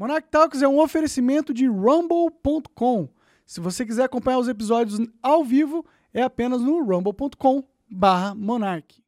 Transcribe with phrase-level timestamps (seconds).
[0.00, 3.06] Monarch Talks é um oferecimento de rumble.com.
[3.44, 5.84] Se você quiser acompanhar os episódios ao vivo,
[6.14, 9.04] é apenas no rumble.com barra Monarch.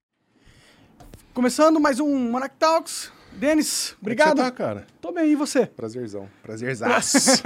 [1.32, 3.10] Começando mais um Monarch Talks.
[3.32, 4.36] Denis, obrigado.
[4.36, 4.86] Como é que você tá, cara?
[5.00, 5.64] Tô bem, e você?
[5.64, 6.28] Prazerzão.
[6.44, 7.42] Prazerzaço.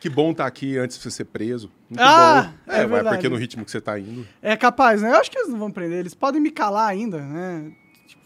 [0.00, 1.70] que bom estar tá aqui antes de você ser preso.
[1.90, 2.72] Muito ah, bom.
[2.72, 4.26] É, é vai porque no ritmo que você tá indo.
[4.40, 5.10] É capaz, né?
[5.10, 5.98] Eu acho que eles não vão prender.
[5.98, 7.70] Eles podem me calar ainda, né?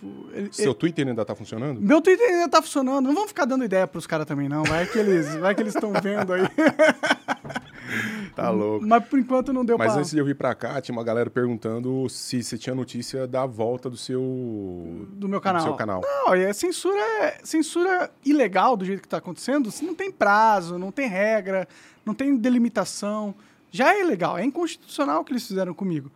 [0.01, 0.75] Tipo, ele, Seu ele...
[0.75, 1.81] Twitter ainda tá funcionando?
[1.81, 3.07] Meu Twitter ainda tá funcionando.
[3.07, 4.65] Não vamos ficar dando ideia pros caras também, não.
[4.65, 6.43] Vai que eles vai que eles estão vendo aí.
[8.35, 8.87] tá louco.
[8.87, 10.01] Mas por enquanto não deu Mas pra...
[10.01, 13.45] antes de eu vir pra cá, tinha uma galera perguntando se você tinha notícia da
[13.45, 15.07] volta do seu...
[15.11, 15.63] Do meu canal.
[15.63, 16.01] Do seu canal.
[16.03, 19.71] Não, é censura, censura ilegal do jeito que tá acontecendo.
[19.83, 21.69] Não tem prazo, não tem regra,
[22.07, 23.35] não tem delimitação.
[23.71, 26.11] Já é ilegal, é inconstitucional o que eles fizeram comigo.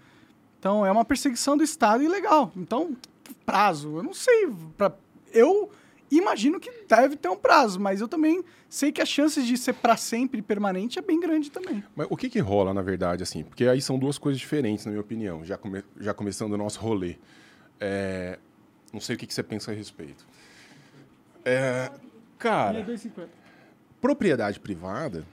[0.58, 2.50] Então, é uma perseguição do Estado ilegal.
[2.56, 2.96] Então,
[3.44, 4.48] prazo, eu não sei.
[4.76, 4.92] Pra,
[5.32, 5.70] eu
[6.10, 9.74] imagino que deve ter um prazo, mas eu também sei que as chances de ser
[9.74, 11.82] para sempre permanente é bem grande também.
[11.94, 13.44] Mas o que que rola, na verdade, assim?
[13.44, 16.80] Porque aí são duas coisas diferentes, na minha opinião, já, come, já começando o nosso
[16.80, 17.16] rolê.
[17.80, 18.38] É,
[18.92, 20.26] não sei o que, que você pensa a respeito.
[21.44, 21.90] É,
[22.38, 22.84] cara,
[24.00, 25.26] propriedade privada,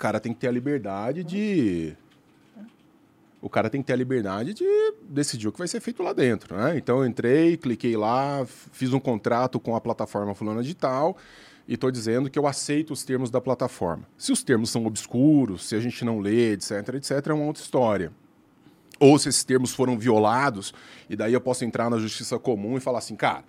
[0.00, 1.94] cara tem que ter a liberdade de
[3.40, 4.64] o cara tem que ter a liberdade de
[5.02, 6.76] decidir o que vai ser feito lá dentro, né?
[6.76, 11.16] Então eu entrei, cliquei lá, fiz um contrato com a plataforma fulana de tal
[11.66, 14.02] e estou dizendo que eu aceito os termos da plataforma.
[14.18, 17.62] Se os termos são obscuros, se a gente não lê, etc, etc, é uma outra
[17.62, 18.12] história.
[18.98, 20.74] Ou se esses termos foram violados,
[21.08, 23.44] e daí eu posso entrar na justiça comum e falar assim, cara,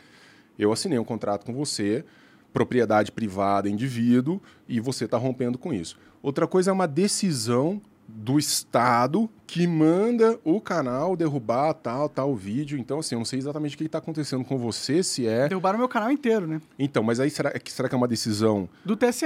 [0.58, 2.06] eu assinei um contrato com você,
[2.54, 5.98] propriedade privada, indivíduo, e você está rompendo com isso.
[6.22, 12.78] Outra coisa é uma decisão do Estado que manda o canal derrubar tal, tal vídeo.
[12.78, 15.48] Então, assim, eu não sei exatamente o que está acontecendo com você, se é.
[15.48, 16.62] Derrubaram meu canal inteiro, né?
[16.78, 18.70] Então, mas aí será, será que é uma decisão.
[18.86, 19.26] Do TSE.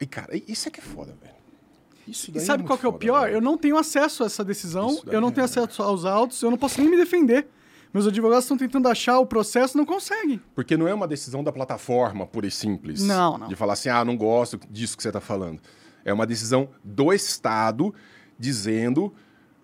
[0.00, 1.34] E, cara, isso é que é foda, velho.
[2.08, 3.22] Isso e sabe é qual que é o pior?
[3.22, 3.34] Velho.
[3.34, 5.44] Eu não tenho acesso a essa decisão, eu não tenho é...
[5.44, 7.46] acesso aos autos, eu não posso nem me defender.
[7.92, 10.40] Meus advogados estão tentando achar o processo, não conseguem.
[10.54, 13.02] Porque não é uma decisão da plataforma, pura e simples.
[13.02, 13.48] Não, não.
[13.48, 15.60] De falar assim, ah, não gosto disso que você está falando.
[16.10, 17.94] É uma decisão do Estado
[18.38, 19.12] dizendo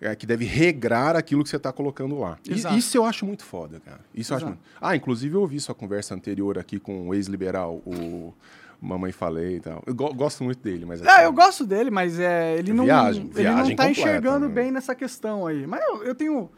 [0.01, 2.39] é, que deve regrar aquilo que você está colocando lá.
[2.49, 4.01] E, isso eu acho muito foda, cara.
[4.15, 4.61] Isso eu acho muito...
[4.81, 8.33] Ah, inclusive eu ouvi sua conversa anterior aqui com o ex-liberal, o
[8.81, 9.83] Mamãe Falei e tal.
[9.87, 11.03] Eu go gosto muito dele, mas...
[11.03, 14.55] É, eu gosto dele, mas é, ele, não, viagem, ele não tá enxergando né?
[14.55, 15.67] bem nessa questão aí.
[15.67, 16.51] Mas eu, eu tenho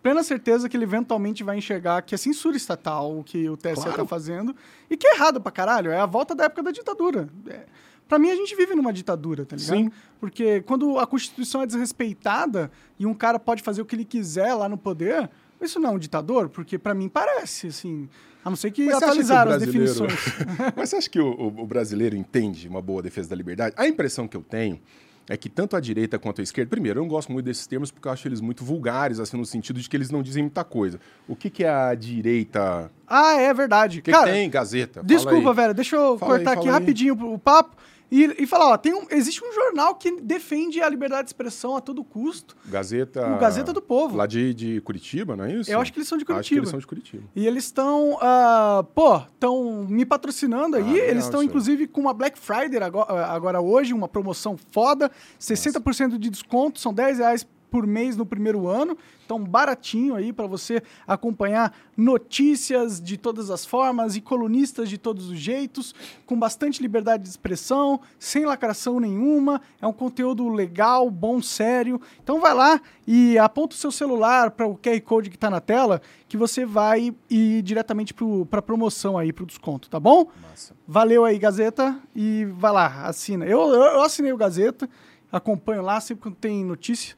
[0.00, 3.72] plena certeza que ele eventualmente vai enxergar que é censura estatal o que o TSE
[3.72, 4.06] está claro.
[4.06, 4.56] fazendo
[4.88, 5.90] e que é errado pra caralho.
[5.90, 7.28] É a volta da época da ditadura.
[7.48, 7.60] É,
[8.08, 9.76] Pra mim, a gente vive numa ditadura, tá ligado?
[9.76, 9.90] Sim.
[10.20, 14.54] Porque quando a Constituição é desrespeitada e um cara pode fazer o que ele quiser
[14.54, 16.48] lá no poder, isso não é um ditador?
[16.48, 18.08] Porque para mim parece, assim.
[18.44, 20.12] A não ser que Mas atualizaram que as definições.
[20.76, 23.74] Mas você acha que o, o brasileiro entende uma boa defesa da liberdade?
[23.78, 24.80] A impressão que eu tenho
[25.28, 27.90] é que tanto a direita quanto a esquerda, primeiro, eu não gosto muito desses termos
[27.90, 30.62] porque eu acho eles muito vulgares, assim, no sentido de que eles não dizem muita
[30.62, 31.00] coisa.
[31.26, 32.90] O que, que é a direita?
[33.06, 34.00] Ah, é verdade.
[34.00, 35.02] O que, Cara, que tem, Gazeta?
[35.02, 37.76] Desculpa, velho, deixa eu Fala cortar aí, aqui rapidinho o papo.
[38.14, 41.74] E, e falar, ó, tem um, existe um jornal que defende a liberdade de expressão
[41.74, 42.56] a todo custo.
[42.64, 43.26] Gazeta.
[43.26, 44.16] O Gazeta do Povo.
[44.16, 45.68] Lá de, de Curitiba, não é isso?
[45.68, 46.40] Eu acho que eles são de Curitiba.
[46.40, 47.24] Acho que eles são de Curitiba.
[47.34, 51.00] E eles estão, uh, pô, estão me patrocinando aí.
[51.00, 55.10] Ah, eles estão, inclusive, com uma Black Friday agora, agora hoje, uma promoção foda.
[55.40, 56.16] 60% Nossa.
[56.16, 57.44] de desconto, são 10 reais
[57.74, 58.96] por mês no primeiro ano.
[59.24, 65.28] Então, baratinho aí para você acompanhar notícias de todas as formas e colunistas de todos
[65.28, 65.92] os jeitos,
[66.24, 69.60] com bastante liberdade de expressão, sem lacração nenhuma.
[69.82, 72.00] É um conteúdo legal, bom, sério.
[72.22, 75.60] Então, vai lá e aponta o seu celular para o QR Code que está na
[75.60, 78.14] tela, que você vai ir diretamente
[78.48, 80.28] para a promoção aí, para o desconto, tá bom?
[80.48, 80.76] Massa.
[80.86, 83.44] Valeu aí, Gazeta, e vai lá, assina.
[83.44, 84.88] Eu, eu, eu assinei o Gazeta,
[85.32, 87.16] acompanho lá sempre quando tem notícia.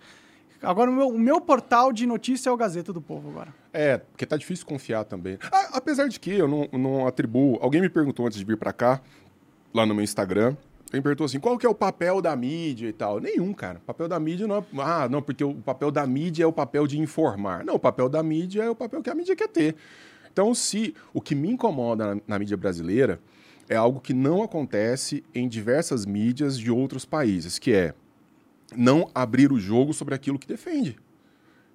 [0.62, 3.54] Agora, o meu, o meu, portal de notícia é o Gazeta do Povo agora.
[3.72, 5.38] É, porque tá difícil confiar também.
[5.52, 7.58] Ah, apesar de que eu não, não atribuo...
[7.60, 9.00] Alguém me perguntou antes de vir para cá,
[9.72, 10.56] lá no meu Instagram,
[10.92, 13.20] ele perguntou assim, qual que é o papel da mídia e tal?
[13.20, 13.78] Nenhum, cara.
[13.78, 14.64] O papel da mídia não é...
[14.78, 17.64] Ah, não, porque o papel da mídia é o papel de informar.
[17.64, 19.76] Não, o papel da mídia é o papel que a mídia quer ter.
[20.32, 23.20] Então, se o que me incomoda na, na mídia brasileira
[23.68, 27.94] é algo que não acontece em diversas mídias de outros países, que é
[28.74, 30.96] não abrir o jogo sobre aquilo que defende.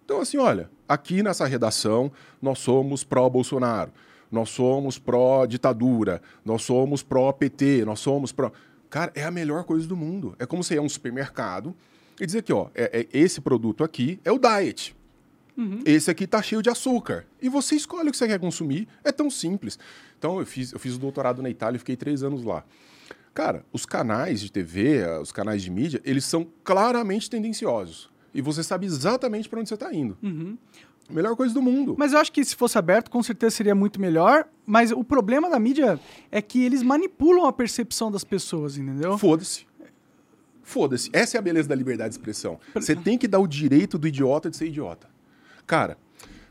[0.04, 2.12] Então, assim, olha, aqui nessa redação
[2.42, 3.92] nós somos pró-Bolsonaro,
[4.32, 8.52] nós somos pró-ditadura, nós somos pró-PT, nós somos pró.
[8.90, 10.36] Cara, é a melhor coisa do mundo.
[10.38, 11.74] É como você ir a um supermercado
[12.20, 14.96] e dizer que, ó, é, é, esse produto aqui é o diet.
[15.58, 15.82] Uhum.
[15.86, 17.26] Esse aqui tá cheio de açúcar.
[17.42, 18.88] E você escolhe o que você quer consumir.
[19.04, 19.80] É tão simples.
[20.18, 22.66] Então, eu fiz, eu fiz o doutorado na Itália e fiquei três anos lá.
[23.34, 28.10] Cara, os canais de TV, os canais de mídia, eles são claramente tendenciosos.
[28.34, 30.18] E você sabe exatamente para onde você está indo.
[30.22, 30.58] Uhum.
[31.10, 31.96] Melhor coisa do mundo.
[31.98, 34.48] Mas eu acho que se fosse aberto, com certeza seria muito melhor.
[34.66, 36.00] Mas o problema da mídia
[36.32, 39.18] é que eles manipulam a percepção das pessoas, entendeu?
[39.18, 39.66] Foda-se.
[40.64, 41.10] Foda-se.
[41.12, 42.60] Essa é a beleza da liberdade de expressão.
[42.74, 45.10] Você tem que dar o direito do idiota de ser idiota.
[45.68, 45.98] Cara,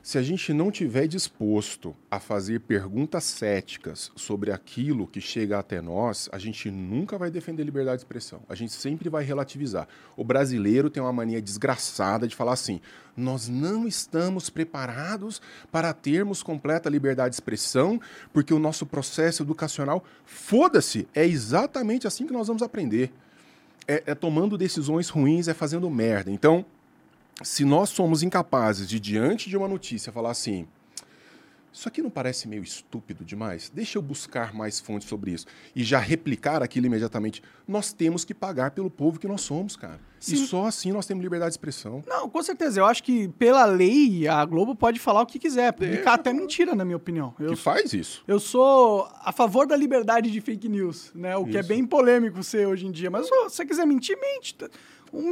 [0.02, 5.80] se a gente não tiver disposto a fazer perguntas céticas sobre aquilo que chega até
[5.80, 8.40] nós, a gente nunca vai defender liberdade de expressão.
[8.48, 9.86] A gente sempre vai relativizar.
[10.16, 12.80] O brasileiro tem uma mania desgraçada de falar assim:
[13.14, 18.00] nós não estamos preparados para termos completa liberdade de expressão,
[18.32, 23.12] porque o nosso processo educacional, foda-se, é exatamente assim que nós vamos aprender.
[23.86, 26.30] É, é tomando decisões ruins, é fazendo merda.
[26.30, 26.64] Então,
[27.42, 30.66] se nós somos incapazes de, diante de uma notícia, falar assim:
[31.72, 33.70] isso aqui não parece meio estúpido demais?
[33.72, 35.46] Deixa eu buscar mais fontes sobre isso.
[35.74, 37.42] E já replicar aquilo imediatamente.
[37.66, 40.00] Nós temos que pagar pelo povo que nós somos, cara.
[40.18, 40.34] Sim.
[40.34, 42.02] E só assim nós temos liberdade de expressão.
[42.08, 42.80] Não, com certeza.
[42.80, 45.72] Eu acho que, pela lei, a Globo pode falar o que quiser.
[45.72, 47.34] Publicar até mentira, na minha opinião.
[47.38, 48.24] Eu, que faz isso.
[48.26, 51.36] Eu sou a favor da liberdade de fake news, né?
[51.36, 51.50] O isso.
[51.52, 53.10] que é bem polêmico ser hoje em dia.
[53.10, 54.56] Mas se você quiser mentir, mente.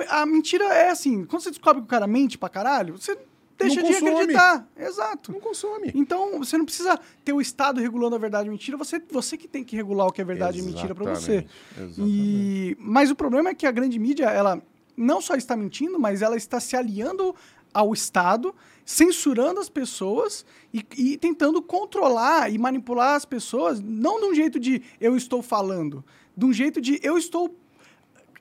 [0.09, 3.17] A mentira é assim, quando você descobre que o cara mente pra caralho, você
[3.59, 4.67] deixa de acreditar.
[4.77, 5.33] Exato.
[5.33, 5.91] Não consome.
[5.95, 9.49] Então, você não precisa ter o Estado regulando a verdade e mentira, você, você que
[9.49, 10.73] tem que regular o que é verdade Exatamente.
[10.73, 11.47] e mentira para você.
[11.77, 12.01] Exatamente.
[12.01, 14.63] E, mas o problema é que a grande mídia, ela
[14.97, 17.35] não só está mentindo, mas ela está se aliando
[17.73, 18.55] ao Estado,
[18.85, 24.59] censurando as pessoas e, e tentando controlar e manipular as pessoas, não de um jeito
[24.59, 26.05] de eu estou falando,
[26.37, 27.55] de um jeito de eu estou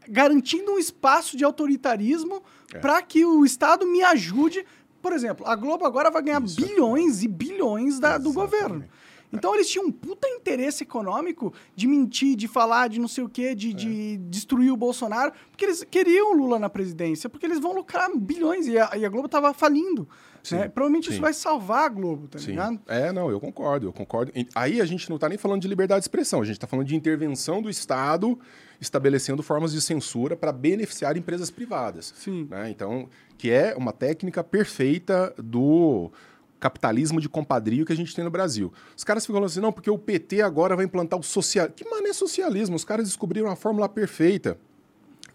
[0.10, 2.42] garantindo um espaço de autoritarismo
[2.74, 2.80] é.
[2.80, 4.66] para que o Estado me ajude.
[5.02, 6.56] Por exemplo, a Globo agora vai ganhar Isso.
[6.56, 8.86] bilhões e bilhões da, do governo.
[9.32, 13.30] Então eles tinham um puta interesse econômico de mentir, de falar, de não sei o
[13.30, 13.74] quê, de, é.
[13.74, 18.10] de destruir o Bolsonaro, porque eles queriam o Lula na presidência, porque eles vão lucrar
[18.16, 20.08] bilhões e a, e a Globo tava falindo.
[20.56, 20.68] Né?
[20.68, 21.12] Provavelmente sim.
[21.14, 22.52] isso vai salvar a Globo, tá sim.
[22.52, 22.80] ligado?
[22.88, 24.32] É, não, eu concordo, eu concordo.
[24.56, 26.88] Aí a gente não tá nem falando de liberdade de expressão, a gente tá falando
[26.88, 28.40] de intervenção do Estado
[28.80, 32.14] estabelecendo formas de censura para beneficiar empresas privadas.
[32.16, 32.48] Sim.
[32.50, 32.70] Né?
[32.70, 36.12] Então, que é uma técnica perfeita do
[36.60, 38.74] capitalismo de compadrio que a gente tem no Brasil.
[38.96, 41.70] Os caras ficam falando assim, não, porque o PT agora vai implantar o social...
[41.70, 42.76] Que mané socialismo?
[42.76, 44.58] Os caras descobriram a fórmula perfeita.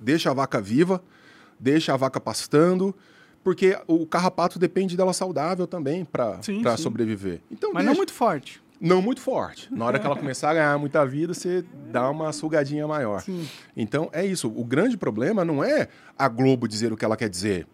[0.01, 1.03] Deixa a vaca viva,
[1.59, 2.95] deixa a vaca pastando,
[3.43, 6.41] porque o carrapato depende dela saudável também para
[6.77, 7.41] sobreviver.
[7.51, 7.91] Então, Mas deixa...
[7.91, 8.63] não muito forte.
[8.81, 9.73] Não muito forte.
[9.73, 13.21] Na hora que ela começar a ganhar muita vida, você dá uma sugadinha maior.
[13.21, 13.49] Sim.
[13.77, 14.49] Então, é isso.
[14.49, 17.67] O grande problema não é a Globo dizer o que ela quer dizer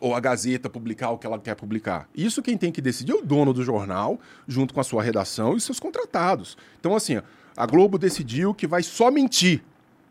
[0.00, 2.08] ou a Gazeta publicar o que ela quer publicar.
[2.14, 5.56] Isso quem tem que decidir é o dono do jornal, junto com a sua redação
[5.56, 6.56] e seus contratados.
[6.78, 7.20] Então, assim,
[7.56, 9.62] a Globo decidiu que vai só mentir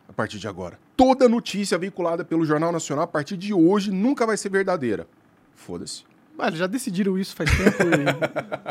[0.07, 0.79] a partir de agora.
[0.95, 5.07] Toda notícia veiculada pelo Jornal Nacional a partir de hoje nunca vai ser verdadeira.
[5.55, 6.03] Foda-se.
[6.37, 7.83] Ah, já decidiram isso faz tempo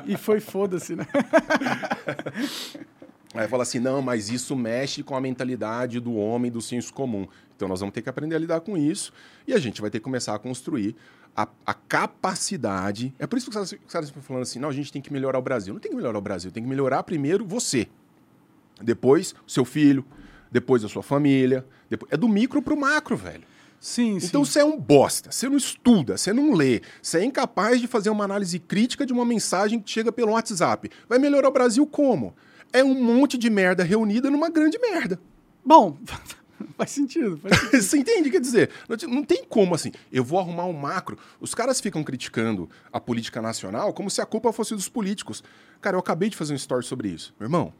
[0.06, 1.06] e, e foi foda-se, né?
[3.34, 7.26] Aí fala assim, não, mas isso mexe com a mentalidade do homem, do senso comum.
[7.56, 9.12] Então nós vamos ter que aprender a lidar com isso
[9.46, 10.94] e a gente vai ter que começar a construir
[11.36, 13.12] a, a capacidade.
[13.18, 15.38] É por isso que os caras estão falando assim, não, a gente tem que melhorar
[15.38, 15.74] o Brasil.
[15.74, 17.88] Não tem que melhorar o Brasil, tem que melhorar primeiro você.
[18.80, 20.04] Depois, o seu filho,
[20.54, 21.66] depois a sua família.
[21.90, 22.12] Depois...
[22.12, 23.42] É do micro pro macro, velho.
[23.80, 24.52] Sim, então sim.
[24.52, 28.08] você é um bosta, você não estuda, você não lê, você é incapaz de fazer
[28.08, 30.90] uma análise crítica de uma mensagem que chega pelo WhatsApp.
[31.06, 32.34] Vai melhorar o Brasil como?
[32.72, 35.20] É um monte de merda reunida numa grande merda.
[35.62, 35.98] Bom,
[36.78, 37.36] faz sentido.
[37.36, 37.82] Faz sentido.
[37.82, 38.30] você entende?
[38.30, 38.70] Quer dizer,
[39.06, 39.90] não tem como assim.
[40.10, 41.18] Eu vou arrumar um macro.
[41.38, 45.42] Os caras ficam criticando a política nacional como se a culpa fosse dos políticos.
[45.82, 47.34] Cara, eu acabei de fazer um story sobre isso.
[47.38, 47.72] Meu irmão,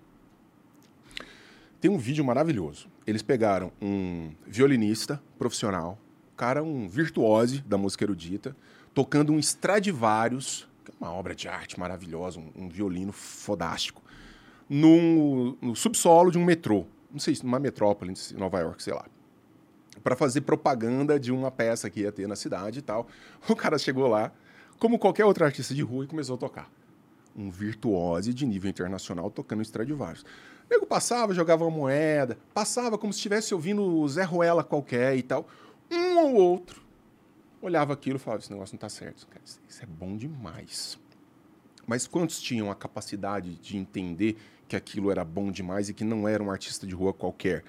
[1.85, 2.89] tem um vídeo maravilhoso.
[3.07, 5.99] Eles pegaram um violinista profissional,
[6.35, 8.57] cara, um virtuose da música erudita,
[8.95, 14.01] tocando um Stradivarius, que é uma obra de arte maravilhosa, um, um violino fodástico,
[14.67, 16.87] no, no subsolo de um metrô.
[17.13, 19.05] Não sei, numa metrópole em Nova York, sei lá
[20.03, 23.07] para fazer propaganda de uma peça que ia ter na cidade e tal.
[23.47, 24.33] O cara chegou lá,
[24.79, 26.71] como qualquer outro artista de rua, e começou a tocar.
[27.37, 30.25] Um virtuose de nível internacional tocando Stradivarius.
[30.69, 35.17] O nego passava, jogava uma moeda, passava como se estivesse ouvindo o Zé Ruela qualquer
[35.17, 35.47] e tal.
[35.91, 36.83] Um ou outro
[37.61, 39.27] olhava aquilo e falava: Esse negócio não está certo.
[39.69, 40.99] Isso é bom demais.
[41.87, 46.27] Mas quantos tinham a capacidade de entender que aquilo era bom demais e que não
[46.27, 47.63] era um artista de rua qualquer?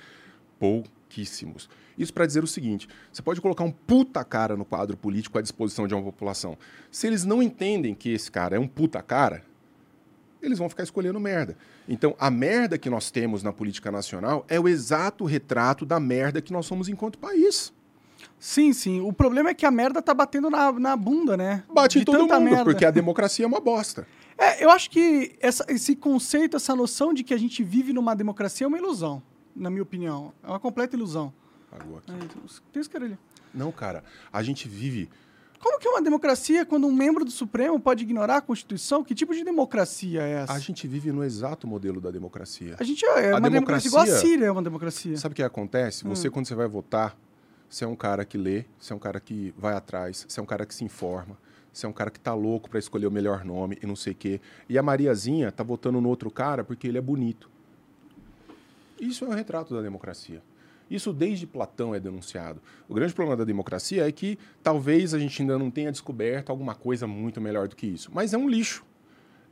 [0.57, 1.69] Pouquíssimos.
[1.97, 5.41] Isso para dizer o seguinte: você pode colocar um puta cara no quadro político à
[5.41, 6.57] disposição de uma população.
[6.91, 9.43] Se eles não entendem que esse cara é um puta cara,
[10.47, 11.57] eles vão ficar escolhendo merda.
[11.87, 16.41] Então, a merda que nós temos na política nacional é o exato retrato da merda
[16.41, 17.73] que nós somos enquanto país.
[18.39, 19.01] Sim, sim.
[19.01, 21.63] O problema é que a merda tá batendo na, na bunda, né?
[21.73, 22.63] Bate em todo mundo, merda.
[22.63, 24.07] porque a democracia é uma bosta.
[24.37, 28.15] É, eu acho que essa, esse conceito, essa noção de que a gente vive numa
[28.15, 29.23] democracia é uma ilusão,
[29.55, 30.33] na minha opinião.
[30.43, 31.33] É uma completa ilusão.
[31.71, 32.11] Pagou aqui.
[32.11, 33.17] É, tem esse cara ali.
[33.53, 34.03] Não, cara.
[34.31, 35.09] A gente vive
[35.59, 39.03] como que é uma democracia quando um membro do Supremo pode ignorar a Constituição?
[39.03, 40.53] Que tipo de democracia é essa?
[40.53, 42.75] A gente vive no exato modelo da democracia.
[42.79, 45.17] A gente é, é uma democracia, democracia igual a Síria é uma democracia.
[45.17, 46.05] Sabe o que acontece?
[46.05, 46.09] Hum.
[46.09, 47.17] Você, quando você vai votar,
[47.69, 50.43] você é um cara que lê, você é um cara que vai atrás, você é
[50.43, 51.37] um cara que se informa,
[51.71, 54.13] você é um cara que tá louco para escolher o melhor nome e não sei
[54.13, 54.39] o quê.
[54.69, 57.49] E a Mariazinha tá votando no outro cara porque ele é bonito.
[58.99, 60.41] Isso é um retrato da democracia.
[60.89, 62.61] Isso desde Platão é denunciado.
[62.87, 66.75] O grande problema da democracia é que talvez a gente ainda não tenha descoberto alguma
[66.75, 68.11] coisa muito melhor do que isso.
[68.13, 68.85] Mas é um lixo.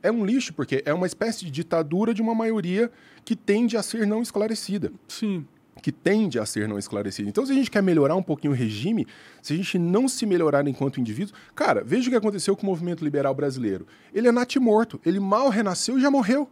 [0.02, 2.90] É um lixo porque é uma espécie de ditadura de uma maioria
[3.24, 4.92] que tende a ser não esclarecida.
[5.08, 5.46] Sim.
[5.82, 7.28] Que tende a ser não esclarecida.
[7.28, 9.06] Então, se a gente quer melhorar um pouquinho o regime,
[9.42, 11.34] se a gente não se melhorar enquanto indivíduo.
[11.54, 13.86] Cara, veja o que aconteceu com o movimento liberal brasileiro.
[14.12, 15.00] Ele é natimorto.
[15.04, 16.48] Ele mal renasceu e já morreu.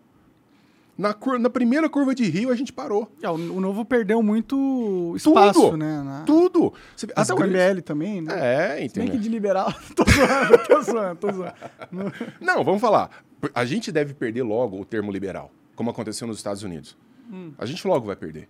[0.97, 3.11] Na, na primeira curva de Rio, a gente parou.
[3.23, 6.03] É, o, o Novo perdeu muito espaço, tudo, né?
[6.03, 6.23] Na...
[6.25, 6.73] Tudo.
[6.95, 8.77] Você, até o MBL também, né?
[8.77, 9.09] É, entendeu?
[9.09, 9.73] Nem que de liberal.
[9.97, 11.55] tô zoando, tô zoando, tô zoando.
[12.41, 13.25] Não, vamos falar.
[13.55, 16.97] A gente deve perder logo o termo liberal, como aconteceu nos Estados Unidos.
[17.31, 17.53] Hum.
[17.57, 18.49] A gente logo vai perder.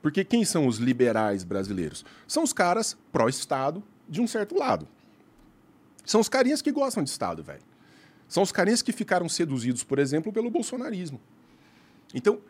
[0.00, 2.04] Porque quem são os liberais brasileiros?
[2.26, 4.88] São os caras pró-Estado de um certo lado.
[6.04, 7.62] São os carinhas que gostam de Estado, velho.
[8.26, 11.20] São os carinhas que ficaram seduzidos, por exemplo, pelo bolsonarismo.
[12.14, 12.40] Então,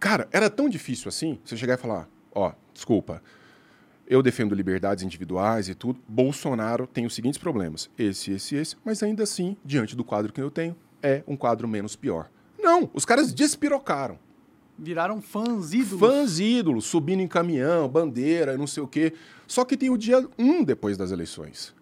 [0.00, 3.22] cara, era tão difícil assim, você chegar e falar, ó, desculpa,
[4.06, 6.00] eu defendo liberdades individuais e tudo.
[6.08, 10.40] Bolsonaro tem os seguintes problemas: esse, esse, esse, mas ainda assim, diante do quadro que
[10.40, 12.30] eu tenho, é um quadro menos pior.
[12.58, 14.18] Não, os caras despirocaram.
[14.78, 16.00] Viraram fãs ídolos.
[16.00, 19.14] Fãs ídolos, subindo em caminhão, bandeira, não sei o quê.
[19.46, 21.74] Só que tem o dia um depois das eleições.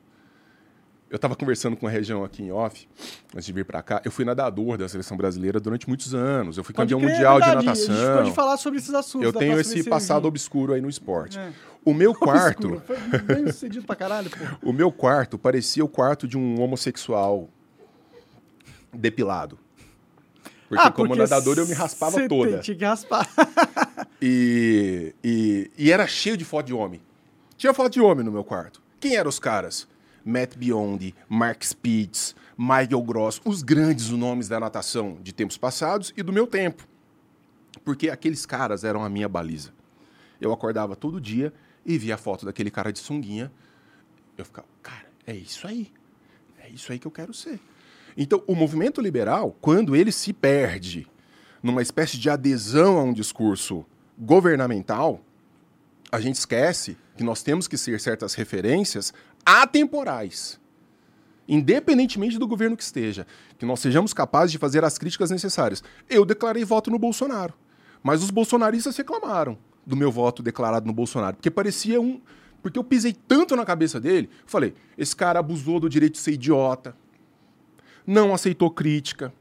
[1.11, 2.88] Eu estava conversando com a região aqui em off,
[3.32, 4.02] antes de vir para cá.
[4.04, 6.56] Eu fui nadador da seleção brasileira durante muitos anos.
[6.56, 7.94] Eu fui pode campeão crer, mundial é de natação.
[7.94, 9.26] A gente pode falar sobre esses assuntos.
[9.26, 11.38] Eu tenho esse passado obscuro aí no esporte.
[11.38, 11.52] É.
[11.84, 12.82] O meu quarto.
[12.87, 14.37] Foi bem sucedido pra caralho, pô.
[14.70, 17.49] O meu quarto parecia o quarto de um homossexual
[18.92, 19.58] depilado.
[20.68, 22.58] Porque, ah, porque como nadador eu me raspava toda.
[22.58, 23.28] Tinha que raspar.
[24.20, 27.00] e, e, e era cheio de foto de homem.
[27.56, 28.82] Tinha foto de homem no meu quarto.
[28.99, 29.87] Quem eram os caras?
[30.25, 36.23] Matt Biondi, Mark Spitz, Michael Gross, os grandes nomes da natação de tempos passados e
[36.23, 36.87] do meu tempo.
[37.85, 39.73] Porque aqueles caras eram a minha baliza.
[40.40, 41.52] Eu acordava todo dia
[41.85, 43.52] e via a foto daquele cara de sunguinha.
[44.37, 45.93] Eu ficava, cara, é isso aí.
[46.59, 47.61] É isso aí que eu quero ser.
[48.16, 51.07] Então, o movimento liberal, quando ele se perde
[51.62, 53.85] numa espécie de adesão a um discurso
[54.19, 55.21] governamental,
[56.14, 59.12] a gente esquece que nós temos que ser certas referências
[59.44, 60.61] atemporais.
[61.49, 63.26] Independentemente do governo que esteja,
[63.59, 65.83] que nós sejamos capazes de fazer as críticas necessárias.
[66.09, 67.52] Eu declarei voto no Bolsonaro,
[68.00, 72.21] mas os bolsonaristas reclamaram do meu voto declarado no Bolsonaro, porque parecia um.
[72.62, 76.35] Porque eu pisei tanto na cabeça dele, falei: esse cara abusou do direito de ser
[76.35, 76.97] idiota,
[78.06, 79.35] não aceitou crítica,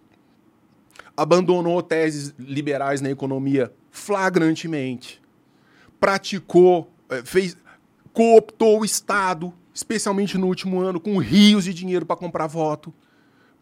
[1.15, 5.22] abandonou teses liberais na economia flagrantemente,
[6.04, 7.56] praticou, eh, fez,
[8.12, 12.94] cooptou o Estado especialmente no último ano, com rios de dinheiro para comprar voto.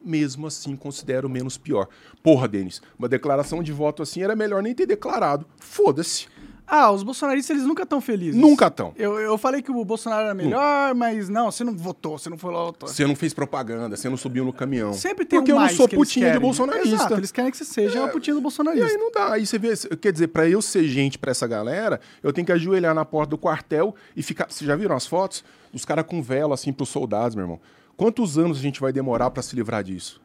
[0.04, 1.88] Mesmo assim, considero menos pior.
[2.24, 5.46] Porra, Denis, uma declaração de voto assim era melhor nem ter declarado.
[5.60, 6.28] Foda-se.
[6.74, 8.40] Ah, os bolsonaristas, eles nunca estão felizes.
[8.40, 8.94] Nunca estão.
[8.96, 12.38] Eu, eu falei que o Bolsonaro era melhor, mas não, você não votou, você não
[12.38, 12.88] foi lá votou.
[12.88, 14.94] Você não fez propaganda, você não subiu no caminhão.
[14.94, 16.96] Sempre tem Porque um eu não sou putinha de bolsonarista.
[16.96, 18.88] Exato, eles querem que você seja é, uma putinha do bolsonarista.
[18.88, 19.34] E aí não dá.
[19.34, 22.54] Aí você vê, quer dizer, para eu ser gente para essa galera, eu tenho que
[22.54, 24.50] ajoelhar na porta do quartel e ficar...
[24.50, 25.44] Vocês já viram as fotos?
[25.74, 27.60] Dos caras com vela, assim, pros soldados, meu irmão.
[27.98, 30.22] Quantos anos a gente vai demorar para se livrar disso?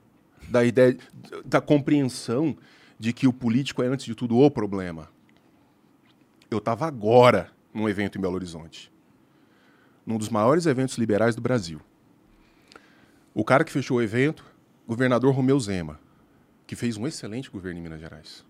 [0.49, 0.97] Da ideia,
[1.45, 2.57] da compreensão
[3.01, 5.16] de que o político é, antes de tudo, o problema
[6.51, 8.93] eu estava agora num evento em Belo Horizonte,
[10.05, 11.81] num dos maiores eventos liberais do Brasil.
[13.35, 14.45] O cara que fechou o evento,
[14.87, 16.01] governador Romeu Zema,
[16.67, 18.45] que fez um excelente governo em Minas Gerais.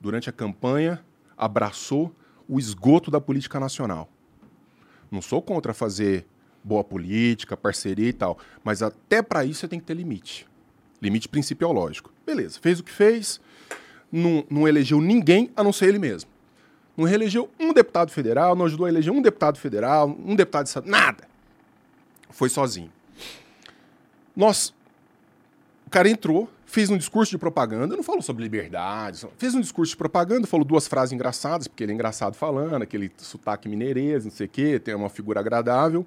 [0.00, 1.04] Durante a campanha,
[1.36, 2.14] abraçou
[2.48, 4.08] o esgoto da política nacional.
[5.10, 6.26] Não sou contra fazer
[6.64, 10.46] boa política, parceria e tal, mas até para isso você tem que ter limite.
[11.02, 12.12] Limite principiológico.
[12.24, 13.40] Beleza, fez o que fez,
[14.10, 16.37] não, não elegeu ninguém a não ser ele mesmo
[16.98, 20.70] Não reelegeu um deputado federal, não ajudou a eleger um deputado federal, um deputado de
[20.70, 21.28] estado, nada.
[22.28, 22.92] Foi sozinho.
[24.34, 24.74] Nós,
[25.86, 29.92] o cara entrou, fez um discurso de propaganda, não falou sobre liberdade, fez um discurso
[29.92, 34.32] de propaganda, falou duas frases engraçadas, porque ele é engraçado falando, aquele sotaque mineirês, não
[34.32, 36.04] sei o quê, tem uma figura agradável.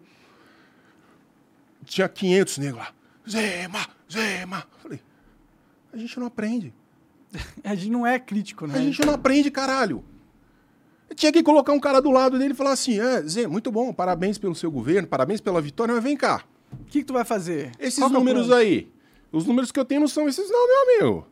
[1.85, 2.93] Tinha 500 negros lá.
[3.29, 4.67] Zema, Zema.
[4.83, 4.99] Falei,
[5.93, 6.73] a gente não aprende.
[7.63, 8.77] a gente não é crítico, né?
[8.77, 10.03] A gente não aprende, caralho.
[11.15, 13.93] Tinha que colocar um cara do lado dele e falar assim: é, Zé, muito bom,
[13.93, 16.43] parabéns pelo seu governo, parabéns pela vitória, mas vem cá.
[16.73, 17.71] O que, que tu vai fazer?
[17.79, 18.91] Esses Qual é números é aí.
[19.31, 21.27] Os números que eu tenho não são esses, não, meu amigo.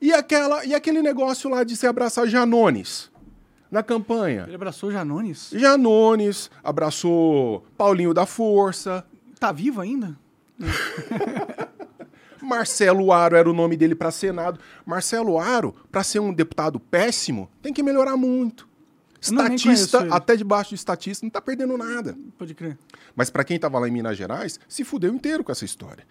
[0.00, 3.10] E, aquela, e aquele negócio lá de se abraçar Janones
[3.70, 4.44] na campanha?
[4.46, 5.50] Ele abraçou Janones?
[5.52, 9.04] Janones, abraçou Paulinho da Força.
[9.38, 10.16] Tá vivo ainda?
[12.40, 14.60] Marcelo Aro era o nome dele para Senado.
[14.84, 18.68] Marcelo Aro, para ser um deputado péssimo, tem que melhorar muito.
[19.24, 22.16] Estatista, até debaixo de estatista, não tá perdendo nada.
[22.38, 22.78] Pode crer.
[23.16, 26.04] Mas para quem tava lá em Minas Gerais, se fudeu inteiro com essa história.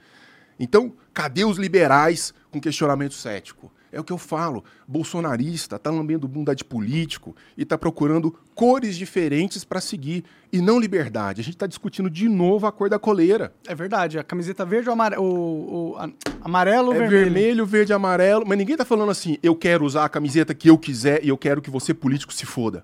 [0.59, 3.71] Então, cadê os liberais com questionamento cético?
[3.91, 4.63] É o que eu falo.
[4.87, 10.79] Bolsonarista tá lambendo bunda de político e tá procurando cores diferentes para seguir e não
[10.79, 11.41] liberdade.
[11.41, 13.53] A gente tá discutindo de novo a cor da coleira.
[13.67, 14.17] É verdade.
[14.17, 15.23] A camiseta verde ou amarelo?
[15.23, 17.23] O, o amarelo ou é vermelho?
[17.23, 18.45] vermelho, verde, amarelo.
[18.47, 21.37] Mas ninguém tá falando assim, eu quero usar a camiseta que eu quiser e eu
[21.37, 22.83] quero que você, político, se foda.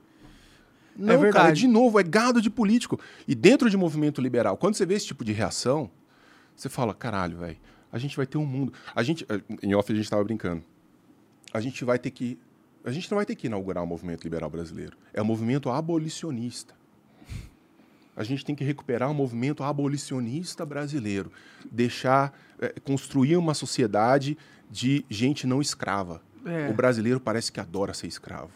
[0.98, 1.44] É não, é verdade.
[1.46, 3.00] cara, de novo, é gado de político.
[3.28, 5.90] E dentro de movimento liberal, quando você vê esse tipo de reação,
[6.56, 7.58] você fala, caralho, velho,
[7.92, 8.74] a gente vai ter um mundo.
[8.96, 10.64] A gente, eh, em off a gente estava brincando
[11.54, 12.38] a gente vai ter que.
[12.84, 14.98] A gente não vai ter que inaugurar o movimento liberal brasileiro.
[15.14, 16.74] É o movimento abolicionista.
[18.16, 21.32] A gente tem que recuperar o movimento abolicionista brasileiro.
[21.72, 22.38] Deixar.
[22.62, 24.38] É, construir uma sociedade
[24.70, 26.22] de gente não escrava.
[26.46, 26.70] É.
[26.70, 28.52] O brasileiro parece que adora ser escravo.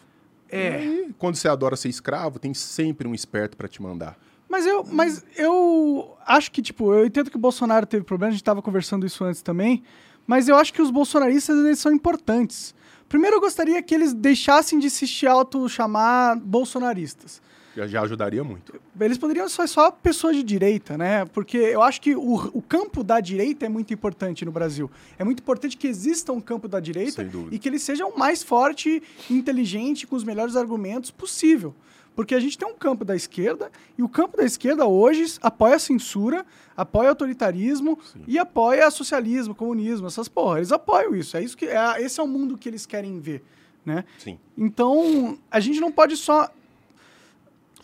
[0.48, 0.84] É.
[0.84, 4.18] E quando você adora ser escravo, tem sempre um esperto para te mandar.
[4.48, 8.32] Mas eu, mas eu acho que, tipo, eu entendo que o Bolsonaro teve problema, a
[8.32, 9.82] gente estava conversando isso antes também,
[10.26, 12.74] mas eu acho que os bolsonaristas eles são importantes.
[13.08, 17.42] Primeiro, eu gostaria que eles deixassem de se auto-chamar bolsonaristas.
[17.74, 18.80] Já, já, ajudaria muito.
[19.00, 21.24] Eles poderiam ser só pessoas de direita, né?
[21.26, 24.90] Porque eu acho que o, o, campo da direita é muito importante no Brasil.
[25.18, 28.42] É muito importante que exista um campo da direita e que ele seja o mais
[28.42, 31.74] forte, inteligente, com os melhores argumentos possível.
[32.14, 35.74] Porque a gente tem um campo da esquerda e o campo da esquerda hoje apoia
[35.74, 36.46] a censura,
[36.76, 38.22] apoia o autoritarismo Sim.
[38.28, 40.58] e apoia socialismo, comunismo, essas porra.
[40.58, 41.36] Eles apoiam isso.
[41.36, 43.42] É isso que é, esse é o mundo que eles querem ver,
[43.84, 44.04] né?
[44.18, 44.38] Sim.
[44.56, 46.48] Então, a gente não pode só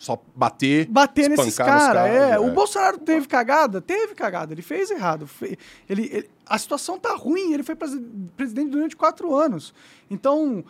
[0.01, 2.07] só bater, bater nesses caras.
[2.07, 2.31] É.
[2.31, 2.39] é.
[2.39, 3.79] O Bolsonaro teve cagada?
[3.79, 4.51] Teve cagada.
[4.51, 5.29] Ele fez errado.
[5.87, 7.53] Ele, ele, a situação tá ruim.
[7.53, 7.75] Ele foi
[8.35, 9.75] presidente durante quatro anos.
[10.09, 10.65] Então,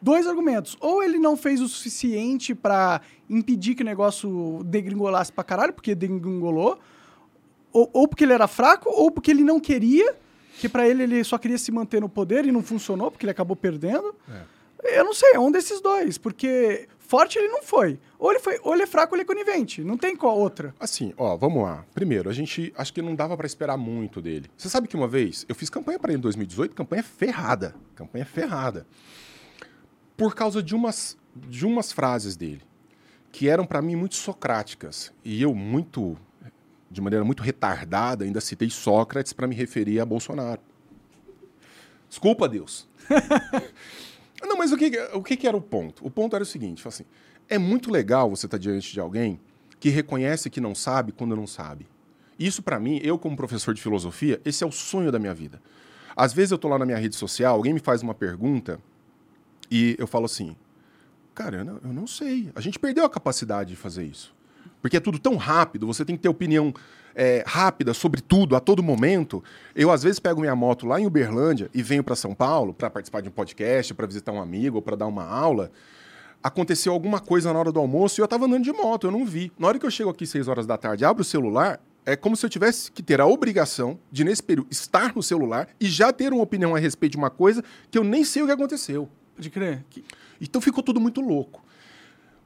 [0.00, 0.76] dois argumentos.
[0.80, 5.92] Ou ele não fez o suficiente para impedir que o negócio degringolasse pra caralho, porque
[5.92, 6.78] degringolou,
[7.72, 10.14] ou, ou porque ele era fraco, ou porque ele não queria,
[10.60, 13.32] que para ele ele só queria se manter no poder e não funcionou, porque ele
[13.32, 14.14] acabou perdendo.
[14.30, 14.98] É.
[14.98, 17.98] Eu não sei, é um desses dois, porque forte ele não foi.
[18.18, 19.82] Ou ele foi, ou ele é fraco ou ele é conivente.
[19.82, 20.74] Não tem qual outra.
[20.78, 21.84] Assim, ó, vamos lá.
[21.94, 24.50] Primeiro, a gente acho que não dava para esperar muito dele.
[24.56, 28.26] Você sabe que uma vez eu fiz campanha para ele em 2018, campanha ferrada, campanha
[28.26, 28.86] ferrada
[30.18, 32.62] por causa de umas, de umas frases dele,
[33.32, 35.12] que eram para mim muito socráticas.
[35.24, 36.18] E eu, muito,
[36.90, 40.60] de maneira muito retardada, ainda citei Sócrates para me referir a Bolsonaro.
[42.08, 42.88] Desculpa, Deus.
[44.42, 46.06] Não, mas o que, o que era o ponto?
[46.06, 47.04] O ponto era o seguinte: assim,
[47.48, 49.40] é muito legal você estar tá diante de alguém
[49.80, 51.86] que reconhece que não sabe quando não sabe.
[52.38, 55.60] Isso, para mim, eu, como professor de filosofia, esse é o sonho da minha vida.
[56.16, 58.80] Às vezes eu estou lá na minha rede social, alguém me faz uma pergunta
[59.70, 60.56] e eu falo assim,
[61.34, 62.50] cara, eu não, eu não sei.
[62.54, 64.34] A gente perdeu a capacidade de fazer isso.
[64.80, 66.72] Porque é tudo tão rápido, você tem que ter opinião
[67.18, 69.42] é, rápida sobre tudo, a todo momento.
[69.74, 72.88] Eu, às vezes, pego minha moto lá em Uberlândia e venho para São Paulo para
[72.88, 75.72] participar de um podcast, para visitar um amigo ou para dar uma aula.
[76.40, 79.26] Aconteceu alguma coisa na hora do almoço e eu estava andando de moto, eu não
[79.26, 79.50] vi.
[79.58, 82.36] Na hora que eu chego aqui 6 horas da tarde, abro o celular, é como
[82.36, 86.12] se eu tivesse que ter a obrigação de, nesse período, estar no celular e já
[86.12, 89.08] ter uma opinião a respeito de uma coisa que eu nem sei o que aconteceu.
[89.34, 89.84] Pode crer.
[90.40, 91.64] Então ficou tudo muito louco.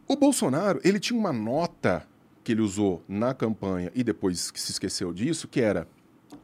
[0.08, 2.06] O Bolsonaro, ele tinha uma nota
[2.42, 5.86] que ele usou na campanha e depois que se esqueceu disso, que era: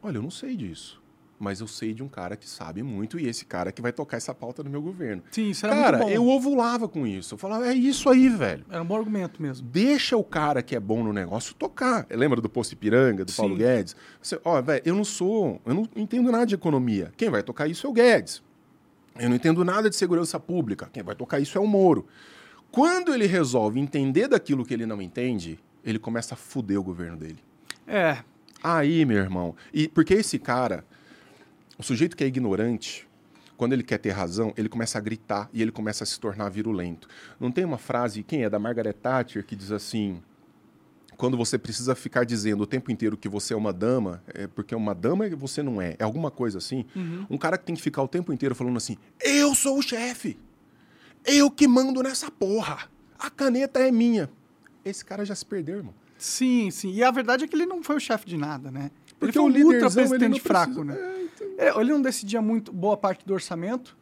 [0.01, 1.01] olha, eu não sei disso,
[1.39, 4.17] mas eu sei de um cara que sabe muito e esse cara que vai tocar
[4.17, 5.23] essa pauta no meu governo.
[5.31, 7.33] Sim, isso era cara, eu ovulava com isso.
[7.33, 8.65] Eu falava: é isso aí, velho.
[8.69, 9.67] Era um bom argumento mesmo.
[9.67, 12.05] Deixa o cara que é bom no negócio tocar.
[12.09, 13.37] Lembra do Posto Ipiranga, do Sim.
[13.37, 13.95] Paulo Guedes?
[14.21, 17.11] Você, ó, velho, eu não sou, eu não entendo nada de economia.
[17.17, 18.41] Quem vai tocar isso é o Guedes.
[19.17, 20.89] Eu não entendo nada de segurança pública.
[20.91, 22.07] Quem vai tocar isso é o Moro.
[22.71, 27.17] Quando ele resolve entender daquilo que ele não entende, ele começa a fuder o governo
[27.17, 27.39] dele.
[27.87, 28.19] É.
[28.61, 29.55] Aí, meu irmão.
[29.73, 30.85] E porque esse cara,
[31.77, 33.07] o sujeito que é ignorante,
[33.57, 36.49] quando ele quer ter razão, ele começa a gritar e ele começa a se tornar
[36.49, 37.07] virulento.
[37.39, 40.21] Não tem uma frase, quem é da Margaret Thatcher, que diz assim:
[41.17, 44.73] quando você precisa ficar dizendo o tempo inteiro que você é uma dama, é porque
[44.73, 45.97] uma dama você não é.
[45.99, 46.85] É alguma coisa assim.
[46.95, 47.25] Uhum.
[47.31, 50.39] Um cara que tem que ficar o tempo inteiro falando assim: eu sou o chefe.
[51.25, 52.89] Eu que mando nessa porra.
[53.19, 54.29] A caneta é minha.
[54.83, 55.93] Esse cara já se perdeu, irmão.
[56.17, 56.91] Sim, sim.
[56.91, 58.91] E a verdade é que ele não foi o chefe de nada, né?
[59.19, 60.95] Porque ele foi um ultra presidente fraco, né?
[60.95, 61.47] É, então...
[61.57, 63.97] É, ele não decidia muito boa parte do orçamento.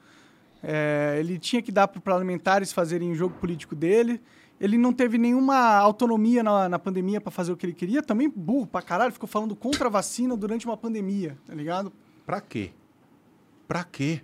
[0.64, 4.22] É, ele tinha que dar para os parlamentares fazerem o jogo político dele.
[4.60, 8.02] Ele não teve nenhuma autonomia na, na pandemia para fazer o que ele queria.
[8.02, 11.94] Também burro pra caralho, ficou falando contra a vacina durante uma pandemia, tá ligado?
[12.26, 12.72] Pra quê?
[13.68, 14.22] Pra quê?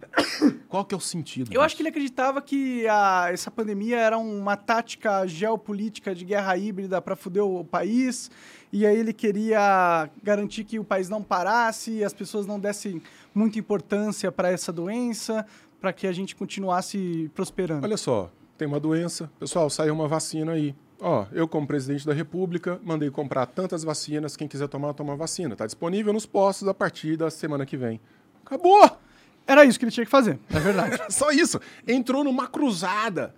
[0.69, 1.47] Qual que é o sentido?
[1.47, 1.61] Eu disso?
[1.61, 7.01] acho que ele acreditava que a, essa pandemia era uma tática geopolítica de guerra híbrida
[7.01, 8.31] para fuder o país.
[8.71, 13.01] E aí ele queria garantir que o país não parasse e as pessoas não dessem
[13.35, 15.45] muita importância para essa doença,
[15.79, 17.83] para que a gente continuasse prosperando.
[17.83, 20.73] Olha só, tem uma doença, pessoal, saiu uma vacina aí.
[21.01, 25.53] Ó, eu como presidente da República mandei comprar tantas vacinas, quem quiser tomar, toma vacina.
[25.53, 27.99] Está disponível nos postos a partir da semana que vem.
[28.45, 29.02] Acabou!
[29.45, 30.99] Era isso que ele tinha que fazer, é verdade.
[31.13, 31.59] Só isso.
[31.87, 33.35] Entrou numa cruzada.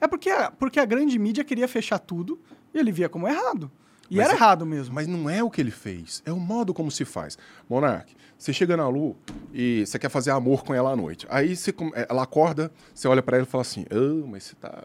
[0.00, 2.38] É porque, porque a grande mídia queria fechar tudo
[2.74, 3.70] e ele via como errado.
[4.10, 4.94] E mas era é, errado mesmo.
[4.94, 7.38] Mas não é o que ele fez, é o modo como se faz.
[7.68, 9.16] Monark, você chega na Lu
[9.52, 11.26] e você quer fazer amor com ela à noite.
[11.30, 11.72] Aí você,
[12.08, 14.84] ela acorda, você olha para ela e fala assim: oh, mas você tá.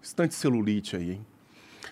[0.00, 1.26] Estante celulite aí, hein?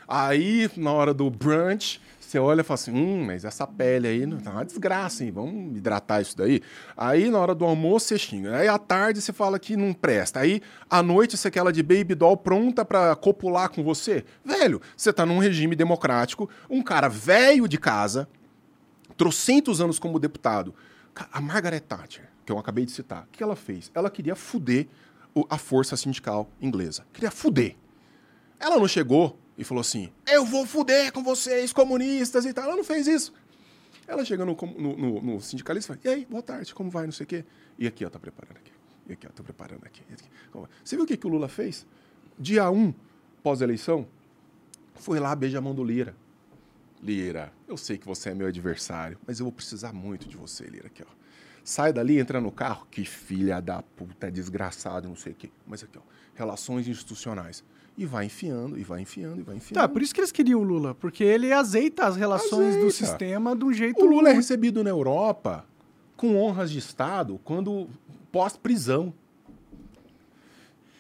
[0.06, 2.00] Aí, na hora do brunch,
[2.32, 5.30] você olha e fala assim, hum, mas essa pele aí não tá uma desgraça, hein?
[5.30, 6.62] Vamos hidratar isso daí.
[6.96, 8.56] Aí na hora do almoço você xinga.
[8.56, 10.40] Aí à tarde você fala que não presta.
[10.40, 14.24] Aí à noite você quer ela de baby doll pronta para copular com você.
[14.42, 18.26] Velho, você tá num regime democrático, um cara velho de casa,
[19.14, 20.74] trocentos anos como deputado.
[21.30, 23.90] A Margaret Thatcher, que eu acabei de citar, o que ela fez?
[23.94, 24.88] Ela queria fuder
[25.50, 27.04] a força sindical inglesa.
[27.12, 27.76] Queria fuder.
[28.58, 32.64] Ela não chegou e falou assim: Eu vou fuder com vocês, comunistas e tal.
[32.64, 33.32] Ela não fez isso.
[34.06, 37.04] Ela chega no, no, no, no sindicalista e fala: E aí, boa tarde, como vai?
[37.04, 37.44] Não sei o quê.
[37.78, 38.72] E aqui, ó, tá preparando aqui.
[39.08, 40.02] E aqui, ó, tô preparando aqui.
[40.84, 41.86] Você viu o que, que o Lula fez?
[42.38, 42.94] Dia 1, um,
[43.42, 44.06] pós-eleição,
[44.94, 46.14] foi lá, beija a mão do Lira.
[47.02, 50.64] Lira, eu sei que você é meu adversário, mas eu vou precisar muito de você,
[50.64, 50.86] Lira.
[50.86, 51.22] Aqui, ó.
[51.64, 52.86] Sai dali, entra no carro.
[52.90, 55.50] Que filha da puta, desgraçado, não sei o quê.
[55.66, 56.02] Mas aqui, ó,
[56.34, 57.64] relações institucionais
[57.96, 59.80] e vai enfiando, e vai enfiando, e vai enfiando.
[59.80, 62.86] Tá, por isso que eles queriam o Lula, porque ele azeita as relações azeita.
[62.86, 64.02] do sistema de um jeito.
[64.02, 65.66] O Lula é recebido na Europa
[66.16, 67.88] com honras de Estado quando
[68.30, 69.12] pós-prisão.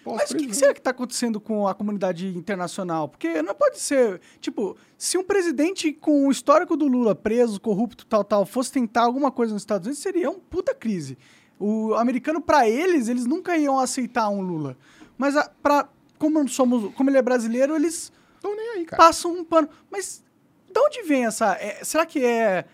[0.04, 3.08] Pós Mas o que, que, será que está acontecendo com a comunidade internacional?
[3.08, 4.20] Porque não pode ser.
[4.40, 9.02] Tipo, se um presidente com o histórico do Lula, preso, corrupto, tal, tal, fosse tentar
[9.02, 11.16] alguma coisa nos Estados Unidos, seria uma puta crise.
[11.58, 14.76] O americano, para eles, eles nunca iam aceitar um Lula.
[15.16, 15.88] Mas para
[16.22, 18.12] como somos, como ele é brasileiro, eles
[18.76, 19.68] aí, passam um pano.
[19.90, 20.22] Mas
[20.72, 21.54] de onde vem essa?
[21.54, 22.64] É, será que é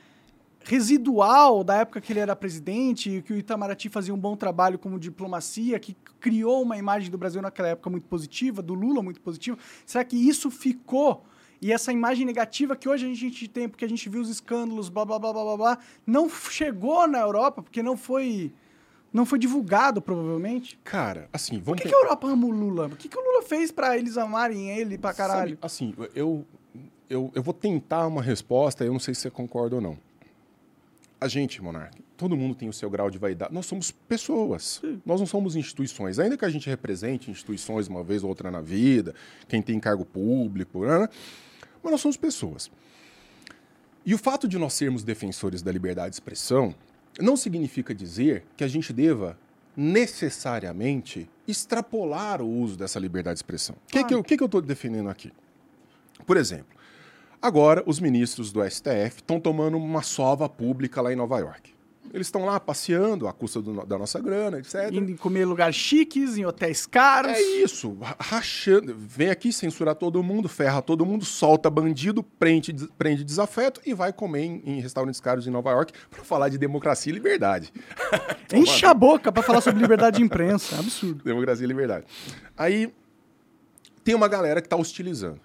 [0.61, 5.01] residual da época que ele era presidente, que o Itamaraty fazia um bom trabalho como
[5.01, 9.57] diplomacia, que criou uma imagem do Brasil naquela época muito positiva, do Lula muito positiva?
[9.87, 11.25] Será que isso ficou?
[11.59, 14.91] E essa imagem negativa que hoje a gente tem, porque a gente viu os escândalos,
[14.91, 18.53] blá blá blá blá blá, blá não chegou na Europa, porque não foi
[19.13, 20.79] não foi divulgado, provavelmente.
[20.85, 21.65] Cara, assim, vamos...
[21.65, 22.87] Por que, que a Europa ama o Lula?
[22.87, 25.51] O que, que o Lula fez para eles amarem ele pra caralho?
[25.51, 26.45] Sabe, assim, eu,
[27.09, 29.99] eu, eu vou tentar uma resposta, eu não sei se você concorda ou não.
[31.21, 33.53] A gente, Monark, todo mundo tem o seu grau de vaidade.
[33.53, 34.81] Nós somos pessoas.
[34.81, 35.03] Sim.
[35.05, 36.19] Nós não somos instituições.
[36.19, 39.15] Ainda que a gente represente instituições uma vez ou outra na vida,
[39.49, 41.09] quem tem cargo público, né?
[41.83, 42.71] mas nós somos pessoas.
[44.05, 46.75] E o fato de nós sermos defensores da liberdade de expressão
[47.19, 49.39] não significa dizer que a gente deva
[49.77, 53.77] necessariamente extrapolar o uso dessa liberdade de expressão.
[53.77, 55.33] O que, que, eu, que, que eu estou defendendo aqui?
[56.27, 56.77] Por exemplo,
[57.41, 61.78] agora os ministros do STF estão tomando uma sova pública lá em Nova York.
[62.13, 64.91] Eles estão lá passeando à custa do, da nossa grana, etc.
[64.93, 67.33] Indo comer lugares chiques, em hotéis caros.
[67.33, 68.95] É isso, rachando.
[68.97, 74.13] Vem aqui censurar todo mundo, ferra todo mundo, solta bandido, prende, prende desafeto e vai
[74.13, 77.73] comer em, em restaurantes caros em Nova York para falar de democracia e liberdade.
[78.53, 80.77] Enche a boca para falar sobre liberdade de imprensa.
[80.77, 81.23] É absurdo.
[81.23, 82.07] Democracia e liberdade.
[82.57, 82.93] Aí
[84.03, 85.41] tem uma galera que está hostilizando.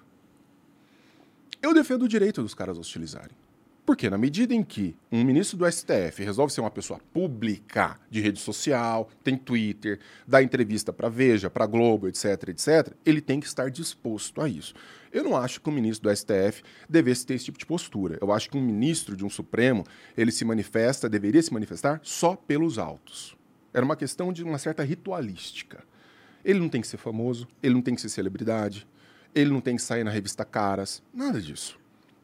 [1.62, 3.42] Eu defendo o direito dos caras hostilizarem.
[3.85, 8.21] Porque na medida em que um ministro do STF resolve ser uma pessoa pública de
[8.21, 13.45] rede social, tem Twitter, dá entrevista para Veja, para Globo, etc, etc, ele tem que
[13.45, 14.73] estar disposto a isso.
[15.11, 18.17] Eu não acho que um ministro do STF devesse ter esse tipo de postura.
[18.21, 19.83] Eu acho que um ministro de um Supremo,
[20.15, 23.35] ele se manifesta, deveria se manifestar só pelos autos.
[23.73, 25.83] Era uma questão de uma certa ritualística.
[26.43, 28.87] Ele não tem que ser famoso, ele não tem que ser celebridade,
[29.35, 31.77] ele não tem que sair na revista Caras, nada disso.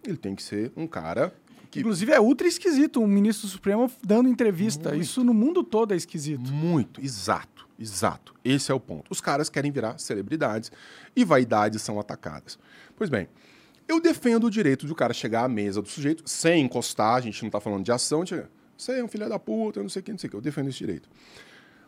[0.03, 1.33] Ele tem que ser um cara
[1.69, 1.79] que...
[1.79, 4.89] Inclusive é ultra esquisito um ministro supremo dando entrevista.
[4.89, 5.01] Muito.
[5.01, 6.51] Isso no mundo todo é esquisito.
[6.51, 8.33] Muito, exato, exato.
[8.43, 9.11] Esse é o ponto.
[9.11, 10.71] Os caras querem virar celebridades
[11.15, 12.57] e vaidades são atacadas.
[12.95, 13.27] Pois bem,
[13.87, 17.21] eu defendo o direito de o cara chegar à mesa do sujeito sem encostar, a
[17.21, 18.23] gente não está falando de ação,
[18.77, 20.37] você é um filho da puta, eu não sei o que, não sei o que.
[20.37, 21.09] Eu defendo esse direito.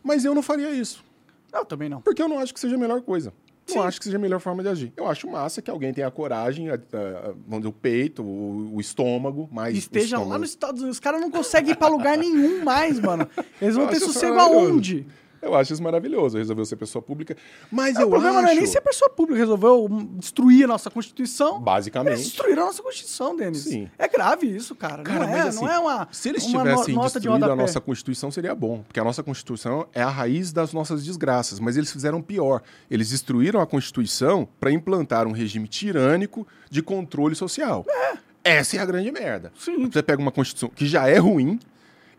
[0.02, 1.04] Mas eu não faria isso.
[1.52, 2.00] Eu também não.
[2.00, 3.32] Porque eu não acho que seja a melhor coisa.
[3.66, 3.76] Sim.
[3.76, 4.92] Não acho que seja a melhor forma de agir.
[4.96, 8.80] Eu acho massa que alguém tenha a coragem, a, a, a, o peito, o, o
[8.80, 9.76] estômago, mais.
[9.76, 10.96] Estejam lá nos Estados Unidos.
[10.96, 13.28] Os caras não conseguem ir pra lugar nenhum mais, mano.
[13.60, 14.98] Eles vão ter sossego aonde?
[14.98, 15.22] Eu
[15.54, 17.36] acho isso maravilhoso, resolveu ser pessoa pública.
[17.70, 18.46] Mas é, eu o problema acho...
[18.46, 21.60] não é nem ser pessoa pública, resolveu destruir a nossa Constituição.
[21.60, 22.14] Basicamente.
[22.14, 23.62] Eles destruíram a nossa Constituição, Denis.
[23.62, 23.90] Sim.
[23.98, 25.02] É grave isso, cara.
[25.02, 26.08] cara não, é, assim, não é uma.
[26.12, 28.82] Se eles uma tivessem no, destruído de a nossa Constituição, seria bom.
[28.82, 31.58] Porque a nossa Constituição é a raiz das nossas desgraças.
[31.58, 32.62] Mas eles fizeram pior.
[32.90, 37.84] Eles destruíram a Constituição para implantar um regime tirânico de controle social.
[37.88, 38.32] É.
[38.44, 39.52] Essa é a grande merda.
[39.56, 39.88] Sim.
[39.88, 41.60] Você pega uma Constituição que já é ruim,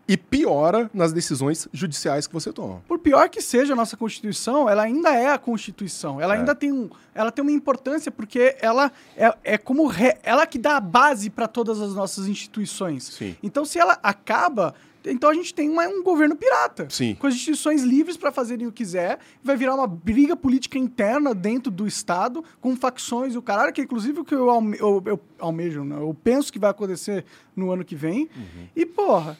[0.06, 2.82] e piora nas decisões judiciais que você toma.
[2.86, 6.20] Por pior que seja a nossa Constituição, ela ainda é a Constituição.
[6.20, 6.38] Ela é.
[6.38, 10.58] ainda tem, um, ela tem uma importância porque ela é, é como re, ela que
[10.58, 13.04] dá a base para todas as nossas instituições.
[13.04, 13.36] Sim.
[13.42, 16.86] Então, se ela acaba, então a gente tem uma, um governo pirata.
[16.90, 17.14] Sim.
[17.14, 19.18] Com as instituições livres para fazerem o que quiser.
[19.42, 23.80] Vai virar uma briga política interna dentro do Estado, com facções e o caralho, que
[23.80, 25.96] é inclusive o que eu, alme, eu, eu almejo, né?
[25.96, 27.24] eu penso que vai acontecer
[27.56, 28.28] no ano que vem.
[28.36, 28.68] Uhum.
[28.74, 29.38] E, porra,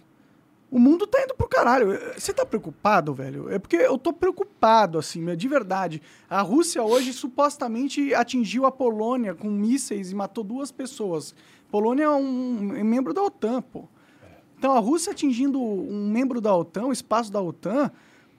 [0.75, 1.97] o mundo tá indo pro caralho.
[2.19, 3.49] Você tá preocupado, velho?
[3.49, 6.03] É porque eu tô preocupado, assim, de verdade.
[6.29, 11.33] A Rússia hoje supostamente atingiu a Polônia com mísseis e matou duas pessoas.
[11.71, 13.85] Polônia é um, membro da OTAN, pô.
[14.59, 17.89] Então a Rússia atingindo um membro da OTAN, o espaço da OTAN,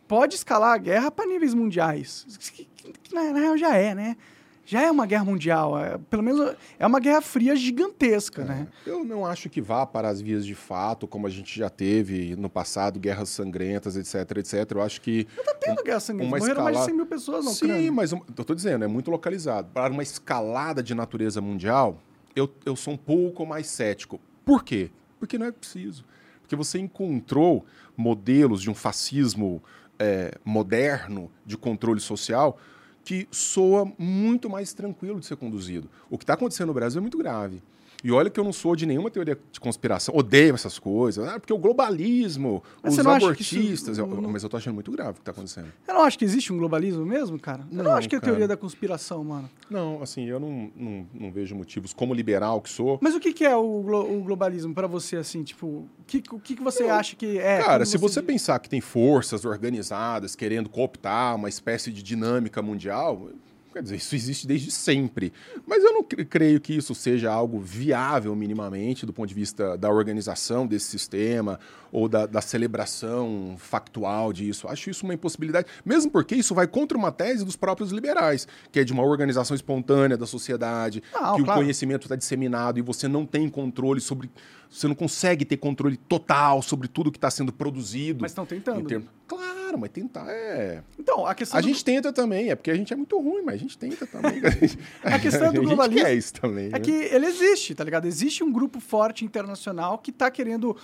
[0.06, 2.28] pode escalar a guerra para níveis mundiais.
[2.54, 4.17] Que, que, que, na real já é, né?
[4.65, 5.80] Já é uma guerra mundial.
[5.80, 8.45] É, pelo menos é uma guerra fria gigantesca, é.
[8.45, 8.67] né?
[8.86, 12.36] Eu não acho que vá para as vias de fato, como a gente já teve
[12.36, 14.71] no passado, guerras sangrentas, etc, etc.
[14.71, 15.28] Eu acho que...
[15.38, 16.30] Não tá tendo um, guerra sangrenta.
[16.30, 16.71] Morreram escala...
[16.71, 17.78] mais de 100 mil pessoas na Ucrânia.
[17.78, 19.69] Sim, mas eu tô dizendo, é muito localizado.
[19.73, 22.01] Para uma escalada de natureza mundial,
[22.36, 24.19] eu, eu sou um pouco mais cético.
[24.43, 24.89] Por quê?
[25.19, 26.04] Porque não é preciso.
[26.41, 29.63] Porque você encontrou modelos de um fascismo
[29.97, 32.60] é, moderno de controle social
[33.06, 35.88] que soa muito mais tranquilo de ser conduzido.
[36.10, 37.62] O que está acontecendo no Brasil é muito grave.
[38.06, 41.39] E olha que eu não sou de nenhuma teoria de conspiração, odeio essas coisas, ah,
[41.39, 43.98] porque o globalismo, mas os abortistas.
[43.98, 45.74] Isso, eu, mas eu tô achando muito grave o que está acontecendo.
[45.88, 47.65] Eu não acho que existe um globalismo mesmo, cara.
[47.72, 48.32] Eu não, não acho que é cara.
[48.32, 49.50] teoria da conspiração, mano.
[49.72, 53.00] Não, assim, eu não, não, não vejo motivos como liberal que sou.
[53.02, 56.22] Mas o que, que é o, glo o globalismo para você, assim, tipo, o que,
[56.32, 57.63] o que, que você eu, acha que é?
[57.63, 62.62] Cara, se você, você pensar que tem forças organizadas querendo cooptar uma espécie de dinâmica
[62.62, 63.32] mundial,
[63.75, 65.33] Quer dizer, isso existe desde sempre.
[65.67, 69.89] Mas eu não creio que isso seja algo viável minimamente do ponto de vista da
[69.89, 71.59] organização desse sistema
[71.91, 74.69] ou da, da celebração factual disso.
[74.69, 78.79] Acho isso uma impossibilidade, mesmo porque isso vai contra uma tese dos próprios liberais, que
[78.79, 81.59] é de uma organização espontânea da sociedade, não, que claro.
[81.59, 84.29] o conhecimento está disseminado e você não tem controle sobre.
[84.69, 88.21] Você não consegue ter controle total sobre tudo que está sendo produzido.
[88.21, 88.88] Mas estão tentando.
[88.88, 89.08] Termos...
[89.28, 90.84] Claro mas tentar é.
[90.97, 91.58] Então, a questão.
[91.58, 91.67] A do...
[91.67, 94.41] gente tenta também, é porque a gente é muito ruim, mas a gente tenta também.
[95.04, 96.08] a questão do globalismo.
[96.08, 96.67] é isso também.
[96.67, 96.80] É né?
[96.80, 98.06] que ele existe, tá ligado?
[98.06, 100.75] Existe um grupo forte internacional que está querendo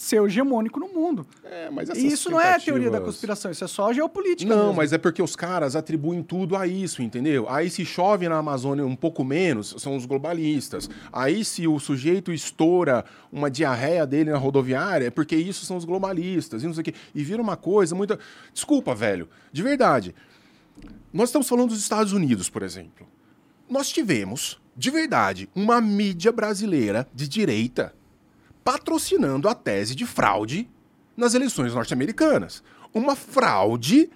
[0.00, 1.26] ser hegemônico no mundo.
[1.44, 4.48] É, mas e isso não é a teoria da conspiração, isso é só geopolítica.
[4.48, 4.76] Não, mesmo.
[4.76, 7.46] mas é porque os caras atribuem tudo a isso, entendeu?
[7.50, 10.88] Aí se chove na Amazônia um pouco menos, são os globalistas.
[11.12, 15.84] Aí se o sujeito estoura uma diarreia dele na rodoviária, é porque isso são os
[15.84, 16.94] globalistas, e não sei o quê.
[17.14, 18.18] E vira uma coisa muito.
[18.54, 20.14] Desculpa, velho, de verdade.
[21.12, 23.06] Nós estamos falando dos Estados Unidos, por exemplo.
[23.68, 27.99] Nós tivemos, de verdade, uma mídia brasileira de direita
[28.70, 30.68] patrocinando a tese de fraude
[31.16, 32.62] nas eleições norte-americanas.
[32.94, 34.08] Uma fraude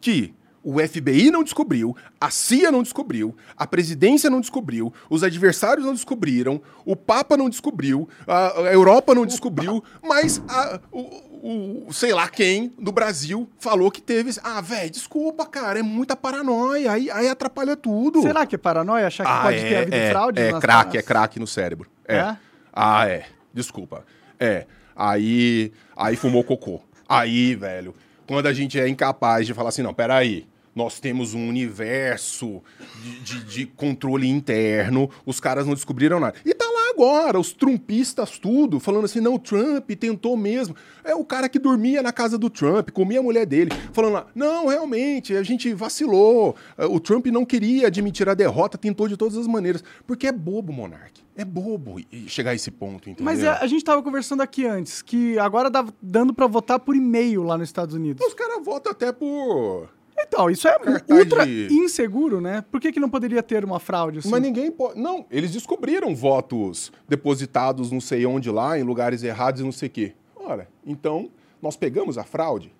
[0.00, 5.84] que o FBI não descobriu, a CIA não descobriu, a presidência não descobriu, os adversários
[5.84, 12.14] não descobriram, o Papa não descobriu, a Europa não descobriu, mas a, o, o, sei
[12.14, 14.38] lá quem do Brasil falou que teve.
[14.40, 18.22] Ah, velho, desculpa, cara, é muita paranoia, aí, aí atrapalha tudo.
[18.22, 20.40] Será que é paranoia achar que ah, pode é, ter havido é, fraude?
[20.40, 21.90] É craque, é craque no cérebro.
[22.06, 22.18] É.
[22.18, 22.36] é?
[22.72, 23.35] Ah, é.
[23.56, 24.04] Desculpa.
[24.38, 24.66] É.
[24.94, 26.82] Aí, aí fumou cocô.
[27.08, 27.94] Aí, velho,
[28.26, 32.62] quando a gente é incapaz de falar assim, não, peraí, nós temos um universo
[33.02, 36.34] de, de, de, controle interno, os caras não descobriram nada.
[36.44, 36.65] E tá lá
[36.96, 40.74] agora, os trumpistas tudo, falando assim, não, o Trump tentou mesmo.
[41.04, 44.26] É o cara que dormia na casa do Trump, comia a mulher dele, falando lá,
[44.34, 49.36] não, realmente, a gente vacilou, o Trump não queria admitir a derrota, tentou de todas
[49.36, 49.84] as maneiras.
[50.06, 51.20] Porque é bobo, Monark.
[51.36, 53.24] É bobo chegar a esse ponto, entendeu?
[53.24, 56.96] Mas a, a gente estava conversando aqui antes, que agora dá dando para votar por
[56.96, 58.26] e-mail lá nos Estados Unidos.
[58.26, 61.68] Os caras votam até por então, isso é Cartaz ultra de...
[61.72, 62.64] inseguro, né?
[62.70, 64.30] Por que, que não poderia ter uma fraude assim?
[64.30, 64.98] Mas ninguém pode.
[64.98, 69.88] Não, eles descobriram votos depositados não sei onde lá, em lugares errados e não sei
[69.88, 70.12] o quê.
[70.34, 72.72] Ora, então, nós pegamos a fraude.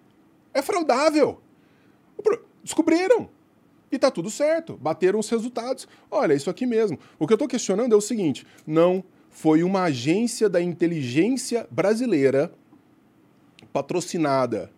[0.55, 1.41] É fraudável.
[2.63, 3.29] Descobriram.
[3.91, 4.77] E tá tudo certo.
[4.77, 5.87] Bateram os resultados.
[6.11, 6.99] Olha, isso aqui mesmo.
[7.19, 12.53] O que eu tô questionando é o seguinte: não foi uma agência da inteligência brasileira
[13.73, 14.73] patrocinada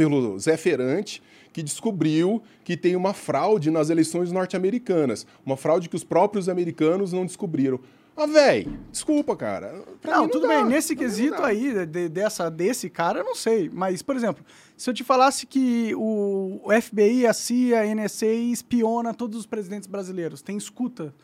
[0.00, 5.26] pelo Zé Ferante, que descobriu que tem uma fraude nas eleições norte-americanas.
[5.44, 7.78] Uma fraude que os próprios americanos não descobriram.
[8.16, 9.84] Ah, velho, desculpa, cara.
[10.00, 10.56] Pra não, não tudo dá.
[10.56, 10.64] bem.
[10.64, 13.68] Nesse quesito aí, de, dessa, desse cara, eu não sei.
[13.70, 14.42] Mas, por exemplo,
[14.74, 19.44] se eu te falasse que o, o FBI, a CIA, a NSA espiona todos os
[19.44, 21.14] presidentes brasileiros, tem escuta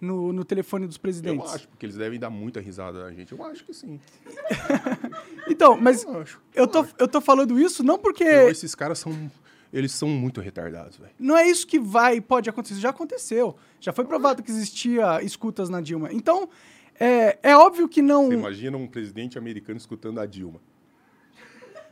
[0.00, 1.48] no, no telefone dos presidentes.
[1.48, 3.32] Eu acho, porque eles devem dar muita risada na gente.
[3.32, 4.00] Eu acho que sim.
[5.48, 6.94] então, mas eu, acho, eu, eu, tô, acho.
[6.98, 8.24] eu tô falando isso não porque.
[8.24, 9.30] Não, esses caras são.
[9.72, 11.12] Eles são muito retardados, velho.
[11.18, 12.80] Não é isso que vai, pode acontecer.
[12.80, 13.56] Já aconteceu.
[13.80, 16.12] Já foi provado que existia escutas na Dilma.
[16.12, 16.48] Então,
[16.98, 18.28] é, é óbvio que não.
[18.28, 20.60] Você imagina um presidente americano escutando a Dilma.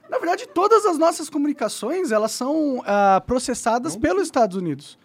[0.09, 4.99] Na verdade, todas as nossas comunicações elas são uh, processadas não, pelos Estados Unidos.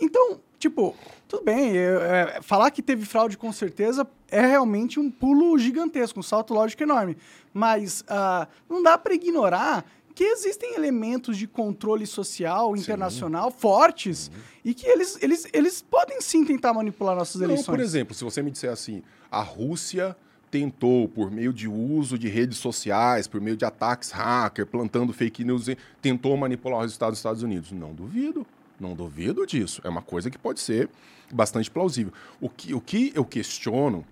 [0.00, 0.94] Então, tipo,
[1.26, 6.20] tudo bem, é, é, falar que teve fraude com certeza é realmente um pulo gigantesco,
[6.20, 7.16] um salto lógico enorme.
[7.52, 13.56] Mas uh, não dá para ignorar que existem elementos de controle social internacional sim.
[13.58, 14.40] fortes sim.
[14.64, 17.66] e que eles, eles, eles podem sim tentar manipular nossas não, eleições.
[17.66, 20.16] Por exemplo, se você me disser assim, a Rússia
[20.50, 25.44] tentou, por meio de uso de redes sociais, por meio de ataques hacker, plantando fake
[25.44, 25.66] news,
[26.00, 27.72] tentou manipular os resultados dos Estados Unidos.
[27.72, 28.46] Não duvido.
[28.82, 29.80] Não duvido disso.
[29.84, 30.90] É uma coisa que pode ser
[31.32, 32.12] bastante plausível.
[32.40, 34.04] O que, o que eu questiono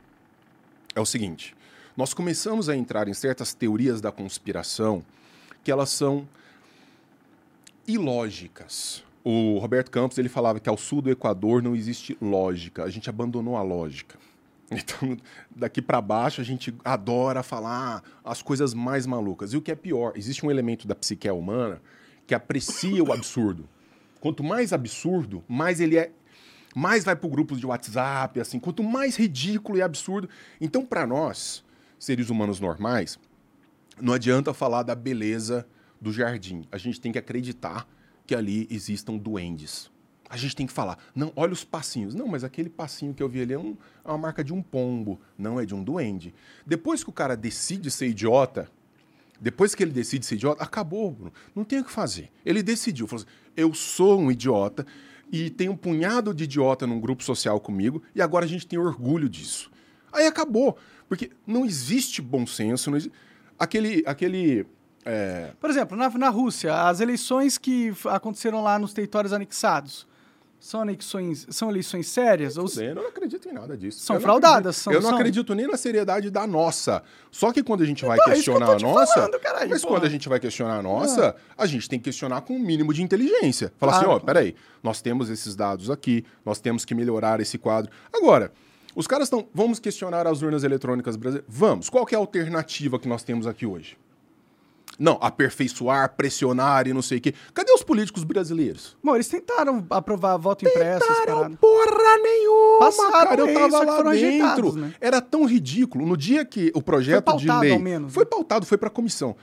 [0.95, 1.57] é o seguinte:
[1.97, 5.05] nós começamos a entrar em certas teorias da conspiração
[5.65, 6.27] que elas são
[7.85, 9.03] ilógicas.
[9.25, 12.85] O Roberto Campos ele falava que ao sul do Equador não existe lógica.
[12.85, 14.17] A gente abandonou a lógica.
[14.73, 15.19] Então,
[15.51, 19.53] daqui para baixo, a gente adora falar as coisas mais malucas.
[19.53, 21.83] E o que é pior, existe um elemento da psique humana
[22.25, 23.69] que aprecia o absurdo.
[24.21, 26.13] Quanto mais absurdo, mais ele é
[26.75, 30.29] mais vai para grupos de WhatsApp, assim, quanto mais ridículo e absurdo.
[30.61, 31.65] Então, para nós,
[31.99, 33.19] seres humanos normais,
[34.01, 35.67] não adianta falar da beleza
[36.01, 36.65] do jardim.
[36.71, 37.89] A gente tem que acreditar
[38.27, 39.91] que ali existam duendes.
[40.29, 42.15] A gente tem que falar, não, olha os passinhos.
[42.15, 44.63] Não, mas aquele passinho que eu vi ali é, um, é uma marca de um
[44.63, 46.33] pombo, não é de um duende.
[46.65, 48.71] Depois que o cara decide ser idiota,
[49.41, 51.33] depois que ele decide ser idiota, acabou, Bruno.
[51.55, 52.31] Não tem o que fazer.
[52.45, 54.87] Ele decidiu, falou assim, eu sou um idiota
[55.31, 58.79] e tem um punhado de idiota num grupo social comigo e agora a gente tem
[58.79, 59.71] orgulho disso.
[60.13, 60.77] Aí acabou,
[61.09, 63.13] porque não existe bom senso, existe...
[63.59, 64.67] aquele, aquele
[65.05, 65.53] é...
[65.61, 70.07] Por exemplo, na, na Rússia, as eleições que aconteceram lá nos territórios anexados,
[70.61, 72.59] são eleições, são eleições sérias?
[72.59, 72.67] Ou...
[72.79, 74.01] Eu não acredito em nada disso.
[74.01, 74.77] São eu fraudadas.
[74.77, 75.19] São, eu não são...
[75.19, 77.03] acredito nem na seriedade da nossa.
[77.31, 79.15] Só que quando a gente vai então, questionar que a nossa.
[79.15, 81.63] Falando, caralho, mas quando a gente vai questionar a nossa, ah.
[81.63, 83.73] a gente tem que questionar com um mínimo de inteligência.
[83.79, 84.19] Falar assim, claro.
[84.19, 87.91] assim, ó, peraí, nós temos esses dados aqui, nós temos que melhorar esse quadro.
[88.13, 88.53] Agora,
[88.95, 89.49] os caras estão.
[89.55, 91.51] Vamos questionar as urnas eletrônicas brasileiras?
[91.51, 91.89] Vamos.
[91.89, 93.97] Qual é a alternativa que nós temos aqui hoje?
[95.01, 97.35] Não, aperfeiçoar, pressionar e não sei o quê.
[97.55, 98.99] Cadê os políticos brasileiros?
[99.03, 101.07] Bom, eles tentaram aprovar voto impresso.
[101.07, 103.41] Tentaram porra nenhuma, Passaram cara.
[103.41, 104.73] Eu tava lá dentro.
[104.75, 104.93] Né?
[105.01, 106.05] Era tão ridículo.
[106.05, 107.79] No dia que o projeto de lei...
[107.79, 108.31] Menos, foi né?
[108.31, 109.35] pautado, foi pra comissão.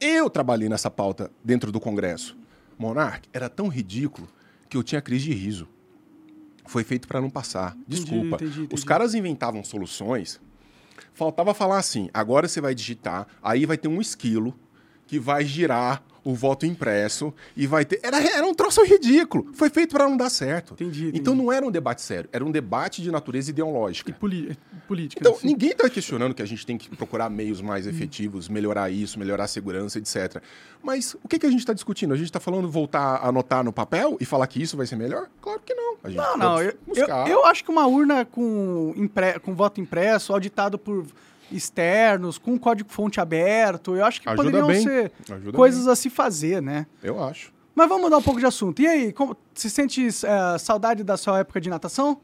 [0.00, 2.34] Eu trabalhei nessa pauta dentro do Congresso.
[2.78, 4.26] Monark, era tão ridículo
[4.66, 5.68] que eu tinha crise de riso.
[6.64, 7.76] Foi feito para não passar.
[7.86, 8.36] Desculpa.
[8.36, 8.74] Entendi, entendi, entendi.
[8.74, 10.40] Os caras inventavam soluções.
[11.12, 14.58] Faltava falar assim: agora você vai digitar, aí vai ter um esquilo
[15.06, 18.00] que vai girar o voto impresso e vai ter.
[18.02, 19.48] Era, era um troço ridículo.
[19.54, 20.74] Foi feito para não dar certo.
[20.74, 24.10] Entendi, entendi, Então não era um debate sério, era um debate de natureza ideológica.
[24.10, 25.20] E política.
[25.20, 25.46] Então, assim.
[25.46, 29.44] ninguém está questionando que a gente tem que procurar meios mais efetivos, melhorar isso, melhorar
[29.44, 30.42] a segurança, etc.
[30.82, 32.12] Mas o que, que a gente está discutindo?
[32.12, 34.96] A gente está falando voltar a anotar no papel e falar que isso vai ser
[34.96, 35.28] melhor?
[35.40, 35.96] Claro que não.
[36.04, 36.62] não, não.
[36.62, 39.38] Eu, eu, eu, acho que uma urna com, impre...
[39.38, 41.06] com voto impresso, auditado por
[41.50, 43.96] externos, com código-fonte aberto.
[43.96, 44.82] Eu acho que Ajuda poderiam bem.
[44.82, 45.92] ser Ajuda coisas bem.
[45.92, 46.86] a se fazer, né?
[47.02, 47.52] Eu acho.
[47.74, 48.80] Mas vamos mudar um pouco de assunto.
[48.80, 52.20] E aí, como, você sente é, saudade da sua época de natação?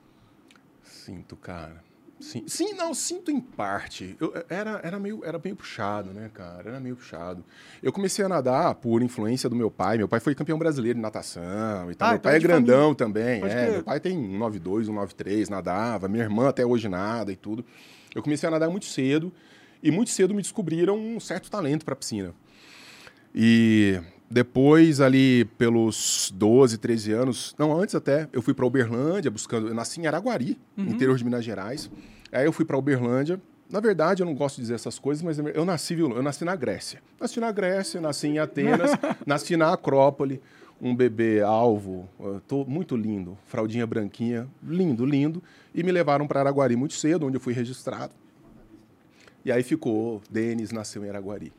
[0.83, 1.83] Sinto, cara.
[2.23, 4.17] Sim, sim não, sinto em parte.
[4.21, 6.69] Eu, era, era, meio, era meio puxado, né, cara?
[6.71, 7.45] Era meio puxado.
[7.83, 9.99] Eu comecei a nadar por influência do meu pai.
[9.99, 12.09] Meu pai foi campeão brasileiro de natação e tal.
[12.09, 13.41] Ah, meu então pai é é grandão também.
[13.41, 16.09] Pode É, meu pai tem 192, 193, nadava.
[16.09, 17.65] Minha irmã até hoje nada e tudo.
[18.15, 19.33] Eu comecei a nadar muito cedo
[19.83, 22.35] e muito cedo me descobriram um certo talento para piscina.
[23.35, 23.99] E
[24.31, 29.69] depois, ali pelos 12, 13 anos, não, antes até, eu fui para Uberlândia buscando.
[29.69, 30.87] Eu nasci em Araguari, Uhum.
[30.87, 31.91] interior de Minas Gerais.
[32.31, 33.41] Aí eu fui para Uberlândia.
[33.71, 36.55] Na verdade, eu não gosto de dizer essas coisas, mas eu nasci, eu nasci na
[36.55, 37.01] Grécia.
[37.19, 38.91] Nasci na Grécia, nasci em Atenas,
[39.27, 40.43] nasci na Acrópole.
[40.83, 42.09] Um bebê alvo,
[42.49, 45.41] tô muito lindo, fraldinha branquinha, lindo, lindo.
[45.73, 48.13] E me levaram para Araguari muito cedo, onde eu fui registrado.
[49.45, 51.53] E aí ficou, Denis nasceu em Araguari.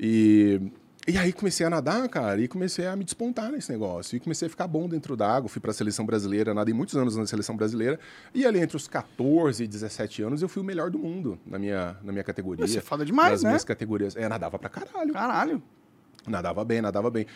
[0.00, 0.58] E,
[1.06, 4.16] e aí comecei a nadar, cara, e comecei a me despontar nesse negócio.
[4.16, 7.14] E comecei a ficar bom dentro d'água, fui para a seleção brasileira, nadei muitos anos
[7.14, 8.00] na seleção brasileira.
[8.34, 11.58] E ali entre os 14 e 17 anos eu fui o melhor do mundo na
[11.58, 12.64] minha, na minha categoria.
[12.64, 13.48] Isso é foda demais, nas né?
[13.50, 14.16] minhas categorias.
[14.16, 15.12] É, nadava pra caralho.
[15.12, 15.62] Caralho.
[16.26, 17.26] Nadava bem, nadava bem.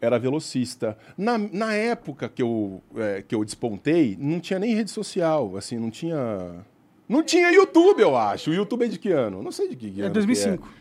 [0.00, 0.96] Era velocista.
[1.16, 5.78] Na, na época que eu, é, que eu despontei, não tinha nem rede social, assim,
[5.78, 6.64] não tinha...
[7.08, 8.50] Não tinha YouTube, eu acho.
[8.50, 9.42] O YouTube é de que ano?
[9.42, 10.62] Não sei de que, que É ano 2005.
[10.62, 10.80] que é.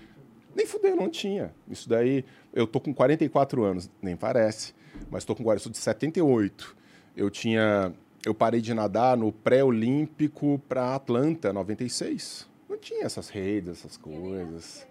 [0.56, 1.54] Nem fudeu, não tinha.
[1.70, 4.74] Isso daí, eu tô com 44 anos, nem parece,
[5.10, 6.76] mas tô com 40, sou de 78.
[7.16, 7.94] Eu tinha,
[8.26, 12.48] eu parei de nadar no pré-olímpico para Atlanta, 96.
[12.70, 14.88] Não tinha essas redes, essas coisas.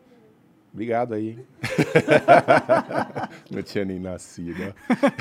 [0.72, 1.38] Obrigado aí.
[3.50, 4.74] não tinha nem nascido.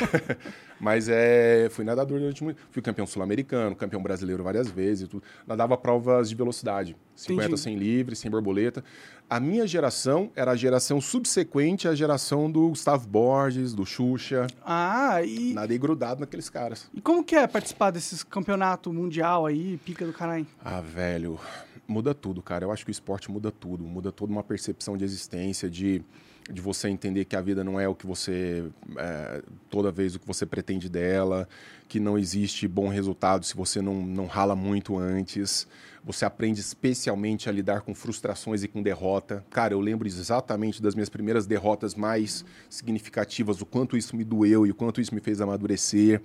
[0.80, 2.62] Mas é, fui nadador durante muito.
[2.70, 5.08] Fui campeão sul-americano, campeão brasileiro várias vezes.
[5.08, 5.24] Tudo.
[5.46, 7.62] Nadava provas de velocidade: 50, Entendi.
[7.62, 8.84] 100 livre, 100 borboleta.
[9.30, 14.48] A minha geração era a geração subsequente à geração do Gustavo Borges, do Xuxa.
[14.64, 16.90] Ah, e, Nadei grudado naqueles caras.
[16.94, 20.48] e como que é participar desses campeonato mundial aí, pica do caralho?
[20.64, 21.40] Ah, velho,
[21.88, 22.66] muda tudo, cara.
[22.66, 23.84] Eu acho que o esporte muda tudo.
[23.84, 26.04] Muda toda uma percepção de existência, de,
[26.52, 28.66] de você entender que a vida não é o que você.
[28.98, 31.48] é, toda vez o que você pretende dela,
[31.88, 35.68] que não existe bom resultado se você não, não rala muito antes.
[36.04, 39.46] Você aprende especialmente a lidar com frustrações e com derrota.
[39.50, 44.66] Cara, eu lembro exatamente das minhas primeiras derrotas mais significativas, o quanto isso me doeu
[44.66, 46.22] e o quanto isso me fez amadurecer.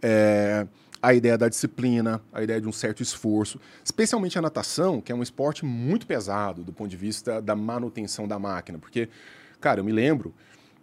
[0.00, 0.68] É,
[1.02, 5.14] a ideia da disciplina, a ideia de um certo esforço, especialmente a natação, que é
[5.14, 9.08] um esporte muito pesado do ponto de vista da manutenção da máquina, porque,
[9.60, 10.34] cara, eu me lembro,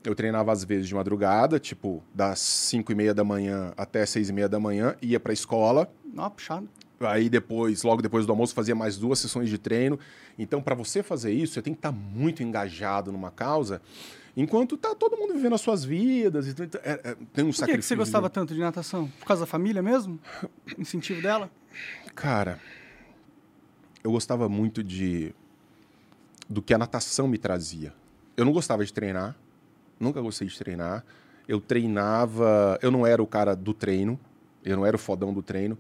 [0.04, 4.30] eu treinava às vezes de madrugada, tipo das 5 e meia da manhã até 6
[4.30, 6.70] e meia da manhã, ia para a escola, Ó, puxado.
[7.02, 10.00] Aí depois, logo depois do almoço, fazia mais duas sessões de treino.
[10.40, 13.82] Então, para você fazer isso, você tem que estar muito engajado numa causa,
[14.36, 16.48] enquanto tá todo mundo vivendo as suas vidas.
[16.48, 17.72] Então, é- é- tem um Por que, sacrifício.
[17.80, 19.08] que você gostava tanto de natação?
[19.20, 20.20] Por causa da família mesmo?
[20.78, 21.50] Incentivo dela?
[22.14, 22.60] Cara,
[24.04, 25.34] eu gostava muito de
[26.48, 27.92] do que a natação me trazia.
[28.38, 29.36] Eu não gostava de treinar,
[30.00, 31.04] nunca gostei de treinar.
[31.48, 34.20] Eu treinava, eu não era o cara do treino,
[34.64, 35.78] eu não era o fodão do treino,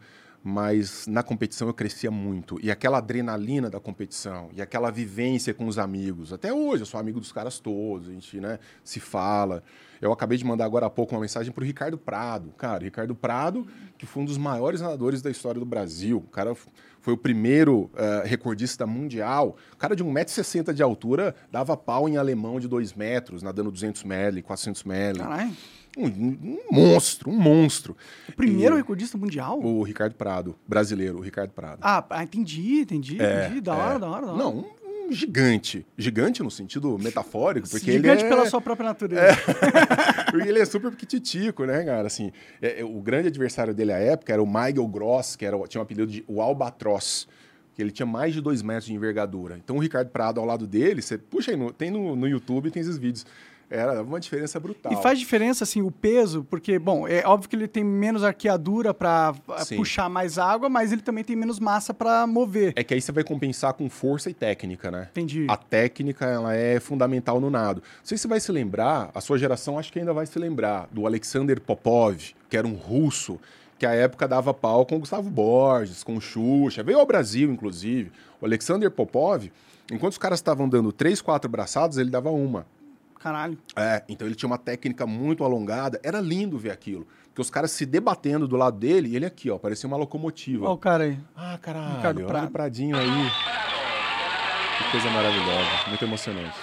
[0.47, 2.59] mas na competição eu crescia muito.
[2.61, 6.31] E aquela adrenalina da competição, e aquela vivência com os amigos.
[6.31, 9.63] Até hoje eu sou amigo dos caras todos, a gente né, se fala.
[9.99, 12.53] Eu acabei de mandar agora há pouco uma mensagem para o Ricardo Prado.
[12.59, 13.65] Cara, Ricardo Prado,
[13.97, 16.17] que foi um dos maiores nadadores da história do Brasil.
[16.17, 16.55] O cara
[17.01, 19.55] foi o primeiro eh, recordista mundial.
[19.73, 24.03] O cara de 1,60m de altura dava pau em alemão de 2 metros, nadando 200
[24.03, 25.19] ml, 400 ml.
[25.19, 25.53] Caralho.
[25.97, 27.95] Um, um monstro, um monstro.
[28.29, 29.59] O primeiro E- recordista mundial?
[29.61, 31.79] O Ricardo Prado, brasileiro, o Ricardo Prado.
[31.81, 33.61] Ah, ah, entendi, entendi, entendi.
[33.61, 34.37] Da hora, da hora, da hora.
[34.43, 34.65] Não,
[35.07, 35.85] um, gigante.
[35.97, 38.35] Gigante no sentido metafórico, porque Gigante ele é...
[38.35, 39.21] pela sua própria natureza.
[40.31, 42.07] Porque ele é super piquititico, né, cara?
[42.07, 42.29] Assim,
[42.61, 45.65] é- é, o grande adversário dele à época era o Michael Gross, que era, o-
[45.65, 47.25] tinha um apelido de o Albatross,
[47.73, 49.57] que ele tinha mais de dois metros de envergadura.
[49.63, 52.69] Então o Ricardo Prado ao lado dele, você puxa aí, no- tem no, no YouTube,
[52.69, 53.25] tem esses vídeos.
[53.69, 54.93] Era uma diferença brutal.
[54.93, 58.93] E faz diferença, assim, o peso, porque, bom, é óbvio que ele tem menos arqueadura
[58.93, 59.33] para
[59.75, 62.73] puxar mais água, mas ele também tem menos massa para mover.
[62.75, 65.07] É que aí você vai compensar com força e técnica, né?
[65.11, 65.47] Entendi.
[65.49, 67.81] A técnica, ela é fundamental no nado.
[67.81, 70.37] Não sei se você vai se lembrar, a sua geração acho que ainda vai se
[70.37, 72.17] lembrar, do Alexander Popov,
[72.49, 73.39] que era um russo,
[73.77, 77.51] que à época dava pau com o Gustavo Borges, com o Xuxa, veio ao Brasil,
[77.51, 78.11] inclusive.
[78.39, 79.51] O Alexander Popov,
[79.91, 82.65] enquanto os caras estavam dando três, quatro braçadas, ele dava uma.
[83.25, 83.57] Caralho.
[83.75, 85.99] É, então ele tinha uma técnica muito alongada.
[86.03, 87.07] Era lindo ver aquilo.
[87.29, 90.65] Porque os caras se debatendo do lado dele e ele aqui, ó, parecia uma locomotiva.
[90.65, 91.17] Olha o cara aí.
[91.35, 91.95] Ah, caralho.
[91.95, 92.47] Ricardo olha Prado.
[92.47, 93.31] o Pradinho aí.
[94.77, 95.69] Que coisa maravilhosa.
[95.87, 96.55] Muito emocionante.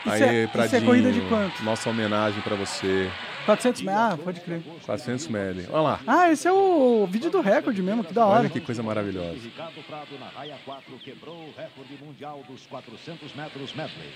[0.00, 0.66] Isso aí, é, Pradinho.
[0.66, 1.62] Isso é corrida de quanto?
[1.62, 3.08] Nossa homenagem para você.
[3.46, 4.02] 400 metros?
[4.02, 4.62] Ah, pode crer.
[4.84, 5.66] 400 metros.
[5.70, 6.00] Olha lá.
[6.06, 8.40] Ah, esse é o vídeo do recorde mesmo, que da hora.
[8.40, 9.34] Olha que coisa maravilhosa.
[9.34, 14.10] Ricardo Prado na raia 4 quebrou o recorde mundial dos 400 metros medley.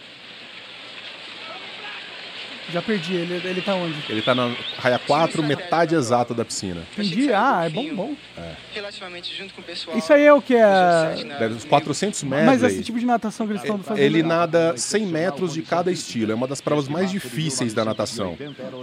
[2.72, 3.94] Já perdi ele, ele tá onde?
[4.08, 6.82] Ele tá na raia 4, metade exata da piscina.
[6.92, 8.14] Entendi, ah, é bom, bom.
[8.36, 8.54] É.
[8.74, 9.96] Relativamente junto com o pessoal.
[9.96, 11.14] Isso aí é o que é...
[11.38, 12.46] Deve uns 400 metros.
[12.46, 14.02] Mas esse tipo de natação que eles estão fazendo...
[14.02, 18.36] Ele nada 100 metros de cada estilo, é uma das provas mais difíceis da natação.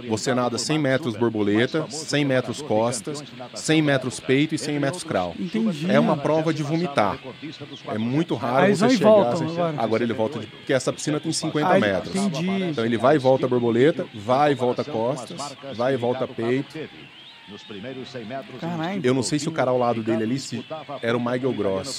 [0.08, 3.22] Você nada 100 metros borboleta, 100 metros costas,
[3.54, 5.34] 100 metros peito e 100 metros crawl.
[5.38, 5.90] Entendi.
[5.90, 7.18] É uma prova de vomitar.
[7.88, 9.10] É muito raro Aí você chegar...
[9.10, 9.74] Voltam, agora.
[9.76, 10.46] agora ele volta, de...
[10.46, 12.16] porque essa piscina tem 50 Aí, metros.
[12.16, 12.62] Entendi.
[12.70, 16.26] Então ele vai e volta a borboleta borboleta, vai e volta costas, vai e volta
[16.26, 16.78] peito.
[18.58, 19.02] Caralho.
[19.04, 20.64] Eu não sei se o cara ao lado dele ali se
[21.02, 21.98] era o Michael Gross.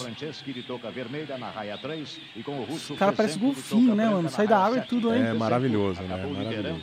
[2.89, 4.27] O cara parece golfinho, né, mano?
[4.27, 5.21] Sai da água e tudo aí.
[5.21, 6.07] É maravilhoso, né?
[6.07, 6.81] Maravilhoso.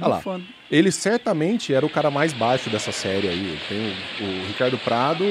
[0.00, 0.20] Olha lá.
[0.68, 3.58] Ele certamente era o cara mais baixo dessa série aí.
[3.68, 3.78] Tem
[4.26, 5.24] o, o Ricardo Prado,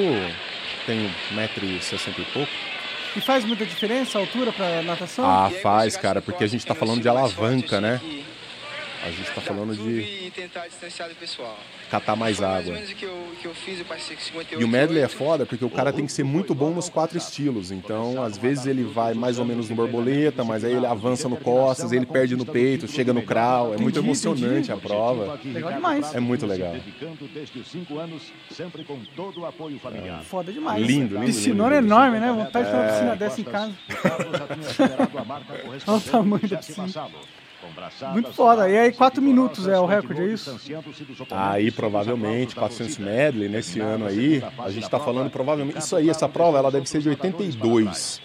[0.86, 2.52] tem 1,60m e pouco.
[3.16, 5.26] E faz muita diferença a altura para natação?
[5.26, 8.00] Ah, faz, cara, porque a gente está falando de alavanca, né?
[9.04, 10.32] A gente está falando de
[11.90, 12.74] catar mais água.
[14.60, 17.18] E o medley é foda porque o cara tem que ser muito bom nos quatro
[17.18, 17.72] estilos.
[17.72, 21.38] Então, às vezes ele vai mais ou menos no borboleta, mas aí ele avança no
[21.38, 23.74] costas, ele perde no peito, chega no crawl.
[23.74, 25.40] É muito emocionante a prova.
[25.44, 26.16] Legal demais.
[26.16, 26.76] É muito legal.
[30.20, 30.24] É.
[30.24, 30.86] Foda demais.
[30.86, 31.26] Lindo, lindo.
[31.28, 32.32] Piscinona é enorme, né?
[32.32, 33.74] Vontade de ter uma piscina dessa em casa.
[35.88, 36.88] Olha o tamanho da piscina.
[38.14, 38.70] Muito foda.
[38.70, 40.60] E aí, 4 minutos é o recorde, é isso?
[41.32, 44.44] Aí, provavelmente, 400 medley nesse ano aí.
[44.60, 45.80] A gente está falando provavelmente.
[45.80, 48.22] Isso aí, essa prova, ela deve ser de 82.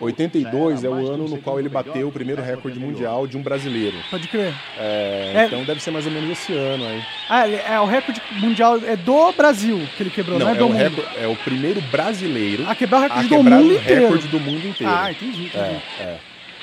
[0.00, 3.96] 82 é o ano no qual ele bateu o primeiro recorde mundial de um brasileiro.
[4.10, 4.54] Pode crer.
[4.78, 5.46] É, é...
[5.46, 7.02] Então deve ser mais ou menos esse ano aí.
[7.28, 10.58] Ah, é o recorde mundial é do Brasil que ele quebrou, não, não é, é,
[10.58, 10.78] do o mundo.
[10.78, 14.00] Recorde, é o primeiro brasileiro a quebrar o recorde do mundo inteiro.
[14.02, 14.92] recorde do mundo inteiro.
[14.92, 15.46] Ah, entendi.
[15.46, 15.82] entendi.
[16.00, 16.18] É, é.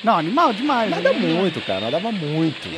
[0.06, 0.88] Não, animal demais.
[0.88, 1.18] Nada né?
[1.18, 2.68] muito, cara, nadava muito.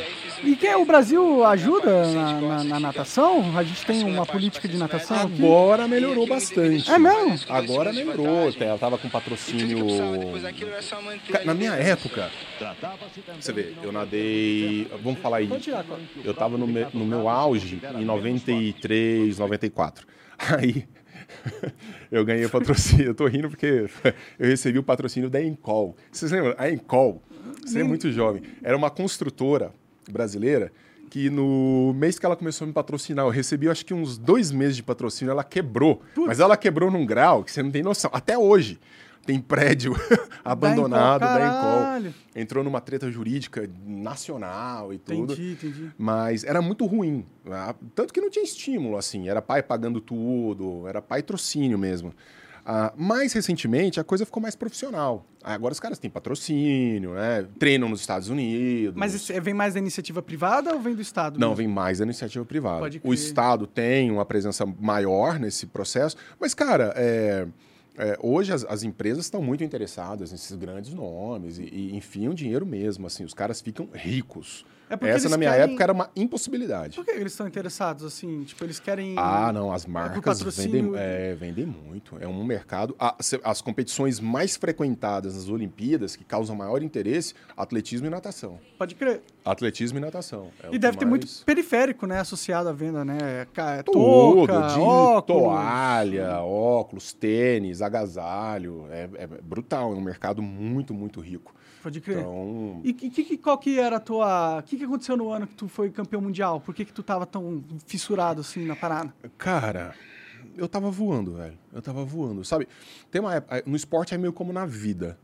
[0.43, 3.55] E que o Brasil ajuda na, na, na, natação?
[3.55, 5.45] A gente tem uma política de natação aqui?
[5.45, 6.89] Agora melhorou bastante.
[6.89, 7.39] É mesmo?
[7.47, 8.51] Agora melhorou.
[8.59, 9.85] Ela tava com patrocínio.
[11.45, 12.31] Na minha época,
[13.39, 14.87] você vê, eu nadei.
[15.03, 15.49] Vamos falar aí.
[16.25, 20.07] Eu tava no meu, no meu auge em 93, 94.
[20.57, 20.87] Aí
[22.11, 23.07] eu ganhei o patrocínio.
[23.07, 23.89] Eu tô rindo porque
[24.39, 25.95] eu recebi o patrocínio da Encol.
[26.11, 26.55] Vocês lembram?
[26.57, 27.21] A Encol,
[27.65, 29.71] você é muito jovem, era uma construtora
[30.09, 30.71] brasileira
[31.09, 34.51] que no mês que ela começou a me patrocinar, eu recebi acho que uns dois
[34.51, 36.03] meses de patrocínio, ela quebrou.
[36.13, 36.27] Putz.
[36.27, 38.11] Mas ela quebrou num grau que você não tem noção.
[38.13, 38.79] Até hoje
[39.29, 39.93] tem prédio
[40.43, 42.13] abandonado da Encol.
[42.35, 45.33] Entrou numa treta jurídica nacional e tudo.
[45.33, 45.91] Entendi, entendi.
[45.95, 47.23] Mas era muito ruim.
[47.45, 47.75] Né?
[47.93, 49.29] Tanto que não tinha estímulo, assim.
[49.29, 52.11] Era pai pagando tudo, era pai trocínio mesmo.
[52.65, 55.23] Ah, mais recentemente, a coisa ficou mais profissional.
[55.43, 57.47] Agora os caras têm patrocínio, né?
[57.59, 58.95] treinam nos Estados Unidos.
[58.95, 61.39] Mas vem mais da iniciativa privada ou vem do Estado?
[61.39, 61.57] Não, mesmo?
[61.57, 62.89] vem mais da iniciativa privada.
[63.03, 66.17] O Estado tem uma presença maior nesse processo.
[66.39, 67.47] Mas, cara, é
[67.99, 72.65] é, hoje as, as, empresas estão muito interessadas nesses grandes nomes e, e enfiam dinheiro
[72.65, 73.05] mesmo.
[73.05, 74.65] Assim, os caras ficam ricos.
[74.89, 75.65] É Essa, na minha querem...
[75.65, 76.95] época, era uma impossibilidade.
[76.95, 78.43] Por que eles estão interessados, assim?
[78.43, 79.15] Tipo, eles querem...
[79.17, 82.17] Ah, não, as marcas vendem, é, vendem muito.
[82.19, 82.95] É um mercado...
[83.43, 88.59] As competições mais frequentadas nas Olimpíadas, que causam maior interesse, atletismo e natação.
[88.77, 89.21] Pode crer.
[89.45, 90.49] Atletismo e natação.
[90.63, 91.23] É e deve ter mais...
[91.23, 92.19] muito periférico, né?
[92.19, 93.47] Associado à venda, né?
[93.85, 95.25] Tudo, de óculos.
[95.25, 98.85] toalha, óculos, tênis, agasalho.
[98.89, 101.53] É, é brutal, é um mercado muito, muito rico.
[101.81, 102.19] Pode crer.
[102.19, 102.81] Então...
[102.83, 104.59] E que, qual que era a tua...
[104.59, 106.59] O que, que aconteceu no ano que tu foi campeão mundial?
[106.59, 109.13] Por que que tu tava tão fissurado assim na parada?
[109.37, 109.95] Cara,
[110.57, 111.57] eu tava voando, velho.
[111.71, 112.67] Eu tava voando, sabe?
[113.09, 113.63] Tem uma época...
[113.65, 115.17] No esporte é meio como na vida.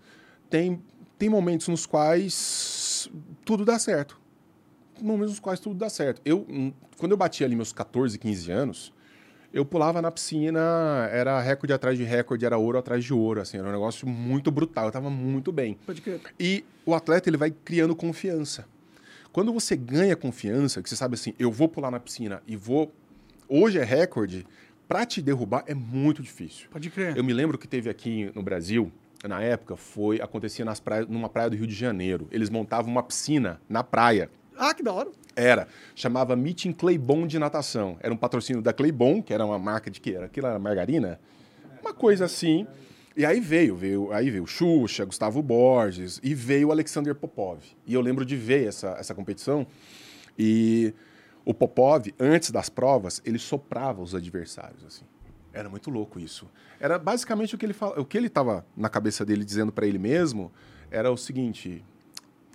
[0.50, 0.82] Tem
[1.18, 3.10] tem momentos nos quais
[3.44, 4.20] tudo dá certo.
[5.02, 6.22] Momentos nos quais tudo dá certo.
[6.26, 8.94] Eu, hum, quando eu bati ali meus 14, 15 anos,
[9.56, 10.60] eu pulava na piscina,
[11.14, 14.52] era recorde atrás de recorde, era ouro atrás de ouro, assim, era um negócio muito
[14.52, 15.78] brutal, eu tava muito bem.
[15.86, 16.20] Pode crer.
[16.38, 18.66] E o atleta, ele vai criando confiança.
[19.32, 22.92] Quando você ganha confiança, que você sabe assim, eu vou pular na piscina e vou...
[23.48, 24.46] Hoje é recorde,
[24.90, 26.68] pra te derrubar é muito difícil.
[26.70, 27.16] Pode crer.
[27.16, 28.92] Eu me lembro que teve aqui no Brasil,
[29.24, 32.28] na época, foi acontecia nas praias, numa praia do Rio de Janeiro.
[32.30, 34.30] Eles montavam uma piscina na praia.
[34.58, 35.10] Ah, que da hora.
[35.36, 35.68] Era.
[35.94, 37.98] Chamava Meeting Claybon de natação.
[38.00, 40.26] Era um patrocínio da Claybon, que era uma marca de que era?
[40.26, 41.20] Aquilo era margarina?
[41.82, 42.66] Uma coisa assim.
[43.18, 47.60] E aí veio, veio, aí veio Xuxa, Gustavo Borges e veio o Alexander Popov.
[47.86, 49.66] E eu lembro de ver essa, essa competição
[50.38, 50.94] e
[51.46, 55.06] o Popov, antes das provas, ele soprava os adversários assim.
[55.54, 56.50] Era muito louco isso.
[56.78, 59.88] Era basicamente o que ele fala, o que ele estava na cabeça dele dizendo para
[59.88, 60.52] ele mesmo
[60.92, 61.86] era o seguinte: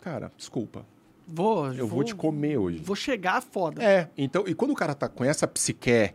[0.03, 0.85] cara, desculpa,
[1.33, 2.79] Vou, eu vou, te comer hoje.
[2.83, 3.83] Vou chegar foda.
[3.83, 6.13] É, então, e quando o cara tá com essa psique,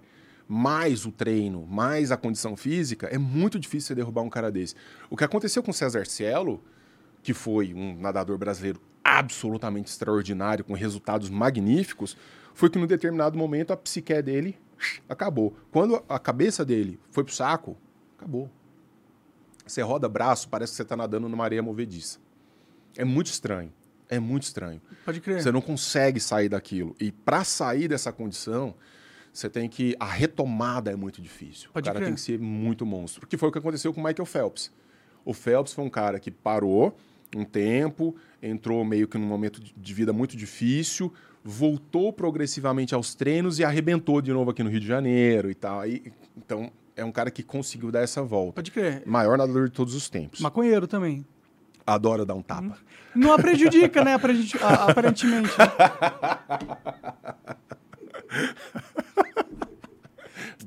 [0.48, 4.76] mais o treino, mais a condição física, é muito difícil você derrubar um cara desse.
[5.10, 6.62] O que aconteceu com o César Cielo,
[7.24, 12.18] que foi um nadador brasileiro absolutamente extraordinário, com resultados magníficos,
[12.54, 14.58] foi que num determinado momento a psique dele
[15.08, 15.56] acabou.
[15.72, 17.78] Quando a cabeça dele foi pro saco,
[18.18, 18.50] acabou.
[19.66, 22.20] Você roda braço, parece que você tá nadando numa areia movediça.
[22.96, 23.74] É muito estranho.
[24.10, 24.82] É muito estranho.
[25.04, 25.42] Pode crer.
[25.42, 26.96] Você não consegue sair daquilo.
[27.00, 28.76] E para sair dessa condição,
[29.34, 29.96] você tem que.
[30.00, 31.70] A retomada é muito difícil.
[31.74, 32.08] Pode o cara crer.
[32.08, 33.26] tem que ser muito monstro.
[33.28, 34.72] Que foi o que aconteceu com o Michael Phelps.
[35.24, 36.96] O Phelps foi um cara que parou
[37.36, 41.12] um tempo, entrou meio que num momento de- vida muito difícil,
[41.44, 45.80] voltou progressivamente aos treinos e arrebentou de novo aqui no Rio de Janeiro e tal.
[45.82, 46.04] Aí,
[46.38, 48.54] então, é um cara que conseguiu dar essa volta.
[48.54, 49.04] Pode crer.
[49.06, 50.40] Maior nadador de todos os tempos.
[50.40, 51.26] Maconheiro também.
[51.86, 52.78] Adora dar um tapa.
[53.14, 54.14] Não a prejudica, né?
[54.16, 55.52] aparenti- a- Aparentemente.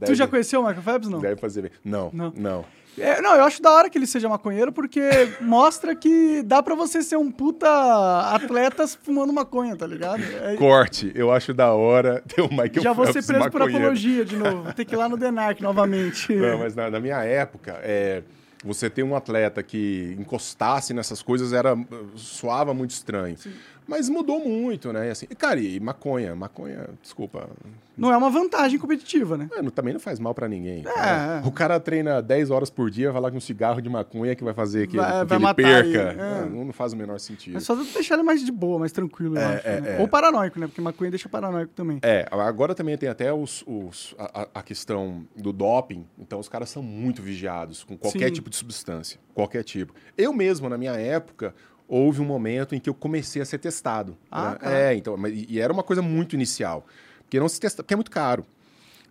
[0.05, 1.19] Tu já conheceu o Michael Phelps, não?
[1.21, 1.71] Deve fazer bem.
[1.85, 2.33] Não, Não.
[2.37, 2.65] não.
[2.97, 5.01] É, não, eu acho da hora que ele seja maconheiro, porque
[5.41, 7.69] mostra que dá pra você ser um puta
[8.35, 10.21] atleta fumando maconha, tá ligado?
[10.43, 13.85] É- Corte, eu acho da hora ter o Michael já vou ser preso por maconheiro.
[13.85, 14.63] apologia de novo.
[14.65, 16.33] Vou ter que ir lá no Denarc novamente.
[16.35, 18.23] Não, mas na, na minha época, é,
[18.65, 21.77] você ter um atleta que encostasse nessas coisas era
[22.17, 23.37] soava muito estranho.
[23.89, 25.09] Mas mudou muito, né?
[25.09, 27.49] E Assim, cara, e maconha, maconha, desculpa,
[27.97, 29.49] Não é uma vantagem competitiva, né?
[29.57, 30.81] é, não- também não faz mal pra ninguém.
[30.81, 30.83] É.
[30.83, 31.43] cara.
[31.47, 34.45] O cara treina 10 horas por dia, vai lá com um cigarro de maconha que
[34.45, 35.89] vai fazer que, Vai- ele- que vai ele perca.
[36.13, 36.45] ele, é.
[36.51, 37.57] Não, não faz o menor sentido.
[37.57, 39.67] É só deixar ele mais de boa, mais tranquilo, É, acho.
[39.69, 39.97] é, né?
[39.97, 40.01] é.
[40.01, 40.67] Ou paranoico, né?
[40.67, 41.99] Porque maconha deixa paranoico também.
[42.03, 46.07] É, agora também tem até os, os- a, a- a questão do doping.
[46.19, 48.35] Então, os caras são muito vigiados com qualquer Sim.
[48.35, 49.19] tipo de substância.
[49.35, 49.95] Qualquer tipo.
[50.17, 51.55] Eu mesmo, na minha época,
[51.89, 54.17] houve um momento em que eu comecei a ser testado.
[54.31, 54.93] Ah, né?
[54.93, 56.87] É, então, mas- e e era uma coisa muito inicial.
[57.23, 58.45] Porque não se testa, porque é muito caro.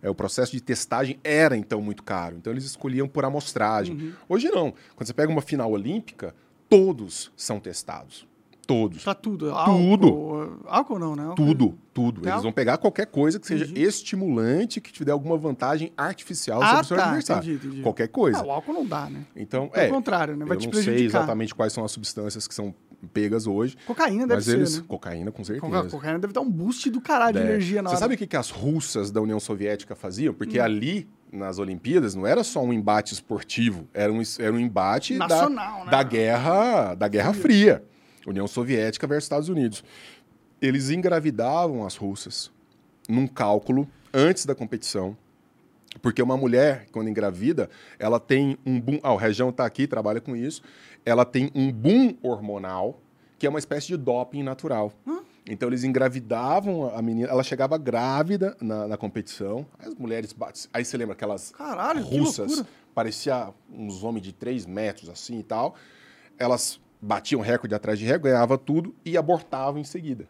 [0.00, 2.36] É, o processo de testagem era, então, muito caro.
[2.36, 3.96] Então, eles escolhiam por amostragem.
[3.96, 4.12] Uhum.
[4.28, 4.72] Hoje, não.
[4.94, 6.32] Quando você pega uma final olímpica,
[6.68, 8.27] todos são testados.
[8.68, 9.02] Todos.
[9.02, 9.46] Pra tudo.
[9.48, 9.54] Tudo.
[9.56, 11.22] Álcool, álcool não, né?
[11.22, 12.20] Álcool- Tudo, tudo.
[12.20, 13.82] Tem Eles vão pegar qualquer coisa que seja Entendi.
[13.82, 17.42] estimulante, que te dê alguma vantagem artificial Ah, sobre o seu tá, adversário.
[17.50, 17.82] entendi, entendi.
[17.82, 18.40] Qualquer coisa.
[18.40, 19.24] Ah, o álcool não dá, né?
[19.34, 19.88] Então, Pelo é.
[19.88, 20.44] contrário, né?
[20.44, 21.18] Vai eu te não sei prejudicar.
[21.20, 22.74] exatamente quais são as substâncias que são
[23.12, 23.74] pegas hoje.
[23.86, 24.76] Cocaína deve ser, eles.
[24.80, 24.84] né?
[24.86, 25.66] Cocaína, com certeza.
[25.66, 27.48] Coca- Cocaína deve dar um boost do caralho de É.
[27.48, 28.00] energia na Você hora.
[28.00, 30.32] sabe o que, que as russas da União Soviética faziam?
[30.32, 30.36] Hum.
[30.36, 35.14] Porque ali, nas Olimpíadas, não era só um embate esportivo, era um, era um embate
[35.16, 35.90] Nacional, da, né?
[35.90, 37.82] da guerra, da Guerra Fria.
[38.28, 39.82] União Soviética versus Estados Unidos.
[40.60, 42.50] Eles engravidavam as russas
[43.08, 45.16] num cálculo antes da competição.
[46.02, 47.68] Porque uma mulher, quando engravida,
[47.98, 49.00] ela tem um boom.
[49.02, 50.62] Ah, o Região está aqui, trabalha com isso.
[51.04, 53.00] Ela tem um boom hormonal,
[53.38, 54.92] que é uma espécie de doping natural.
[55.48, 59.66] Então eles engravidavam a menina, ela chegava grávida na, na competição.
[59.78, 60.64] As mulheres batem.
[60.72, 62.62] Aí você lembra aquelas Caralho, russas,
[62.94, 65.74] parecia uns homens de 3 metros assim e tal.
[66.38, 70.24] Elas batiam recorde atrás de recorde, ganhavam tudo e abortavam em seguida.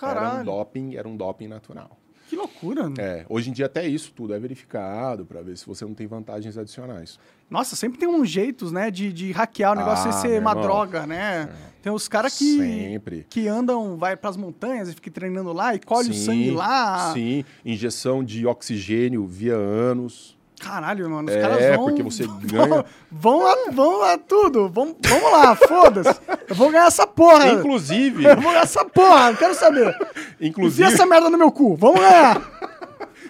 [0.00, 1.98] Era um Caralho, doping, era um doping natural.
[2.28, 2.88] que loucura.
[2.88, 2.94] né?
[2.98, 6.06] É, hoje em dia até isso tudo é verificado para ver se você não tem
[6.06, 7.18] vantagens adicionais.
[7.50, 10.50] Nossa, sempre tem uns jeitos, né, de, de hackear o negócio Ah, sem ser uma
[10.52, 10.58] irmão.
[10.62, 10.62] É.
[10.62, 11.48] droga, né?
[11.82, 13.26] Tem os caras que, Sempre.
[13.30, 17.12] que andam, vai pras montanhas e fica treinando lá e colhe o Sim, sangue lá.
[17.14, 20.37] Sim, injeção de oxigênio via ânus.
[20.60, 21.84] Caralho, mano, os É, caras vão...
[21.86, 24.68] porque você ganha- Vão lá, vão lá tudo.
[24.68, 26.18] Vão, vamos lá, foda-se.
[26.48, 27.48] Eu vou ganhar essa porra.
[27.52, 29.88] Inclusive, Eu vou ganhar essa porra, não quero saber.
[29.88, 32.42] Enfia inclusive, essa merda no meu cu, vamos ganhar.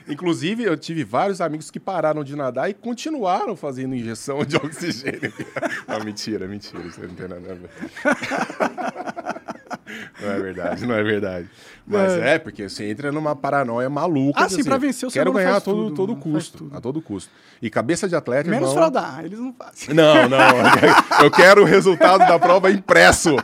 [0.08, 5.30] Inclusive, eu tive vários amigos que pararam de nadar e continuaram fazendo injeção de oxigênio.
[5.86, 6.82] não, mentira, mentira.
[6.82, 7.70] Isso não tem nada a ver.
[10.20, 11.48] Não é verdade, não é verdade.
[11.86, 14.42] Mas é, é porque você entra numa paranoia maluca.
[14.42, 16.70] Ah, sim, pra vencer o Quero ganhar a todo, tudo, todo custo.
[16.74, 17.30] A todo custo.
[17.62, 18.50] E cabeça de atleta.
[18.50, 18.74] Menos irmão...
[18.74, 19.94] fraudar, eles não fazem.
[19.94, 20.38] Não, não.
[21.24, 23.36] eu quero o resultado da prova impresso.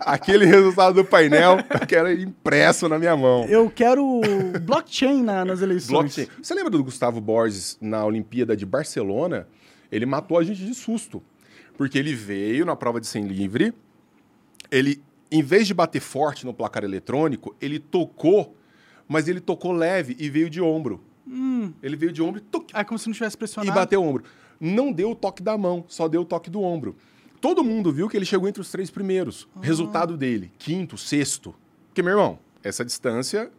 [0.00, 3.44] Aquele resultado do painel, eu quero impresso na minha mão.
[3.44, 4.20] Eu quero
[4.62, 5.90] blockchain na, nas eleições.
[5.90, 6.28] Blockchain.
[6.42, 9.46] Você lembra do Gustavo Borges na Olimpíada de Barcelona?
[9.90, 11.22] Ele matou a gente de susto.
[11.76, 13.74] Porque ele veio na prova de 100 livre,
[14.70, 18.56] ele em vez de bater forte no placar eletrônico, ele tocou,
[19.08, 21.00] mas ele tocou leve e veio de ombro.
[21.26, 21.72] Hum.
[21.82, 22.72] Ele veio de ombro e toque.
[22.72, 23.70] Ah, como se não tivesse pressionado.
[23.70, 24.24] E bateu o ombro.
[24.60, 26.96] Não deu o toque da mão, só deu o toque do ombro.
[27.40, 29.48] Todo mundo viu que ele chegou entre os três primeiros.
[29.56, 29.60] Ah.
[29.62, 31.54] Resultado dele, quinto, sexto.
[31.88, 33.50] Porque, meu irmão, essa distância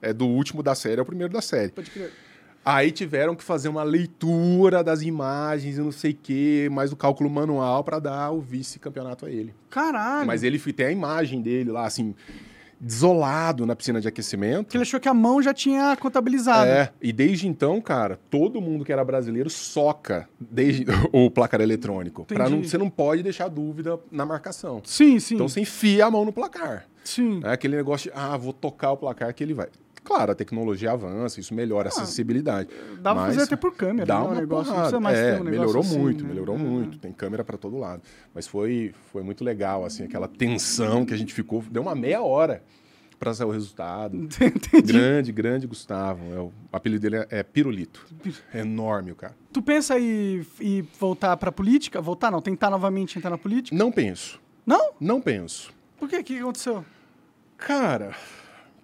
[0.00, 1.70] é do último da série ao primeiro da série.
[1.70, 2.12] Pode crer.
[2.64, 6.96] Aí tiveram que fazer uma leitura das imagens e não sei o quê, mais o
[6.96, 9.52] cálculo manual para dar o vice-campeonato a ele.
[9.68, 10.26] Caralho!
[10.26, 12.14] Mas ele tem a imagem dele lá, assim,
[12.82, 14.70] desolado na piscina de aquecimento.
[14.70, 16.68] Que ele achou que a mão já tinha contabilizado.
[16.68, 22.24] É, e desde então, cara, todo mundo que era brasileiro soca desde o placar eletrônico.
[22.24, 24.82] Pra não, você não pode deixar dúvida na marcação.
[24.84, 25.34] Sim, sim.
[25.34, 26.86] Então você enfia a mão no placar.
[27.04, 27.40] Sim.
[27.44, 29.68] É aquele negócio de, ah, vou tocar o placar que ele vai.
[30.04, 32.68] Claro, a tecnologia avança, isso melhora ah, a acessibilidade.
[33.00, 34.26] Dá pra fazer até por câmera, dá né?
[34.26, 35.00] uma negócio, porrada.
[35.00, 36.30] mais é, um melhorou assim, muito, né?
[36.30, 36.98] melhorou muito.
[36.98, 38.02] Tem câmera para todo lado.
[38.34, 41.62] Mas foi, foi muito legal, assim, aquela tensão que a gente ficou.
[41.70, 42.62] Deu uma meia hora
[43.22, 44.16] para sair o resultado.
[44.18, 44.82] Entendi.
[44.82, 46.20] Grande, grande Gustavo.
[46.34, 48.04] É, o apelido dele é, é Pirulito.
[48.52, 49.36] É enorme o cara.
[49.52, 52.00] Tu pensa em, em voltar pra política?
[52.00, 53.76] Voltar não, tentar novamente entrar na política?
[53.76, 54.40] Não penso.
[54.66, 54.92] Não?
[54.98, 55.72] Não penso.
[55.96, 56.16] Por quê?
[56.16, 56.84] O que aconteceu?
[57.56, 58.16] Cara,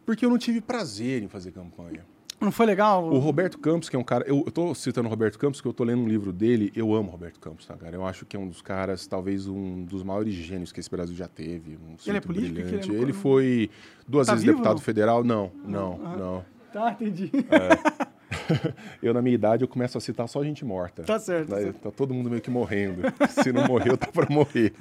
[0.09, 2.03] porque eu não tive prazer em fazer campanha.
[2.41, 3.05] Não foi legal?
[3.13, 4.25] O Roberto Campos, que é um cara.
[4.27, 6.73] Eu, eu tô citando o Roberto Campos, que eu tô lendo um livro dele.
[6.75, 7.95] Eu amo o Roberto Campos, tá, cara?
[7.95, 11.15] Eu acho que é um dos caras, talvez um dos maiores gênios que esse Brasil
[11.15, 11.77] já teve.
[11.77, 12.55] Um ele é político?
[12.55, 12.91] Brilhante.
[12.91, 13.69] Ele, ele, foi
[14.09, 14.83] duas tá vezes vivo, deputado não?
[14.83, 15.23] federal.
[15.23, 16.45] Não, não, ah, não.
[16.73, 17.31] Tá, entendi.
[17.51, 18.73] É.
[19.07, 21.03] eu, na minha idade, eu começo a citar só gente morta.
[21.03, 21.51] Tá certo.
[21.51, 23.03] Tá, tá todo mundo meio que morrendo.
[23.45, 24.73] Se não morreu, tá para morrer.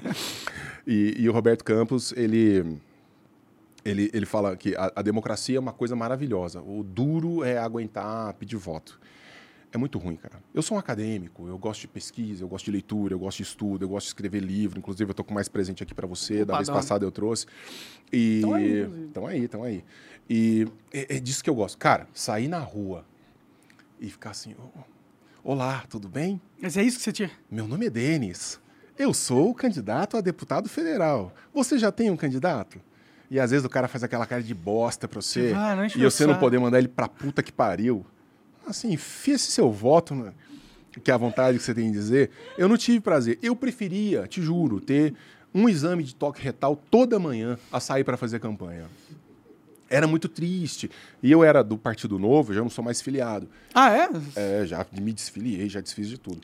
[0.88, 2.80] E, e o Roberto Campos, ele
[3.90, 6.62] ele, ele fala que a, a, democracia é uma coisa maravilhosa.
[6.62, 9.00] O duro é aguentar pedir voto.
[9.72, 10.42] É muito ruim, cara.
[10.54, 13.44] Eu sou um acadêmico, eu gosto de pesquisa, eu gosto de leitura, eu gosto de
[13.44, 14.78] estudo, eu gosto de escrever livro.
[14.78, 16.42] Inclusive, eu estou com mais presente aqui para você.
[16.42, 17.46] Opa, da vez passada eu trouxe.
[18.12, 18.38] E...
[18.38, 19.84] Estão aí, estão aí, aí.
[20.30, 21.78] E é, é, disso que eu gosto.
[21.78, 23.06] Cara, sair na rua
[24.00, 24.54] e ficar assim...
[25.44, 26.42] Olá, tudo bem?
[26.62, 27.32] Mas é isso que você tinha?
[27.50, 28.60] Meu nome é Denis.
[28.98, 31.34] Eu sou o candidato a deputado federal.
[31.54, 32.82] Você já tem um candidato?
[33.30, 35.54] E às vezes o cara faz aquela cara de bosta pra você.
[35.56, 38.06] Ah, e você não poder mandar ele pra puta que pariu.
[38.66, 40.34] Assim, enfia esse seu voto, né?
[41.04, 42.32] que é a vontade que você tem de dizer.
[42.58, 43.38] Eu não tive prazer.
[43.42, 45.14] Eu preferia, te juro, ter
[45.54, 48.86] um exame de toque retal toda manhã a sair para fazer campanha.
[49.90, 50.92] Era muito triste.
[51.24, 53.48] E eu era do Partido Novo, já não sou mais filiado.
[53.74, 54.10] Ah, é?
[54.36, 56.42] É, já me desfiliei, já desfiz de tudo.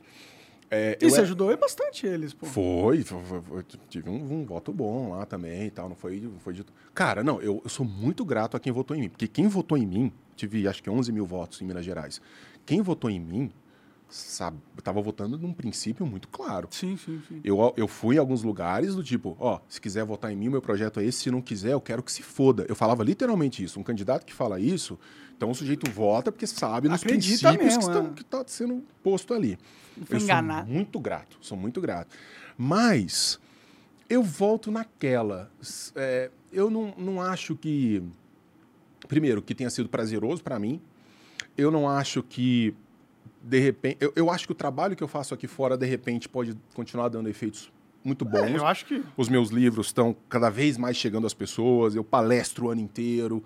[0.74, 1.22] É, você era...
[1.24, 2.46] ajudou bastante eles, pô.
[2.46, 5.88] Foi, foi, foi, foi tive um, um, voto bom lá também e tal.
[5.88, 6.66] Não foi, não foi de...
[6.94, 9.10] Cara, não, eu, eu, sou muito grato a quem votou em mim.
[9.10, 12.20] Porque quem votou em mim, tive acho que 11 mil votos em Minas Gerais.
[12.66, 13.52] Quem votou em mim,
[14.14, 16.68] sabe, estava votando num princípio muito claro.
[16.70, 17.42] Sim, sim, sim.
[17.44, 20.52] Eu, eu fui em alguns lugares do tipo, ó, se quiser votar em mim, o
[20.52, 21.24] meu projeto é esse.
[21.24, 22.66] Se não quiser, eu quero que se foda.
[22.70, 23.80] Eu falava literalmente isso.
[23.80, 25.00] Um candidato que fala isso,
[25.36, 28.14] então o sujeito vota porque sabe nos Acredita princípios mesmo, que, estão, é.
[28.14, 29.58] que está sendo posto ali.
[29.98, 30.66] Não eu enganar.
[30.66, 32.16] sou muito grato, sou muito grato.
[32.58, 33.40] Mas
[34.10, 35.52] eu volto naquela.
[35.96, 38.04] É, eu não, não acho que.
[39.08, 40.80] Primeiro, que tenha sido prazeroso para mim.
[41.58, 42.76] Eu não acho que.
[43.44, 43.98] De repente.
[44.00, 47.10] Eu, eu acho que o trabalho que eu faço aqui fora, de repente, pode continuar
[47.10, 47.72] dando efeitos
[48.04, 48.52] muito bons.
[48.52, 49.04] É, eu acho que.
[49.18, 51.94] Os meus livros estão cada vez mais chegando às pessoas.
[51.94, 53.44] Eu palestro o ano inteiro.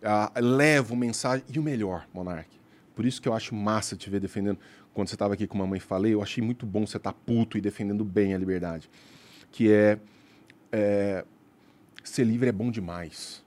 [0.00, 1.44] Uh, levo mensagem.
[1.52, 2.48] E o melhor, Monark.
[2.94, 4.58] Por isso que eu acho massa te ver defendendo
[4.92, 7.18] quando você estava aqui com a mamãe falei, eu achei muito bom você estar tá
[7.24, 8.90] puto e defendendo bem a liberdade.
[9.50, 9.98] Que é,
[10.72, 11.24] é,
[12.02, 13.44] ser livre é bom demais.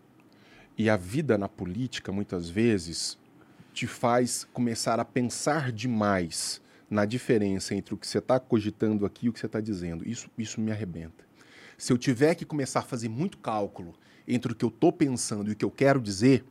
[0.77, 3.17] E a vida na política, muitas vezes,
[3.73, 9.25] te faz começar a pensar demais na diferença entre o que você está cogitando aqui
[9.25, 10.07] e o que você está dizendo.
[10.07, 11.25] Isso, isso me arrebenta.
[11.77, 13.93] Se eu tiver que começar a fazer muito cálculo
[14.27, 16.45] entre o que eu estou pensando e o que eu quero dizer,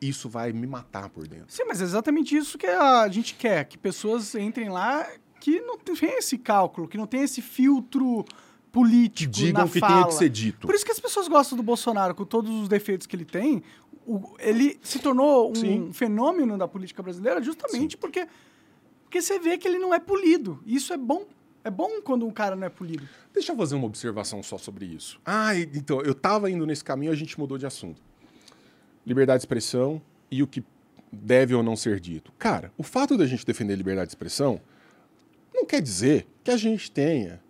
[0.00, 1.46] isso vai me matar por dentro.
[1.48, 5.06] Sim, mas é exatamente isso que a gente quer, que pessoas entrem lá
[5.40, 8.24] que não tem esse cálculo, que não tem esse filtro
[8.70, 10.02] político que digam na que fala.
[10.02, 10.66] tem que ser dito.
[10.66, 13.62] Por isso que as pessoas gostam do Bolsonaro, com todos os defeitos que ele tem.
[14.06, 15.92] O- ele se tornou um Sim.
[15.92, 18.26] fenômeno da política brasileira justamente porque,
[19.04, 20.60] porque você vê que ele não é polido.
[20.66, 21.24] Isso é bom.
[21.62, 23.06] É bom quando um cara não é polido.
[23.34, 25.20] Deixa eu fazer uma observação só sobre isso.
[25.26, 28.00] Ah, então, eu tava indo nesse caminho, a gente mudou de assunto.
[29.06, 30.64] Liberdade de expressão e o que
[31.12, 32.32] deve ou não ser dito.
[32.38, 34.60] Cara, o fato da gente defender liberdade de expressão
[35.52, 37.42] não quer dizer que a gente tenha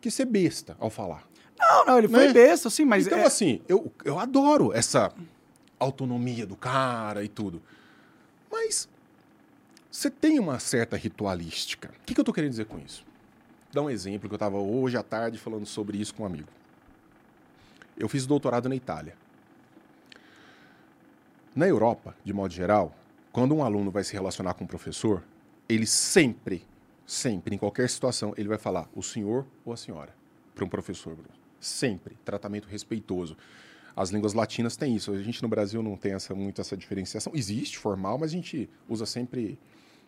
[0.00, 1.28] que ser besta ao falar.
[1.58, 2.32] Não, não, ele foi Né?
[2.32, 5.12] besta, assim, mas então, é- assim, eu, eu adoro essa
[5.80, 7.60] autonomia do cara e tudo.
[8.50, 8.88] Mas
[9.90, 11.88] você tem uma certa ritualística.
[11.88, 13.04] O que, que eu tô querendo dizer com isso?
[13.72, 16.48] Dá um exemplo que eu estava hoje à tarde falando sobre isso com um amigo.
[17.96, 19.14] Eu fiz doutorado na Itália.
[21.54, 22.94] Na Europa, de modo geral,
[23.32, 25.22] quando um aluno vai se relacionar com um professor,
[25.68, 26.64] ele sempre,
[27.06, 30.14] sempre, em qualquer situação, ele vai falar o senhor ou a senhora
[30.54, 31.16] para um professor.
[31.60, 32.16] Sempre.
[32.24, 33.36] Tratamento respeitoso.
[33.94, 35.12] As línguas latinas têm isso.
[35.12, 37.32] A gente no Brasil não tem essa, muito essa diferenciação.
[37.34, 39.58] Existe formal, mas a gente usa sempre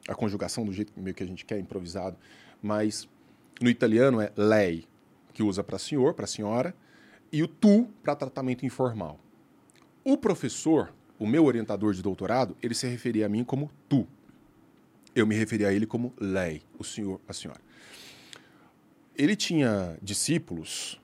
[0.09, 2.17] a conjugação do jeito meio que a gente quer, improvisado.
[2.63, 3.09] Mas
[3.61, 4.87] no italiano é lei,
[5.33, 6.75] que usa para senhor, para senhora,
[7.31, 9.19] e o tu para tratamento informal.
[10.05, 14.07] O professor, o meu orientador de doutorado, ele se referia a mim como tu.
[15.15, 17.61] Eu me referia a ele como lei, o senhor, a senhora.
[19.17, 21.01] Ele tinha discípulos,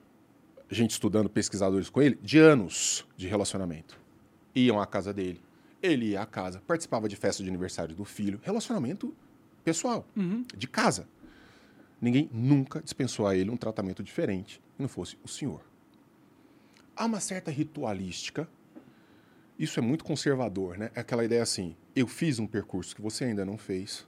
[0.69, 3.99] gente estudando, pesquisadores com ele, de anos de relacionamento.
[4.53, 5.41] Iam à casa dele,
[5.81, 9.13] ele ia à casa, participava de festa de aniversário do filho, relacionamento
[9.63, 10.05] pessoal,
[10.55, 11.07] de casa.
[12.01, 15.61] Ninguém nunca dispensou a ele um tratamento diferente que não fosse o senhor.
[16.95, 18.47] Há uma certa ritualística.
[19.57, 20.91] Isso é muito conservador, né?
[20.95, 24.07] É aquela ideia assim: eu fiz um percurso que você ainda não fez,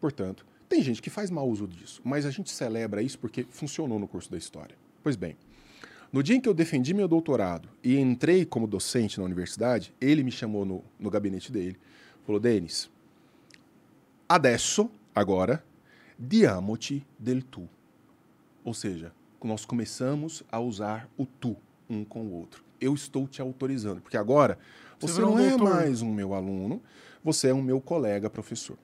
[0.00, 3.98] portanto, tem gente que faz mau uso disso, mas a gente celebra isso porque funcionou
[3.98, 4.76] no curso da história.
[5.02, 5.36] Pois bem,
[6.12, 10.22] no dia em que eu defendi meu doutorado e entrei como docente na universidade, ele
[10.22, 11.78] me chamou no, no gabinete dele,
[12.26, 12.90] falou: Denis,
[14.28, 15.64] adesso, agora,
[16.18, 17.68] diamo-te del tu.
[18.64, 21.56] Ou seja, nós começamos a usar o tu
[21.88, 22.62] um com o outro.
[22.80, 24.58] Eu estou te autorizando, porque agora
[25.00, 25.70] Você você, virou um não é doutor.
[25.74, 26.82] mais um meu aluno,
[27.24, 28.76] você é um meu colega professor.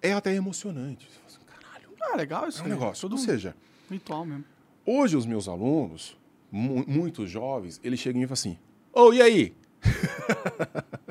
[0.00, 1.08] É até emocionante.
[1.26, 2.70] Assim, Caralho, Ah, legal isso é um aí.
[2.72, 3.02] negócio.
[3.02, 3.54] Todo Ou seja,
[3.90, 4.44] ritual mesmo.
[4.86, 6.16] Hoje, os meus alunos,
[6.50, 8.58] mu- muitos jovens, eles chegam e falam assim:
[8.92, 9.54] Ô, e aí?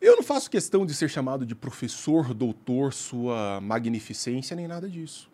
[0.00, 5.28] Eu não faço questão de ser chamado de professor, doutor, sua magnificência, nem nada disso.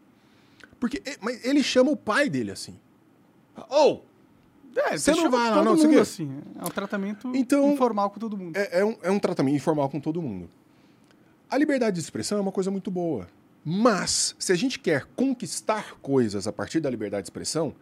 [0.80, 2.74] Porque mas ele chama o pai dele assim.
[3.70, 4.00] Ô,
[4.76, 6.28] É, Você não vai lá, não, mundo assim.
[6.58, 8.56] É um tratamento Então- informal com todo mundo.
[8.56, 10.48] é, é um, é um tratamento informal com todo mundo.
[11.48, 13.28] A liberdade de expressão é uma coisa muito boa.
[13.64, 17.74] Mas, se a gente quer conquistar coisas a partir da liberdade de expressão,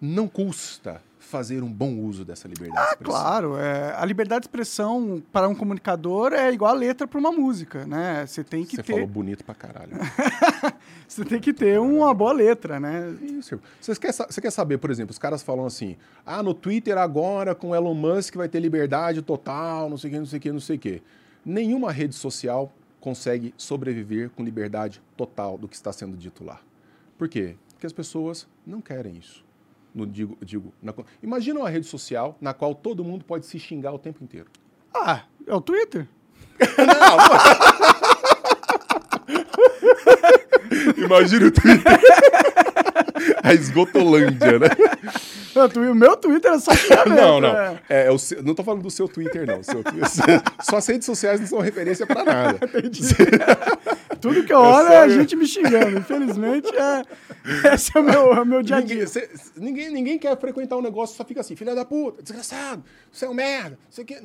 [0.00, 3.20] não custa fazer um bom uso dessa liberdade de Ah, expressão.
[3.22, 3.56] claro.
[3.56, 7.86] é, a liberdade de expressão para um comunicador é igual a letra para uma música,
[7.86, 8.26] né?
[8.26, 9.92] Você tem que Você ter, falou bonito pra caralho.
[11.08, 13.16] você tem que ter uma boa letra, né?
[13.22, 13.58] Isso.
[13.80, 17.54] Você quer, você quer saber, por exemplo, os caras falam assim: ah, no Twitter agora
[17.54, 20.52] com Elon Musk vai ter liberdade total, não sei o que, não sei o que,
[20.52, 21.02] não sei o que.
[21.46, 22.70] Nenhuma rede social
[23.02, 26.60] consegue sobreviver com liberdade total do que está sendo dito lá.
[27.18, 27.56] Por quê?
[27.72, 29.44] Porque as pessoas não querem isso.
[29.92, 33.92] No, digo, digo, na imagina uma rede social na qual todo mundo pode se xingar
[33.92, 34.46] o tempo inteiro.
[34.94, 36.06] Ah, é o Twitter.
[40.96, 41.82] Imagina o Twitter.
[43.42, 44.68] A esgotolândia, né?
[45.54, 46.70] O twi- O meu Twitter é só
[47.14, 47.48] Não, não.
[47.50, 47.82] é.
[47.88, 49.62] É, é o seu- não tô falando do seu Twitter, não.
[49.62, 49.82] Seu,
[50.62, 52.58] suas redes sociais não são referência pra nada.
[54.20, 55.98] Tudo que eu olho é a só- gente me xingando.
[55.98, 57.74] Infelizmente, é...
[57.74, 59.06] esse é o meu, é o meu dia a Ninguém, dia.
[59.06, 63.24] cê- ninguém, ninguém quer frequentar um negócio, só fica assim, filha da puta, desgraçado, você
[63.26, 64.22] é um merda, você quer.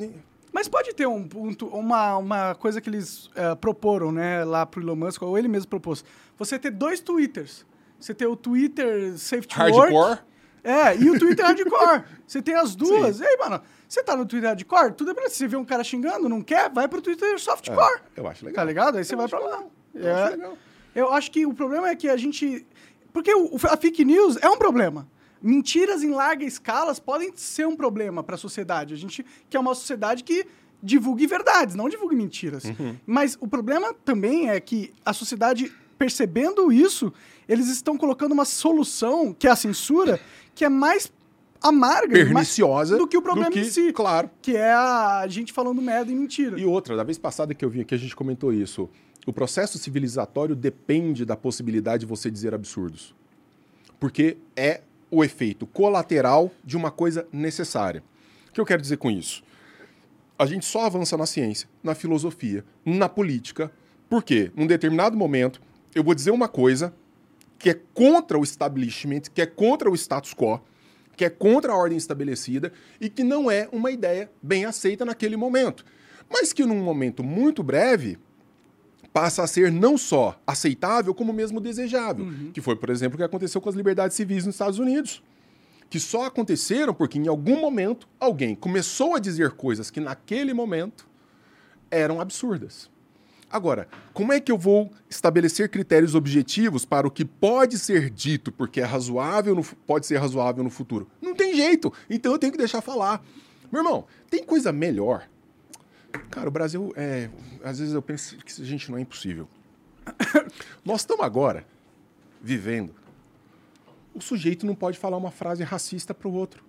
[0.53, 4.81] Mas pode ter um ponto, uma, uma coisa que eles eh, proporam, né, lá pro
[4.81, 6.03] Elon Musk, ou ele mesmo propôs.
[6.39, 7.65] Você ter dois Twitters.
[7.99, 9.91] Você ter o Twitter Safety Hardcore?
[9.93, 10.21] Work.
[10.63, 12.03] É, e o Twitter Hardcore.
[12.27, 13.19] Você tem as duas.
[13.21, 15.81] E aí, mano, você tá no Twitter Hardcore, tudo é pra você ver um cara
[15.81, 16.69] xingando, não quer?
[16.69, 18.01] Vai pro Twitter Softcore.
[18.17, 18.55] Eu acho legal.
[18.55, 18.97] Tá ligado?
[18.97, 19.63] Aí você Eu vai pra lá.
[19.95, 20.11] Eu É.
[20.23, 20.57] acho legal.
[20.93, 22.65] Eu acho que o problema é que a gente.
[23.13, 25.07] Porque o- a fake news é um problema.
[25.41, 28.93] Mentiras em larga escala podem ser um problema para a sociedade.
[28.93, 30.45] A gente quer uma sociedade que
[30.83, 32.65] divulgue verdades, não divulgue mentiras.
[32.65, 32.97] Uhum.
[33.05, 37.11] Mas o problema também é que a sociedade, percebendo isso,
[37.47, 40.19] eles estão colocando uma solução, que é a censura,
[40.55, 41.11] que é mais
[41.61, 43.91] amarga mais- Perniciosa do que o problema que- em si.
[43.91, 44.29] claro.
[44.41, 46.59] Que é a gente falando merda e mentira.
[46.59, 48.87] E outra, da vez passada que eu vim aqui, a gente comentou isso.
[49.25, 53.13] O processo civilizatório depende da possibilidade de você dizer absurdos.
[53.99, 58.03] Porque é o efeito colateral de uma coisa necessária.
[58.49, 59.43] O que eu quero dizer com isso?
[60.39, 63.71] a gente só avança na ciência, na filosofia, na política.
[64.07, 64.51] Por quê?
[64.55, 65.59] Num determinado momento,
[65.97, 66.93] eu vou dizer uma coisa
[67.57, 70.61] que é contra o establishment, que é contra o status quo,
[71.15, 72.71] que é contra a ordem estabelecida
[73.01, 75.83] e que não é uma ideia bem aceita naquele momento.
[76.29, 78.19] Mas que num momento muito breve
[79.11, 82.25] passa a ser não só aceitável, como mesmo desejável.
[82.25, 82.51] Uhum.
[82.53, 85.23] Que foi, por exemplo, o que aconteceu com as liberdades civis nos Estados Unidos.
[85.89, 91.07] Que só aconteceram porque em algum momento alguém começou a dizer coisas que naquele momento
[91.89, 92.91] eram absurdas.
[93.49, 98.51] Agora, como é que eu vou estabelecer critérios objetivos para o que pode ser dito
[98.51, 101.09] porque é razoável, no, pode ser razoável no futuro?
[101.21, 101.93] Não tem jeito.
[102.09, 103.23] Então eu tenho que deixar falar.
[103.71, 105.27] Meu irmão, tem coisa melhor.
[106.29, 107.29] Cara, o Brasil é,
[107.63, 109.47] às vezes eu penso que a gente não é impossível.
[110.83, 111.65] Nós estamos agora
[112.41, 112.93] vivendo.
[114.13, 116.65] O sujeito não pode falar uma frase racista para o outro.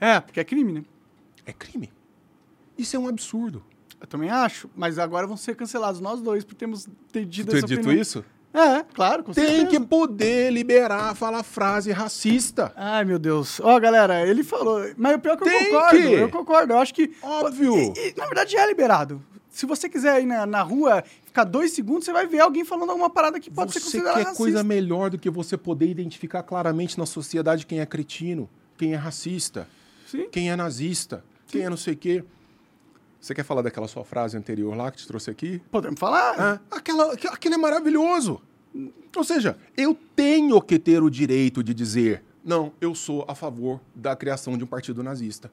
[0.00, 0.84] É, porque é crime, né?
[1.44, 1.92] É crime.
[2.76, 3.64] Isso é um absurdo.
[4.00, 7.80] Eu também acho, mas agora vão ser cancelados nós dois por termos dito essa dito
[7.80, 8.00] opinião.
[8.00, 8.24] isso?
[8.52, 9.68] É, claro, com Tem certeza.
[9.68, 12.72] que poder liberar falar frase racista.
[12.74, 13.60] Ai, meu Deus.
[13.60, 14.82] Ó, oh, galera, ele falou.
[14.96, 15.98] Mas o pior é que Tem eu concordo.
[15.98, 16.12] Que.
[16.14, 16.72] Eu concordo.
[16.72, 17.14] Eu acho que.
[17.22, 17.76] Óbvio.
[17.76, 19.22] E, e, na verdade, é liberado.
[19.50, 22.90] Se você quiser ir na, na rua, ficar dois segundos, você vai ver alguém falando
[22.90, 24.32] alguma parada que pode você ser considerada racista.
[24.32, 28.94] Quer coisa melhor do que você poder identificar claramente na sociedade quem é cretino, quem
[28.94, 29.68] é racista,
[30.06, 30.28] Sim.
[30.30, 31.52] quem é nazista, Sim.
[31.52, 32.24] quem é não sei o quê.
[33.20, 35.60] Você quer falar daquela sua frase anterior lá que te trouxe aqui?
[35.70, 36.34] Podemos falar.
[36.38, 38.40] Ah, aquela, aquilo é maravilhoso.
[39.16, 43.80] Ou seja, eu tenho que ter o direito de dizer, não, eu sou a favor
[43.94, 45.50] da criação de um partido nazista.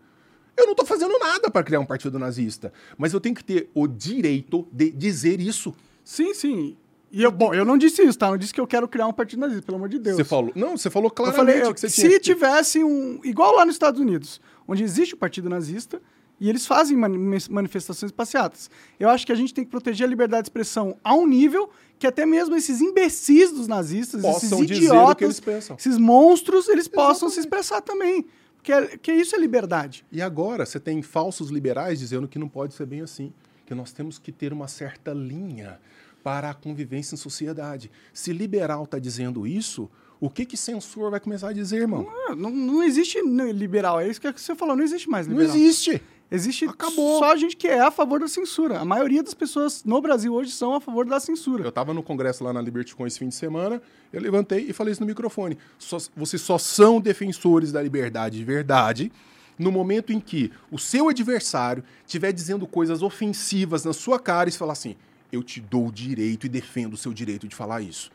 [0.55, 3.70] Eu não estou fazendo nada para criar um partido nazista, mas eu tenho que ter
[3.74, 5.74] o direito de dizer isso.
[6.03, 6.78] Sim, sim.
[7.11, 8.30] E eu, bom, eu não disse isso, tá?
[8.30, 10.18] Não disse que eu quero criar um partido nazista, pelo amor de Deus.
[10.18, 12.09] Você falou, não, você falou claramente eu falei, eu, que você tinha.
[12.11, 16.01] Se tivesse um, igual lá nos Estados Unidos, onde existe o partido nazista,
[16.40, 18.70] e eles fazem manifestações passeatas.
[19.00, 21.70] Eu acho que a gente tem que proteger a liberdade de expressão a um nível
[21.98, 25.42] que até mesmo esses imbecis dos nazistas, possam esses idiotas,
[25.78, 27.08] esses monstros, eles Exatamente.
[27.08, 28.26] possam se expressar também.
[28.58, 30.06] Porque é, que isso é liberdade.
[30.12, 33.32] E agora você tem falsos liberais dizendo que não pode ser bem assim,
[33.66, 35.80] que nós temos que ter uma certa linha
[36.24, 37.92] para a convivência em sociedade.
[38.12, 42.04] Se liberal está dizendo isso, o que que censor vai começar a dizer, irmão?
[42.04, 43.22] Não, não, não existe
[43.54, 45.48] liberal, é isso que você falou, não existe mais liberal.
[45.48, 46.02] Não existe.
[46.32, 47.19] Existe Acabou.
[47.19, 48.80] só gente que é a favor da censura.
[48.80, 51.63] A maioria das pessoas no Brasil hoje são a favor da censura.
[51.63, 54.91] Eu estava no congresso lá na LibertyCon esse fim de semana, eu levantei e falei
[54.91, 55.57] isso no microfone.
[55.78, 59.11] Só, vocês só são defensores da liberdade de verdade
[59.57, 64.51] no momento em que o seu adversário estiver dizendo coisas ofensivas na sua cara e
[64.51, 64.95] falar assim:
[65.32, 68.11] eu te dou o direito e defendo o seu direito de falar isso.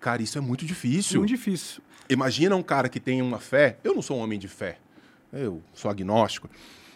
[0.00, 1.20] Cara, isso é muito difícil.
[1.20, 1.82] Muito difícil.
[2.08, 3.78] Imagina um cara que tem uma fé.
[3.82, 4.78] Eu não sou um homem de fé.
[5.32, 6.48] Eu sou agnóstico.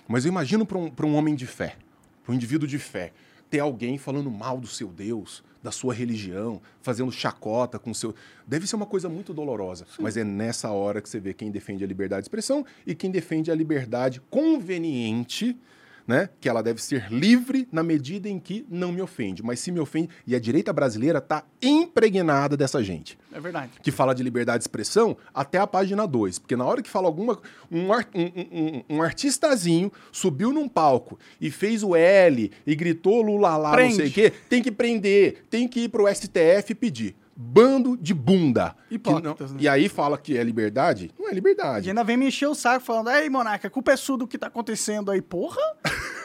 [0.09, 1.77] Mas eu imagino para um, um homem de fé,
[2.25, 3.13] para um indivíduo de fé,
[3.51, 8.15] ter alguém falando mal do seu Deus, da sua religião, fazendo chacota com o seu.
[8.47, 9.85] Deve ser uma coisa muito dolorosa.
[9.85, 10.03] Sim.
[10.03, 13.11] Mas é nessa hora que você vê quem defende a liberdade de expressão e quem
[13.11, 15.57] defende a liberdade conveniente
[16.09, 16.31] né?
[16.41, 19.43] Que ela deve ser livre na medida em que não me ofende.
[19.43, 20.09] Mas se me ofende.
[20.27, 23.19] E a direita brasileira está impregnada dessa gente.
[23.31, 23.73] É verdade.
[23.83, 26.39] Que fala de liberdade de expressão até a página 2.
[26.39, 27.39] Porque na hora que fala alguma.
[27.71, 27.93] Um, um,
[28.51, 33.91] um, um, artistazinho subiu num palco e fez o L e gritou Lula lá, Prende.
[33.91, 38.13] não sei o quê, tem que prender, tem que ir pro STF pedir bando de
[38.13, 38.75] bunda.
[38.91, 39.59] Hipócritas, né?
[39.63, 41.13] E aí fala que é liberdade?
[41.17, 41.87] Não é liberdade.
[41.87, 44.27] E ainda vem me encher o saco falando, ei, Monarca, a culpa é sua do
[44.27, 45.23] que tá acontecendo aí.
[45.23, 45.63] Porra,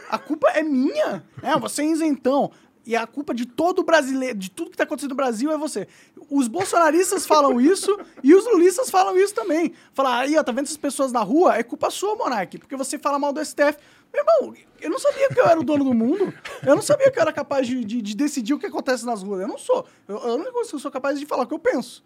[0.10, 1.24] a culpa é minha.
[1.44, 2.50] É, você é isentão.
[2.84, 5.88] E a culpa de todo brasileiro, de tudo que tá acontecendo no Brasil é você.
[6.32, 9.72] Os bolsonaristas falam isso e os lulistas falam isso também.
[9.94, 11.56] Falar, aí, ó, tá vendo essas pessoas na rua?
[11.56, 13.78] É culpa sua, Monark, porque você fala mal do STF.
[14.14, 16.32] Meu irmão, eu não sabia que eu era o dono do mundo.
[16.66, 19.24] Eu não sabia que eu era capaz de, de, de decidir o que acontece nas
[19.24, 19.42] ruas.
[19.42, 19.86] Eu não sou.
[20.08, 22.04] Eu, eu não eu sou capaz de falar o que eu penso.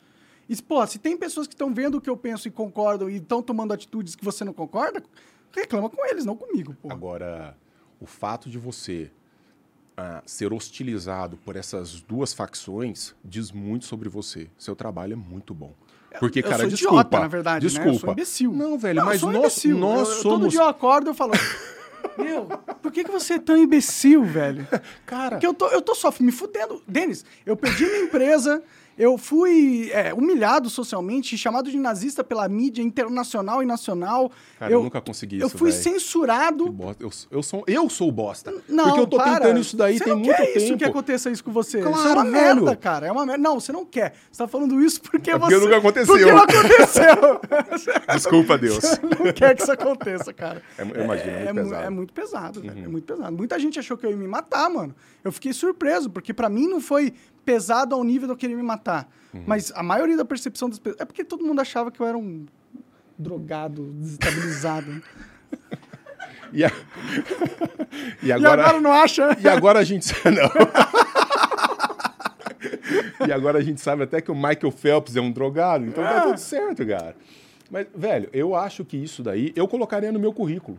[0.47, 3.17] E, pô, se tem pessoas que estão vendo o que eu penso e concordam e
[3.17, 5.03] estão tomando atitudes que você não concorda,
[5.51, 6.89] reclama com eles, não comigo, pô.
[6.89, 7.57] Agora,
[7.99, 9.11] o fato de você
[9.99, 14.49] uh, ser hostilizado por essas duas facções diz muito sobre você.
[14.57, 15.73] Seu trabalho é muito bom.
[16.19, 17.01] Porque, cara, eu sou desculpa.
[17.01, 17.89] Idiota, na verdade, desculpa.
[17.89, 17.95] Né?
[17.95, 18.53] Eu sou imbecil.
[18.53, 20.21] Não, velho, não, mas nós, nós eu, somos...
[20.21, 21.33] Todo dia eu acordo e falo...
[22.17, 22.45] Meu,
[22.81, 24.67] por que, que você é tão imbecil, velho?
[25.05, 25.31] Cara.
[25.31, 26.81] Porque eu tô, eu tô só me fudendo.
[26.87, 28.63] Denis, eu perdi minha empresa,
[28.97, 34.31] Eu fui é, humilhado socialmente, chamado de nazista pela mídia internacional e nacional.
[34.57, 35.83] Cara, eu, eu nunca consegui isso, Eu fui véio.
[35.83, 36.75] censurado.
[36.99, 38.51] Eu, eu, sou, eu sou o bosta.
[38.67, 39.39] Não, porque eu tô para.
[39.39, 40.57] tentando isso daí você tem não muito quer tempo.
[40.57, 41.79] isso que aconteça isso com você.
[41.81, 42.33] Claro, isso é uma velho.
[42.63, 43.05] merda, cara.
[43.07, 43.41] É uma merda.
[43.43, 44.15] Não, você não quer.
[44.31, 45.63] Você tá falando isso porque É porque você...
[45.65, 46.15] nunca aconteceu.
[46.17, 47.41] Porque não aconteceu.
[48.15, 48.77] Desculpa, Deus.
[48.79, 50.61] Você não quer que isso aconteça, cara.
[50.77, 51.85] É, eu imagino, é muito mu- pesado.
[51.85, 52.73] É muito pesado, velho.
[52.77, 52.83] Uhum.
[52.83, 53.37] É muito pesado.
[53.37, 54.95] Muita gente achou que eu ia me matar, mano.
[55.23, 57.13] Eu fiquei surpreso, porque pra mim não foi
[57.47, 59.09] pesado ao nível de eu querer me matar.
[59.33, 59.43] Uhum.
[59.47, 60.99] Mas a maioria da percepção das pessoas...
[60.99, 62.45] É porque todo mundo achava que eu era um
[63.17, 65.01] drogado, desestabilizado.
[66.53, 66.71] E, a-
[68.23, 69.35] e E agora, agora não acha?
[69.43, 70.49] e agora a gente não.
[73.27, 76.21] e agora a gente sabe até que o Michael Phelps é um drogado, então tá
[76.21, 77.17] tudo certo, cara.
[77.69, 80.77] Mas, velho, eu acho que isso daí eu colocaria no meu currículo.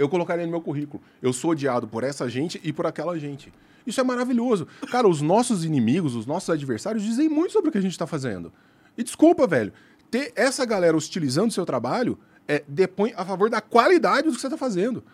[0.00, 1.02] Eu colocaria no meu currículo.
[1.20, 3.52] Eu sou odiado por essa gente e por aquela gente.
[3.86, 4.66] Isso é maravilhoso.
[4.90, 8.06] Cara, os nossos inimigos, os nossos adversários dizem muito sobre o que a gente tá
[8.06, 8.50] fazendo.
[8.96, 9.74] E desculpa, velho,
[10.10, 14.40] ter essa galera hostilizando o seu trabalho é, depõe a favor da qualidade do que
[14.40, 15.04] você tá fazendo.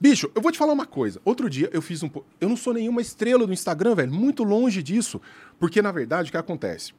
[0.00, 1.20] Bicho, eu vou te falar uma coisa.
[1.24, 2.10] Outro dia eu fiz um.
[2.40, 4.12] Eu não sou nenhuma estrela do Instagram, velho.
[4.12, 5.20] Muito longe disso.
[5.58, 6.94] Porque, na verdade, o que acontece?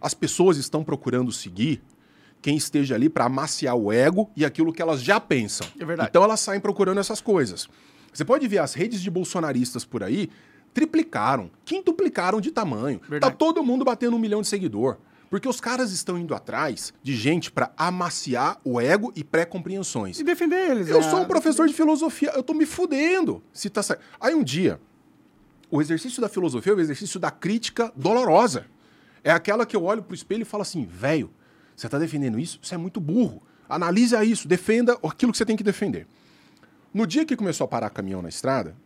[0.00, 1.82] As pessoas estão procurando seguir
[2.44, 5.66] quem esteja ali para amaciar o ego e aquilo que elas já pensam.
[5.80, 6.10] É verdade.
[6.10, 7.66] Então elas saem procurando essas coisas.
[8.12, 10.28] Você pode ver as redes de bolsonaristas por aí
[10.74, 13.00] triplicaram, quintuplicaram de tamanho.
[13.08, 13.32] Verdade.
[13.32, 14.98] Tá todo mundo batendo um milhão de seguidor.
[15.30, 20.20] Porque os caras estão indo atrás de gente para amaciar o ego e pré-compreensões.
[20.20, 20.88] E defender eles.
[20.90, 21.02] Eu é.
[21.02, 23.42] sou um professor de filosofia, eu tô me fudendo.
[23.54, 23.96] Se tá sa...
[24.20, 24.78] Aí um dia,
[25.70, 28.66] o exercício da filosofia é o exercício da crítica dolorosa.
[29.24, 31.30] É aquela que eu olho pro espelho e falo assim, velho,
[31.76, 32.58] você tá defendendo isso?
[32.62, 33.42] Você é muito burro.
[33.68, 36.06] Analisa isso, defenda aquilo que você tem que defender.
[36.92, 38.76] No dia que começou a parar caminhão na estrada,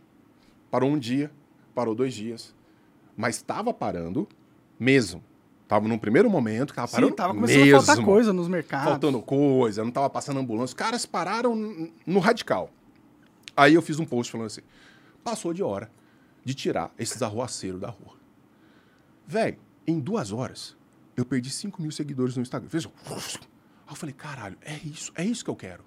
[0.70, 1.30] parou um dia,
[1.74, 2.54] parou dois dias,
[3.16, 4.26] mas estava parando
[4.78, 5.22] mesmo.
[5.66, 8.48] Tava num primeiro momento, que tava parando Sim, tava começando mesmo a faltar coisa nos
[8.48, 8.88] mercados.
[8.88, 10.72] faltando coisa, não tava passando ambulância.
[10.72, 11.54] Os caras pararam
[12.06, 12.70] no radical.
[13.54, 14.62] Aí eu fiz um post falando assim:
[15.22, 15.90] passou de hora
[16.42, 18.14] de tirar esses arruaceiros da rua.
[19.26, 20.77] Véi, em duas horas,
[21.20, 22.68] eu perdi 5 mil seguidores no Instagram.
[22.68, 22.86] Fez.
[22.86, 22.92] Aí
[23.90, 25.84] eu falei: caralho, é isso, é isso que eu quero.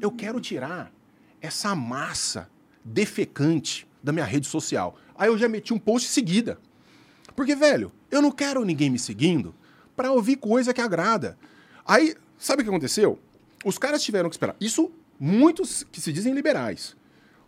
[0.00, 0.92] Eu quero tirar
[1.40, 2.48] essa massa
[2.84, 4.98] defecante da minha rede social.
[5.16, 6.58] Aí eu já meti um post em seguida.
[7.36, 9.54] Porque, velho, eu não quero ninguém me seguindo
[9.96, 11.38] pra ouvir coisa que agrada.
[11.84, 13.18] Aí, sabe o que aconteceu?
[13.64, 14.56] Os caras tiveram que esperar.
[14.60, 16.96] Isso, muitos que se dizem liberais.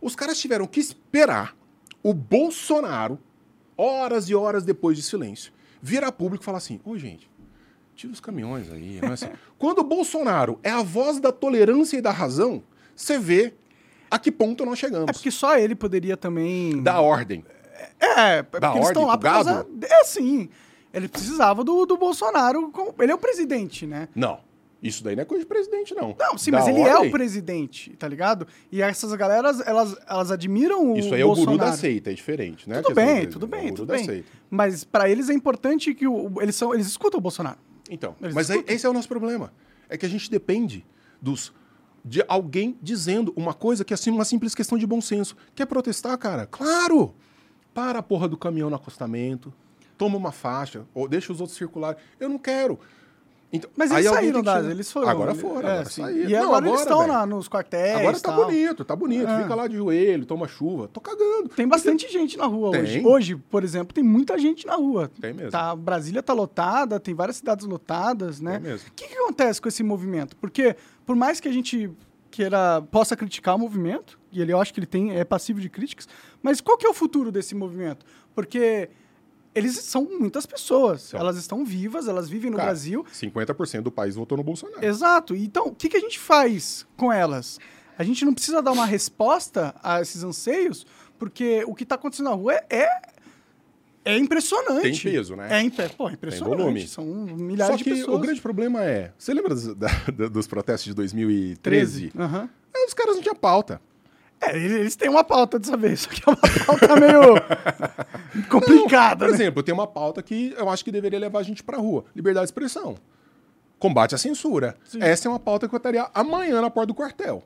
[0.01, 1.57] Os caras tiveram que esperar
[2.03, 3.19] o Bolsonaro,
[3.77, 5.53] horas e horas depois de silêncio,
[5.83, 7.31] virar público e falar assim: Ô, gente,
[7.95, 8.99] tira os caminhões aí.
[9.03, 12.63] é assim." Quando o Bolsonaro é a voz da tolerância e da razão,
[12.95, 13.55] você vê
[14.11, 15.09] a que ponto nós chegamos.
[15.09, 16.83] É porque só ele poderia também.
[16.83, 17.45] Da ordem.
[18.01, 19.67] É, porque Da eles estão lá por causa.
[19.83, 20.49] É sim.
[20.93, 22.71] Ele precisava do, do Bolsonaro.
[22.71, 24.09] como- Ele é o presidente, né?
[24.15, 24.41] Não.
[24.83, 26.15] Isso daí não é coisa de presidente, não.
[26.19, 28.47] Não, sim, Da mas ele é ordem, o presidente, tá ligado?
[28.71, 32.15] E essas galeras, elas, elas admiram o Isso aí é o guru da seita, é
[32.15, 32.83] diferente, né?
[32.83, 34.05] Tudo bem, tudo é o bem, guru tudo da bem.
[34.05, 34.29] seita.
[34.51, 37.59] Mas pra eles é importante que o, eles, são, eles escutam o Bolsonaro.
[37.91, 38.75] Então, Eles mas aí, escutam.
[38.77, 39.53] esse é o nosso problema.
[39.89, 40.85] É que a gente depende
[41.21, 41.53] dos
[42.05, 45.37] de alguém dizendo uma coisa que é assim, uma simples questão de bom senso.
[45.55, 46.47] Quer protestar, cara?
[46.47, 47.15] Claro!
[47.75, 49.53] Para a porra do caminhão no acostamento,
[49.99, 52.01] toma uma faixa, ou deixa os outros circularem.
[52.21, 52.79] Eu não quero.
[53.53, 55.09] Então, Mas eles saíram tem das, eles foram.
[55.09, 56.29] Agora ele- foram, é, agora saíram.
[56.29, 57.97] E Não, agora, eles estão lá nos quartéis.
[57.97, 58.45] Agora tá tal.
[58.45, 59.29] bonito, tá bonito.
[59.29, 59.43] É.
[59.43, 60.89] Fica lá de joelho, toma chuva.
[60.89, 61.49] Tô cagando.
[61.51, 62.83] Tem bastante gente na rua Tem.
[62.83, 63.03] hoje.
[63.07, 65.11] Hoje, por exemplo, tem muita gente na rua.
[65.21, 65.53] Tem mesmo.
[65.53, 68.59] Tá, Brasília tá lotada, tem várias cidades lotadas, né?
[68.59, 68.89] Tem mesmo.
[68.89, 70.37] O que, que acontece com esse movimento?
[70.37, 70.75] Porque,
[71.07, 71.89] por mais que a gente
[72.31, 75.71] queira, possa criticar o movimento, e ele eu acho que ele tem, é passivo de
[75.71, 76.07] críticas,
[76.43, 78.05] mas qual que é o futuro desse movimento?
[78.35, 78.91] Porque
[79.57, 81.19] eles são muitas pessoas, São.
[81.19, 83.05] elas estão vivas, elas vivem no Cara, Brasil.
[83.13, 84.85] 50% do país votou no Bolsonaro.
[84.85, 85.35] Exato.
[85.35, 87.59] Então, o que, que a gente faz com elas?
[87.99, 90.87] A gente não precisa dar uma resposta a esses anseios,
[91.19, 92.89] porque o que está acontecendo na rua é, é,
[94.05, 94.83] é impressionante.
[94.83, 95.49] Tem peso, né?
[95.51, 95.89] É, impre...
[95.89, 96.57] Pô, é impressionante.
[96.59, 96.87] volume.
[96.87, 98.17] São milhares Só de que pessoas.
[98.17, 99.13] o grande problema é.
[99.19, 102.11] Você lembra dos, da- dos protestos de 2013?
[102.11, 102.13] 13.
[102.19, 102.49] Aham.
[102.75, 103.81] É, Os caras não tinham pauta.
[104.41, 107.35] É, eles, têm uma pauta dessa vez, só que é uma pauta meio
[108.51, 109.35] complicada, Por né?
[109.35, 112.45] exemplo, tem uma pauta que eu acho que deveria levar a gente pra rua: liberdade
[112.47, 112.97] de expressão.
[113.79, 114.77] Combate à censura.
[114.85, 114.99] Sim.
[115.03, 117.43] Essa é uma pauta que eu estaria amanhã na porta do quartel.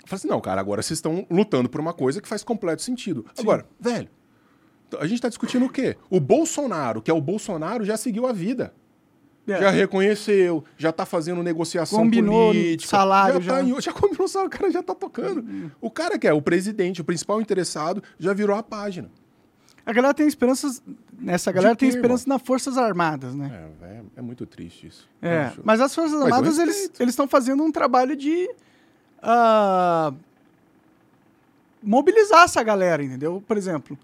[0.00, 2.82] Eu falei assim: não, cara, agora vocês estão lutando por uma coisa que faz completo
[2.82, 3.24] sentido.
[3.38, 4.08] Agora, velho,
[4.98, 5.96] a gente tá discutindo o quê?
[6.08, 8.74] O Bolsonaro, que é o Bolsonaro, já seguiu a vida.
[9.52, 9.60] É.
[9.60, 12.88] Já reconheceu, já tá fazendo negociação Combinou política.
[12.90, 13.54] salário, já.
[13.54, 13.68] tá já.
[13.68, 15.70] em- já combinou salário, o cara já tá tocando.
[15.80, 19.10] O cara que é o presidente, o principal interessado, já virou a página.
[19.84, 20.82] A galera tem esperanças
[21.26, 23.68] essa galera tem esperança nas Forças Armadas, né?
[23.82, 25.08] É, é, é muito triste isso.
[25.20, 28.48] É, Acho- mas as Forças Mas Armadas, eles estão fazendo um trabalho de
[29.22, 30.12] ah,
[31.82, 33.42] mobilizar essa galera, entendeu?
[33.46, 33.98] Por exemplo,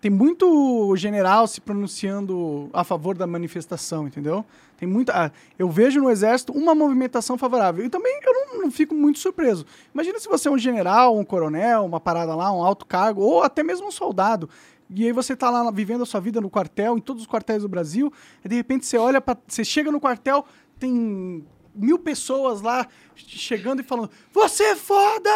[0.00, 4.44] tem muito general se pronunciando a favor da manifestação, entendeu?
[4.76, 7.84] Tem muita, ah, eu vejo no exército uma movimentação favorável.
[7.84, 9.66] E também eu não, não fico muito surpreso.
[9.92, 13.42] Imagina se você é um general, um coronel, uma parada lá, um alto cargo, ou
[13.42, 14.48] até mesmo um soldado.
[14.94, 17.62] E aí você tá lá vivendo a sua vida no quartel, em todos os quartéis
[17.62, 18.12] do Brasil,
[18.44, 20.46] e de repente você olha para, você chega no quartel,
[20.78, 21.44] tem
[21.78, 25.30] mil pessoas lá chegando e falando: "Você é foda!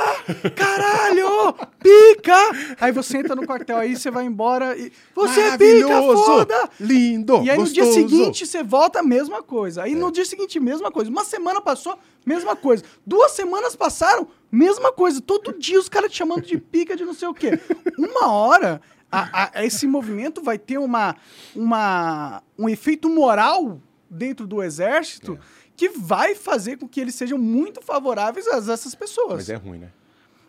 [0.54, 1.52] Caralho!
[1.78, 2.36] Pica!"
[2.80, 5.88] Aí você entra no quartel, aí você vai embora e você é pica,
[6.24, 6.70] foda!
[6.80, 7.42] Lindo!
[7.42, 8.08] E aí no dia gostoso.
[8.08, 9.82] seguinte você volta a mesma coisa.
[9.82, 11.10] Aí no dia seguinte, mesma coisa.
[11.10, 12.84] Uma semana passou, mesma coisa.
[13.06, 15.20] Duas semanas passaram, mesma coisa.
[15.20, 17.58] Todo dia os caras te chamando de pica de não sei o quê.
[17.98, 21.16] Uma hora, a- a- esse movimento vai ter uma,
[21.54, 25.38] uma, um efeito moral dentro do exército
[25.88, 29.34] que vai fazer com que eles sejam muito favoráveis a essas pessoas.
[29.34, 29.88] Mas é ruim, né?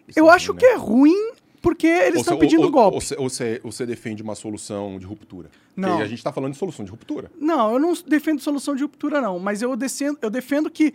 [0.07, 0.71] Isso Eu é acho ruim, que né?
[0.73, 1.31] é ruim
[1.61, 2.95] porque eles estão pedindo ou- golpe.
[2.95, 5.49] Ou você, ou você- ou você defende uma solução de ruptura?
[5.75, 5.89] Não.
[5.89, 7.31] Porque a gente tá falando de solução de ruptura.
[7.39, 9.39] Não, eu não defendo solução de ruptura, não.
[9.39, 10.93] Mas eu, descendo, eu defendo que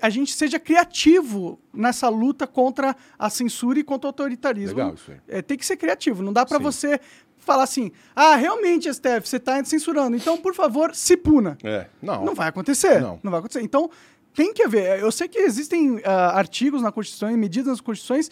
[0.00, 4.76] a gente seja criativo nessa luta contra a censura e contra o autoritarismo.
[4.76, 5.18] Legal isso aí.
[5.28, 6.22] É, tem que ser criativo.
[6.22, 6.58] Não dá Sim.
[6.58, 7.00] você
[7.46, 10.16] falar assim, ah, realmente, STF, você tá censurando.
[10.16, 11.56] Então, por favor, se puna.
[11.62, 11.86] É.
[12.02, 12.24] Não.
[12.24, 13.00] Não vai acontecer.
[13.00, 13.18] Não.
[13.22, 13.62] vai acontecer.
[13.62, 13.88] Então,
[14.34, 14.98] tem que haver.
[14.98, 18.30] Eu sei que existem ah, artigos na Constituição e medidas nas Constituições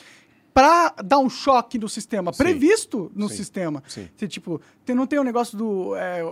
[0.52, 2.38] para dar um choque no sistema, Sim.
[2.38, 3.34] previsto no Sim.
[3.34, 3.82] sistema.
[3.88, 4.08] Sim.
[4.14, 6.22] Você, tipo, tem, não tem o negócio do é,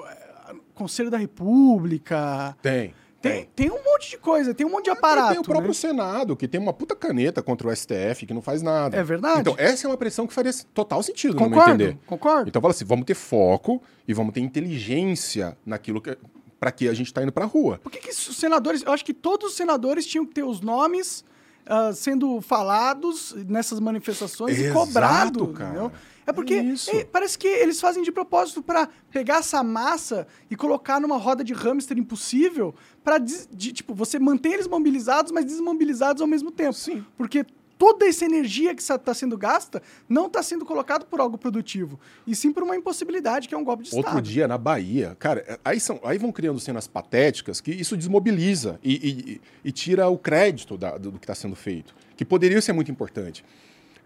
[0.74, 2.56] Conselho da República.
[2.62, 2.94] Tem.
[3.22, 5.30] Tem, tem um monte de coisa, tem um monte de aparato.
[5.30, 5.74] tem o próprio né?
[5.74, 8.96] Senado, que tem uma puta caneta contra o STF, que não faz nada.
[8.96, 9.40] É verdade.
[9.40, 11.98] Então, essa é uma pressão que faria total sentido, no meu Concordo, entender.
[12.06, 12.48] concordo.
[12.48, 16.18] Então, fala assim, vamos ter foco e vamos ter inteligência naquilo que...
[16.58, 17.78] para que a gente tá indo pra rua.
[17.82, 18.82] Por que, que os senadores.
[18.82, 21.24] Eu acho que todos os senadores tinham que ter os nomes
[21.66, 25.46] ah, sendo falados nessas manifestações e Exato, cobrado.
[25.48, 25.70] cara.
[25.70, 25.92] Entendeu?
[26.26, 26.90] É porque Isso.
[26.90, 31.42] é, parece que eles fazem de propósito para pegar essa massa e colocar numa roda
[31.42, 36.74] de hamster impossível para tipo você manter eles mobilizados, mas desmobilizados ao mesmo tempo.
[36.74, 37.04] Sim.
[37.16, 37.44] Porque
[37.76, 42.36] toda essa energia que está sendo gasta não está sendo colocado por algo produtivo, e
[42.36, 44.22] sim por uma impossibilidade que é um golpe de Outro Estado.
[44.22, 48.92] dia, na Bahia, cara, aí, são, aí vão criando cenas patéticas que isso desmobiliza e,
[48.94, 52.72] e- e tira o crédito da- do, do que está sendo feito, que poderia ser
[52.72, 53.44] muito importante.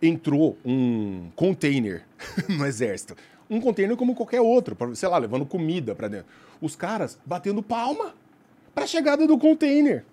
[0.00, 2.04] Entrou um container
[2.48, 3.16] no exército,
[3.48, 6.26] um container como qualquer outro, sei lá, levando comida para dentro.
[6.60, 8.14] Os caras batendo palma
[8.74, 10.04] para a chegada do container.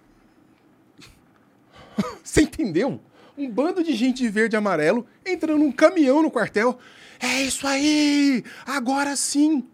[2.24, 3.00] Você entendeu?
[3.38, 6.78] Um bando de gente de verde e amarelo entrando num caminhão no quartel.
[7.20, 8.44] É isso aí!
[8.66, 9.68] Agora sim!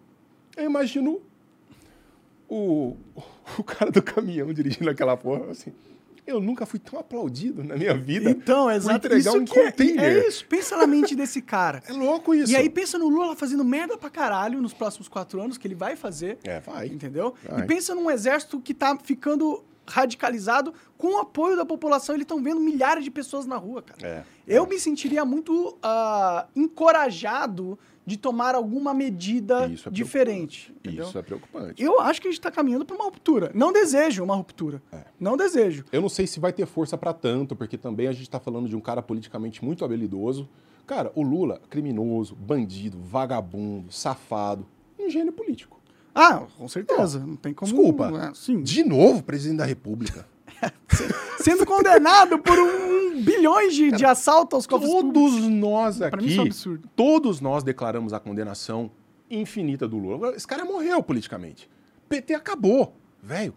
[0.56, 1.22] Eu imagino
[2.50, 2.96] o,
[3.58, 5.74] o cara do caminhão dirigindo aquela porra assim.
[6.30, 8.30] Eu nunca fui tão aplaudido na minha vida.
[8.30, 8.98] Então, exato.
[9.08, 10.04] entregar Isso um é, container.
[10.04, 10.46] é isso.
[10.46, 11.82] Pensa na mente desse cara.
[11.90, 12.52] É louco isso.
[12.52, 15.76] E aí pensa no Lula fazendo merda pra caralho nos próximos quatro anos, que ele
[15.76, 16.38] vai fazer.
[16.44, 16.88] É, vai.
[16.88, 17.34] Entendeu?
[17.48, 17.62] Vai.
[17.62, 22.14] E pensa num exército que tá ficando radicalizado com o apoio da população.
[22.16, 24.08] Eles estão vendo milhares de pessoas na rua, cara.
[24.08, 27.78] É, Eu me sentiria muito ah, encorajado
[28.10, 30.74] de tomar alguma medida Isso é diferente.
[30.84, 31.82] Isso é preocupante.
[31.82, 33.52] Eu acho que a gente tá caminhando pra uma ruptura.
[33.54, 34.82] Não desejo uma ruptura.
[34.92, 35.04] É.
[35.20, 35.86] Não desejo.
[35.92, 38.68] Eu não sei se vai ter força pra tanto, porque também a gente tá falando
[38.68, 40.50] de um cara politicamente muito habilidoso.
[40.88, 44.66] Cara, o Lula, criminoso, bandido, vagabundo, safado,
[44.98, 45.80] um gênio político.
[46.16, 47.20] Ah, com certeza.
[47.20, 47.72] Não tem como.
[47.72, 48.30] Desculpa.
[48.32, 48.64] é, sim.
[48.64, 50.28] De novo, presidente da República.
[51.40, 55.32] Sendo condenado por um, um bilhões de, de assalto aos cofres públicos.
[55.34, 56.90] Todos nós Pra mim isso é um aqui, absurdo.
[56.96, 58.92] todos nós declaramos a condenação
[59.30, 60.36] infinita do Lula.
[60.36, 61.70] Esse cara morreu politicamente.
[62.08, 62.96] PT acabou.
[63.22, 63.54] Velho,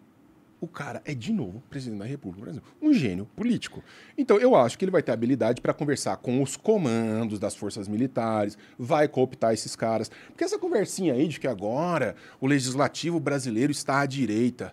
[0.61, 2.63] o cara é de novo presidente da República do Brasil.
[2.81, 3.83] Um gênio político.
[4.17, 7.89] Então, eu acho que ele vai ter habilidade para conversar com os comandos das forças
[7.89, 10.09] militares, vai cooptar esses caras.
[10.29, 14.73] Porque essa conversinha aí de que agora o legislativo brasileiro está à direita.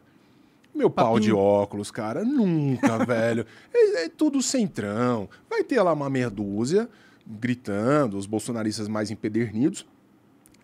[0.73, 1.21] Meu pau Papinho.
[1.21, 2.23] de óculos, cara.
[2.23, 3.45] Nunca, velho.
[3.73, 5.29] É, é tudo centrão.
[5.49, 6.89] Vai ter lá uma meia dúzia
[7.25, 9.85] gritando, os bolsonaristas mais empedernidos.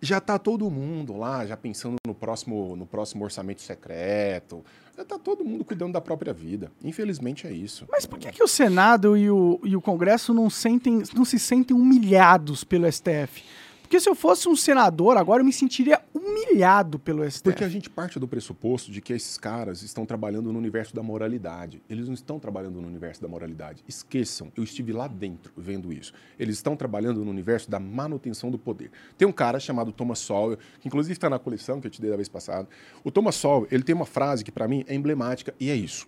[0.01, 4.63] Já tá todo mundo lá, já pensando no próximo, no próximo orçamento secreto.
[4.95, 6.71] Já tá todo mundo cuidando da própria vida.
[6.83, 7.85] Infelizmente é isso.
[7.89, 11.37] Mas por que, que o Senado e o, e o Congresso não, sentem, não se
[11.39, 13.43] sentem humilhados pelo STF?
[13.85, 17.43] Porque se eu fosse um senador agora, eu me sentiria humilhado pelo STF.
[17.43, 21.03] Porque a gente parte do pressuposto de que esses caras estão trabalhando no universo da
[21.03, 21.83] moralidade.
[21.87, 23.83] Eles não estão trabalhando no universo da moralidade.
[23.87, 26.13] Esqueçam, eu estive lá dentro vendo isso.
[26.39, 28.89] Eles estão trabalhando no universo da manutenção do poder.
[29.19, 32.09] Tem um cara chamado Thomas Sowell, que inclusive está na coleção que eu te dei
[32.09, 32.67] da vez passada.
[33.03, 36.07] O Thomas Sowell, ele tem uma frase que para mim é emblemática e é isso.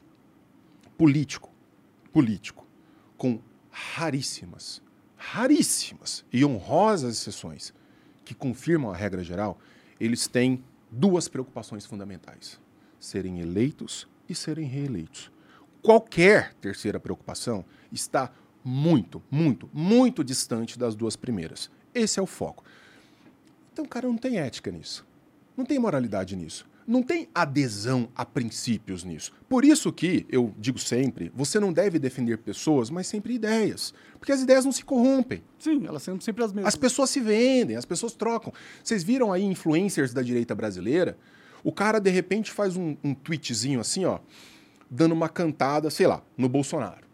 [0.97, 1.51] Político,
[2.11, 2.65] político,
[3.15, 3.39] com
[3.69, 4.81] raríssimas
[5.17, 7.73] raríssimas e honrosas exceções
[8.23, 9.59] que confirmam a regra geral,
[9.99, 12.59] eles têm duas preocupações fundamentais:
[12.99, 15.31] serem eleitos e serem reeleitos.
[15.81, 18.31] Qualquer terceira preocupação está
[18.63, 21.71] muito, muito, muito distante das duas primeiras.
[21.93, 22.63] Esse é o foco.
[23.71, 25.05] Então, cara, não tem ética nisso.
[25.55, 29.33] Não tem moralidade nisso não tem adesão a princípios nisso.
[29.49, 33.93] Por isso que eu digo sempre, você não deve defender pessoas, mas sempre ideias.
[34.17, 35.43] Porque as ideias não se corrompem.
[35.59, 36.73] Sim, elas são sempre as mesmas.
[36.73, 38.53] As pessoas se vendem, as pessoas trocam.
[38.81, 41.17] Vocês viram aí influencers da direita brasileira?
[41.61, 44.19] O cara, de repente, faz um, um tweetzinho assim, ó,
[44.89, 47.05] dando uma cantada, sei lá, no Bolsonaro.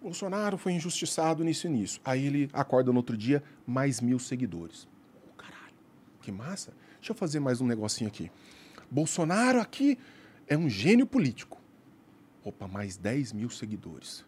[0.00, 2.00] Bolsonaro foi injustiçado nisso e nisso.
[2.04, 4.86] Aí ele acorda no outro dia, mais mil seguidores.
[5.28, 5.74] Oh, caralho,
[6.22, 6.72] que massa.
[7.00, 8.30] Deixa eu fazer mais um negocinho aqui.
[8.90, 9.98] Bolsonaro aqui
[10.46, 11.60] é um gênio político.
[12.44, 14.24] Opa, mais 10 mil seguidores.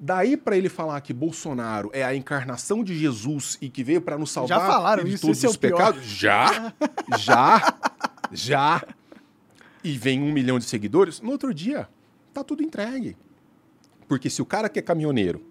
[0.00, 4.16] Daí para ele falar que Bolsonaro é a encarnação de Jesus e que veio para
[4.16, 6.72] nos salvar já falaram de isso, todos é os pecados, já,
[7.18, 7.78] já,
[8.30, 8.86] já.
[9.82, 11.88] E vem um milhão de seguidores, no outro dia
[12.32, 13.16] tá tudo entregue.
[14.06, 15.44] Porque se o cara que é caminhoneiro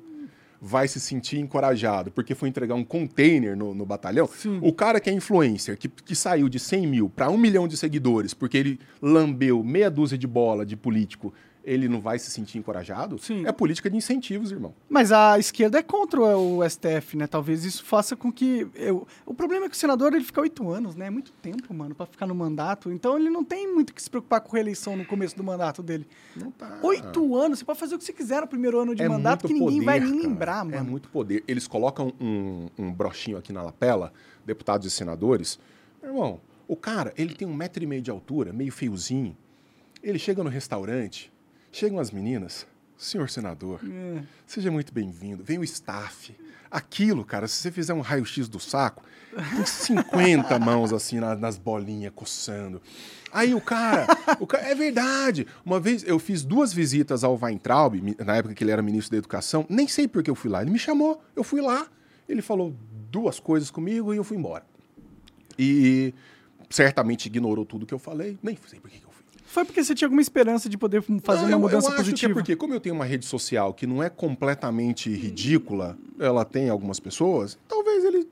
[0.62, 4.28] vai se sentir encorajado porque foi entregar um container no, no batalhão.
[4.28, 4.60] Sim.
[4.62, 7.78] O cara que é influencer, que, que saiu de 100 mil para um milhão de
[7.78, 11.34] seguidores porque ele lambeu meia dúzia de bola de político
[11.68, 13.20] ele não vai se sentir encorajado?
[13.20, 13.46] Sim.
[13.46, 14.74] É política de incentivos, irmão.
[14.88, 17.28] Mas a esquerda é contra o STF, né?
[17.28, 18.66] Talvez isso faça com que.
[18.74, 19.06] Eu...
[19.26, 21.08] O problema é que o senador ele fica oito anos, né?
[21.08, 22.90] É muito tempo, mano, para ficar no mandato.
[22.90, 26.08] Então ele não tem muito que se preocupar com reeleição no começo do mandato dele.
[26.38, 26.80] Não tá.
[26.84, 29.46] Oito anos, você pode fazer o que você quiser no primeiro ano de é mandato
[29.46, 30.24] que ninguém poder, vai nem cara.
[30.24, 30.78] lembrar, mano.
[30.78, 31.44] É muito poder.
[31.46, 34.14] Eles colocam um, um brochinho aqui na lapela,
[34.46, 35.60] deputados e senadores.
[36.02, 39.36] Irmão, o cara, ele tem um metro e meio de altura, meio feiozinho.
[40.02, 41.30] Ele chega no restaurante,
[41.78, 42.66] Chegam as meninas,
[42.98, 44.24] senhor senador, é.
[44.48, 45.44] seja muito bem-vindo.
[45.44, 46.36] Vem o staff.
[46.72, 49.04] Aquilo, cara, se você fizer um raio-x do saco,
[49.56, 52.82] tem 50 mãos assim nas, nas bolinhas coçando.
[53.32, 54.08] Aí o cara,
[54.40, 55.46] o cara, é verdade.
[55.64, 57.94] Uma vez eu fiz duas visitas ao Weintraub,
[58.26, 60.64] na época que ele era ministro da Educação, nem sei por que eu fui lá.
[60.64, 61.86] Ele me chamou, eu fui lá,
[62.28, 62.76] ele falou
[63.12, 64.66] duas coisas comigo e eu fui embora.
[65.60, 66.12] E
[66.72, 69.07] certamente ignorou tudo que eu falei, nem sei por que
[69.48, 72.34] foi porque você tinha alguma esperança de poder fazer não, uma mudança eu acho positiva?
[72.34, 76.44] Que é porque, como eu tenho uma rede social que não é completamente ridícula, ela
[76.44, 78.28] tem algumas pessoas, talvez ele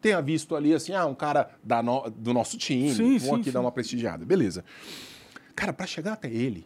[0.00, 3.40] tenha visto ali assim, ah, um cara da no, do nosso time, sim, vou sim,
[3.40, 3.50] aqui sim.
[3.50, 4.24] dar uma prestigiada.
[4.24, 4.64] Beleza.
[5.56, 6.64] Cara, para chegar até ele,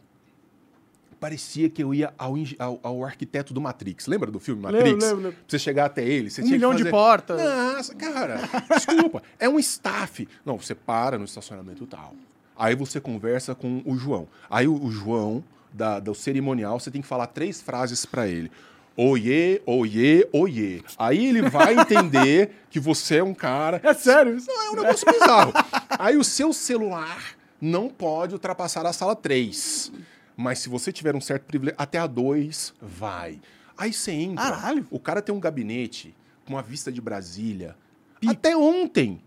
[1.19, 4.07] parecia que eu ia ao, ao, ao, arquiteto do Matrix.
[4.07, 4.85] Lembra do filme Matrix?
[4.85, 5.33] Lembro, lembro, lembro.
[5.33, 6.91] Pra você chegar até ele, você um tinha milhão que fazer...
[6.91, 7.43] de portas.
[7.43, 9.23] Nossa, cara, desculpa.
[9.39, 10.29] É um staff.
[10.45, 12.15] Não, você para no estacionamento tal.
[12.57, 14.29] Aí você conversa com o João.
[14.49, 18.51] Aí o, o João, da, do cerimonial, você tem que falar três frases para ele.
[18.97, 20.83] Oiê, oiê, oiê.
[20.97, 23.81] Aí ele vai entender que você é um cara.
[23.83, 24.39] É sério?
[24.47, 25.53] Não, é um negócio bizarro.
[25.99, 29.91] Aí o seu celular não pode ultrapassar a sala 3.
[30.37, 33.41] Mas se você tiver um certo privilégio, até a 2 vai.
[33.77, 34.45] Aí você entra.
[34.45, 34.87] Caralho.
[34.91, 36.15] O cara tem um gabinete
[36.47, 37.77] com uma vista de Brasília.
[38.25, 39.21] Até ontem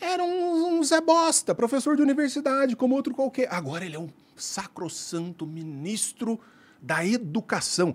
[0.00, 3.52] era um, um Zé Bosta, professor de universidade, como outro qualquer.
[3.52, 6.40] Agora ele é um sacrossanto ministro
[6.80, 7.94] da educação.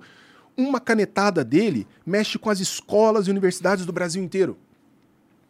[0.56, 4.58] Uma canetada dele mexe com as escolas e universidades do Brasil inteiro.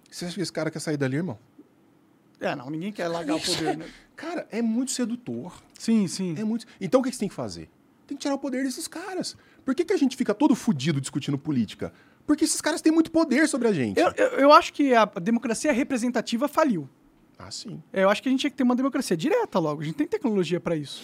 [0.10, 1.38] Você acha que esse cara quer sair dali, irmão?
[2.40, 3.86] É, não, ninguém quer largar o poder, né?
[4.16, 5.62] Cara, é muito sedutor.
[5.78, 6.36] Sim, sim.
[6.38, 6.66] É muito.
[6.80, 7.70] Então o que você tem que fazer?
[8.08, 9.36] Tem que tirar o poder desses caras.
[9.66, 11.92] Por que, que a gente fica todo fudido discutindo política?
[12.26, 14.00] Porque esses caras têm muito poder sobre a gente.
[14.00, 16.90] Eu, eu, eu acho que a democracia representativa faliu.
[17.38, 17.82] Ah, sim.
[17.94, 19.82] Eu acho que a gente tinha que ter uma democracia direta logo.
[19.82, 21.04] A gente tem tecnologia para isso.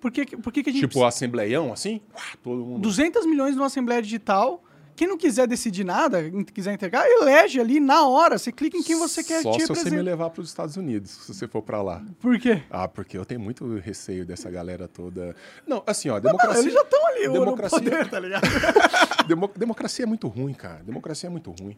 [0.00, 0.82] Por que, por que, que a gente.
[0.82, 1.08] Tipo, precisa...
[1.08, 2.00] assembleião, assim?
[2.42, 2.82] todo mundo.
[2.82, 4.62] 200 milhões numa Assembleia Digital
[4.96, 6.18] quem não quiser decidir nada,
[6.52, 8.38] quiser entregar, elege ali na hora.
[8.38, 10.76] Você clica em quem você quer Só te se você me levar para os Estados
[10.76, 12.02] Unidos, se você for para lá.
[12.18, 12.62] Por quê?
[12.70, 15.36] Ah, porque eu tenho muito receio dessa galera toda.
[15.66, 16.54] Não, assim, ó, democracia.
[16.54, 17.78] Não, eles já estão ali, democracia...
[17.78, 18.42] poder, tá ligado?
[19.28, 19.50] Demo...
[19.54, 20.82] Democracia é muito ruim, cara.
[20.82, 21.76] Democracia é muito ruim.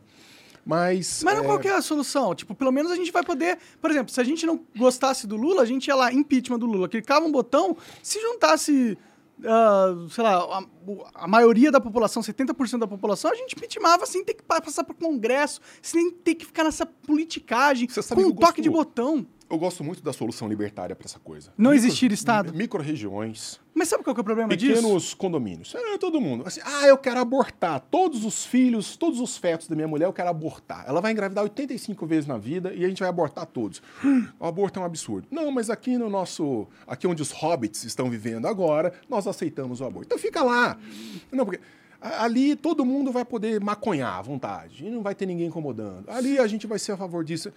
[0.65, 1.23] Mas.
[1.25, 1.43] Mas é...
[1.43, 2.35] qual que é a solução?
[2.35, 3.59] Tipo, pelo menos a gente vai poder.
[3.81, 6.67] Por exemplo, se a gente não gostasse do Lula, a gente ia lá, impeachment do
[6.67, 8.97] Lula, clicava um botão, se juntasse
[9.41, 10.65] uh, sei lá, a,
[11.15, 14.95] a, maioria da população, 70% da população, a gente intimava sem ter que passar o
[14.95, 19.27] Congresso, sem ter que ficar nessa politicagem, com um toque de botão.
[19.51, 21.53] Eu gosto muito da solução libertária para essa coisa.
[21.57, 22.53] Não Micro, existir Estado.
[22.53, 23.59] Micro-regiões.
[23.75, 24.83] Mas sabe qual é o problema pequenos disso?
[24.83, 25.75] Pequenos condomínios.
[25.75, 26.45] É, todo mundo.
[26.47, 27.81] Assim, ah, eu quero abortar.
[27.91, 30.85] Todos os filhos, todos os fetos da minha mulher, eu quero abortar.
[30.87, 33.81] Ela vai engravidar 85 vezes na vida e a gente vai abortar todos.
[34.39, 35.27] O aborto é um absurdo.
[35.31, 36.67] Não, mas aqui no nosso.
[36.87, 40.07] Aqui onde os hobbits estão vivendo agora, nós aceitamos o aborto.
[40.07, 40.77] Então fica lá.
[41.33, 41.61] Não, porque.
[42.01, 44.85] Ali todo mundo vai poder maconhar à vontade.
[44.87, 46.09] E não vai ter ninguém incomodando.
[46.09, 47.53] Ali a gente vai ser a favor disso.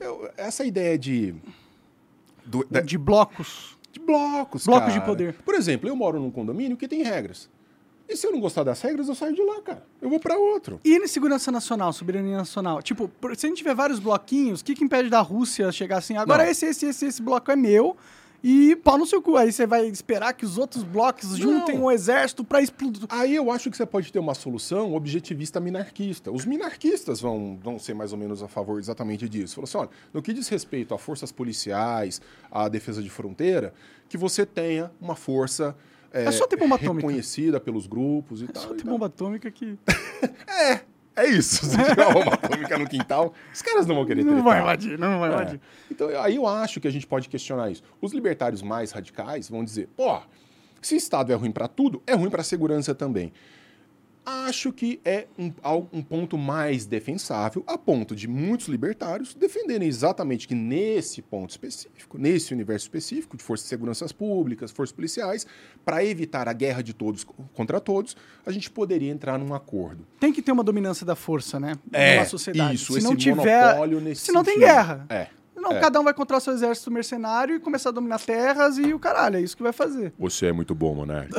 [0.00, 1.34] Eu, essa ideia de.
[2.44, 3.78] Do, da, de blocos.
[3.92, 4.64] De blocos.
[4.64, 4.98] Blocos cara.
[4.98, 5.34] de poder.
[5.44, 7.48] Por exemplo, eu moro num condomínio que tem regras.
[8.08, 9.86] E se eu não gostar das regras, eu saio de lá, cara.
[10.02, 10.80] Eu vou para outro.
[10.84, 12.82] E na segurança nacional, soberania nacional?
[12.82, 16.16] Tipo, se a gente tiver vários bloquinhos, o que, que impede da Rússia chegar assim?
[16.16, 16.50] Agora não.
[16.50, 17.96] esse, esse, esse, esse bloco é meu
[18.42, 19.36] e pau no seu cu.
[19.36, 23.02] Aí você vai esperar que os outros blocos juntem um exército para explodir.
[23.08, 26.30] Aí eu acho que você pode ter uma solução objetivista minarquista.
[26.30, 29.56] Os minarquistas vão, vão ser mais ou menos a favor exatamente disso.
[29.56, 33.74] Falou assim: olha, no que diz respeito a forças policiais, à defesa de fronteira,
[34.08, 35.76] que você tenha uma força.
[36.12, 37.06] É, é só ter bomba atômica.
[37.06, 38.62] Reconhecida pelos grupos e é tal.
[38.62, 39.78] Só ter bomba atômica que.
[40.48, 40.80] é,
[41.20, 41.64] é isso.
[41.66, 44.30] Se tiver uma bomba atômica no quintal, os caras não vão querer ter.
[44.30, 45.32] Não vai invadir, não vai é.
[45.32, 45.60] invadir.
[45.90, 47.82] Então, aí eu acho que a gente pode questionar isso.
[48.00, 50.18] Os libertários mais radicais vão dizer: pô,
[50.80, 53.32] se o Estado é ruim para tudo, é ruim para a segurança também
[54.24, 55.52] acho que é um,
[55.92, 62.18] um, ponto mais defensável, a ponto de muitos libertários defenderem exatamente que nesse ponto específico,
[62.18, 65.46] nesse universo específico de forças de segurança públicas, forças policiais,
[65.84, 67.24] para evitar a guerra de todos
[67.54, 70.06] contra todos, a gente poderia entrar num acordo.
[70.18, 71.76] Tem que ter uma dominância da força, né?
[71.92, 72.74] É, numa sociedade.
[72.74, 73.76] Isso, se não tiver,
[74.14, 75.06] se não tem guerra.
[75.08, 75.28] É.
[75.54, 75.80] Não, é.
[75.80, 78.98] cada um vai contra o seu exército mercenário e começar a dominar terras e o
[78.98, 80.12] caralho, é isso que vai fazer.
[80.18, 81.30] Você é muito bom, Monark.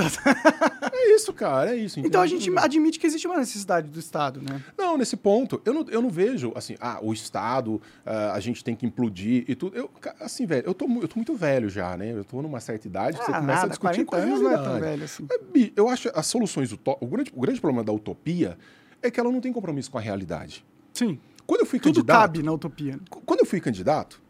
[0.92, 2.00] é isso, cara, é isso.
[2.00, 4.62] Então a gente admite que existe uma necessidade do Estado, né?
[4.78, 7.76] Não, nesse ponto, eu não, eu não vejo, assim, ah, o Estado,
[8.06, 9.76] uh, a gente tem que implodir e tudo.
[9.76, 9.90] Eu,
[10.20, 12.12] assim, velho, eu tô, eu tô muito velho já, né?
[12.12, 14.42] Eu tô numa certa idade, ah, você começa nada, a discutir 40 com a anos
[14.42, 15.28] não é tão velho assim.
[15.32, 18.58] É, eu acho as soluções, o grande, o grande problema da utopia
[19.02, 20.64] é que ela não tem compromisso com a realidade.
[20.94, 21.20] Sim.
[21.46, 22.18] Quando eu fui Tudo candidato.
[22.20, 23.00] cabe na utopia.
[23.10, 24.22] Quando eu fui candidato.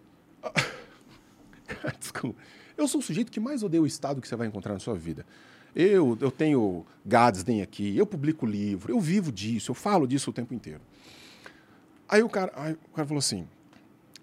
[1.99, 2.39] Desculpa.
[2.77, 4.95] Eu sou o sujeito que mais odeia o Estado que você vai encontrar na sua
[4.95, 5.25] vida.
[5.75, 10.33] Eu, eu tenho Gadsden aqui, eu publico livro, eu vivo disso, eu falo disso o
[10.33, 10.81] tempo inteiro.
[12.09, 13.47] Aí o cara, aí o cara falou assim: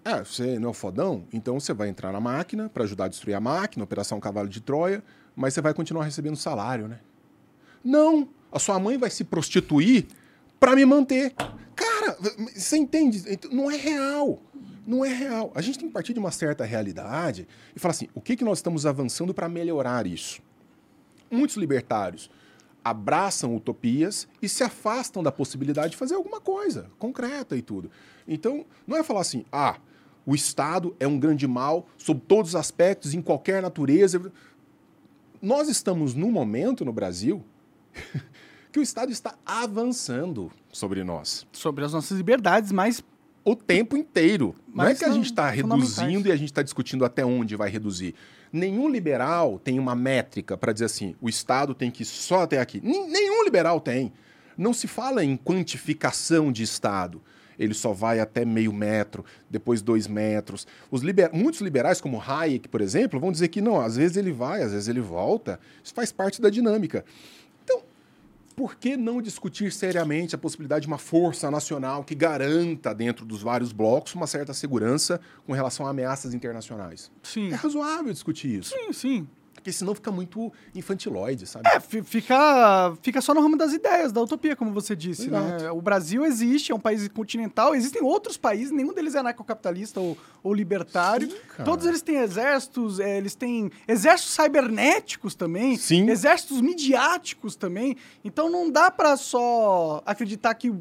[0.05, 1.25] Ah, você não é fodão?
[1.33, 4.61] Então você vai entrar na máquina para ajudar a destruir a máquina, Operação Cavalo de
[4.61, 5.03] Troia,
[5.35, 6.99] mas você vai continuar recebendo salário, né?
[7.83, 8.29] Não!
[8.51, 10.05] A sua mãe vai se prostituir
[10.59, 11.33] para me manter.
[11.75, 11.88] Cara,
[12.55, 13.23] você entende?
[13.51, 14.41] Não é real.
[14.85, 15.51] Não é real.
[15.53, 18.43] A gente tem que partir de uma certa realidade e falar assim: o que, que
[18.43, 20.41] nós estamos avançando para melhorar isso?
[21.29, 22.29] Muitos libertários
[22.83, 27.91] abraçam utopias e se afastam da possibilidade de fazer alguma coisa concreta e tudo.
[28.27, 29.77] Então, não é falar assim: ah,
[30.25, 34.31] o Estado é um grande mal sob todos os aspectos, em qualquer natureza.
[35.41, 37.43] Nós estamos num momento no Brasil
[38.71, 41.45] que o Estado está avançando sobre nós.
[41.51, 43.03] Sobre as nossas liberdades mais
[43.43, 44.53] o tempo inteiro.
[44.67, 47.55] Mas não é que a gente está reduzindo e a gente está discutindo até onde
[47.55, 48.13] vai reduzir.
[48.51, 52.59] Nenhum liberal tem uma métrica para dizer assim, o Estado tem que ir só até
[52.59, 52.81] aqui.
[52.83, 54.11] Nenhum liberal tem.
[54.57, 57.21] Não se fala em quantificação de Estado.
[57.57, 60.65] Ele só vai até meio metro, depois dois metros.
[60.89, 61.29] Os liber...
[61.33, 64.71] Muitos liberais, como Hayek, por exemplo, vão dizer que não, às vezes ele vai, às
[64.71, 65.59] vezes ele volta.
[65.83, 67.03] Isso faz parte da dinâmica
[68.59, 73.41] por que não discutir seriamente a possibilidade de uma força nacional que garanta, dentro dos
[73.41, 77.09] vários blocos, uma certa segurança com relação a ameaças internacionais?
[77.23, 77.53] Sim.
[77.53, 78.75] É razoável discutir isso.
[78.75, 79.27] Sim, sim.
[79.59, 81.67] Porque senão fica muito infantiloide, sabe?
[81.67, 85.29] É, fica, fica só no ramo das ideias, da utopia, como você disse.
[85.29, 85.69] Né?
[85.71, 90.17] O Brasil existe, é um país continental, existem outros países, nenhum deles é anarcocapitalista ou,
[90.41, 91.29] ou libertário.
[91.29, 96.09] Sim, Todos eles têm exércitos, é, eles têm exércitos cibernéticos também, Sim.
[96.09, 97.97] exércitos midiáticos também.
[98.23, 100.73] Então não dá para só acreditar que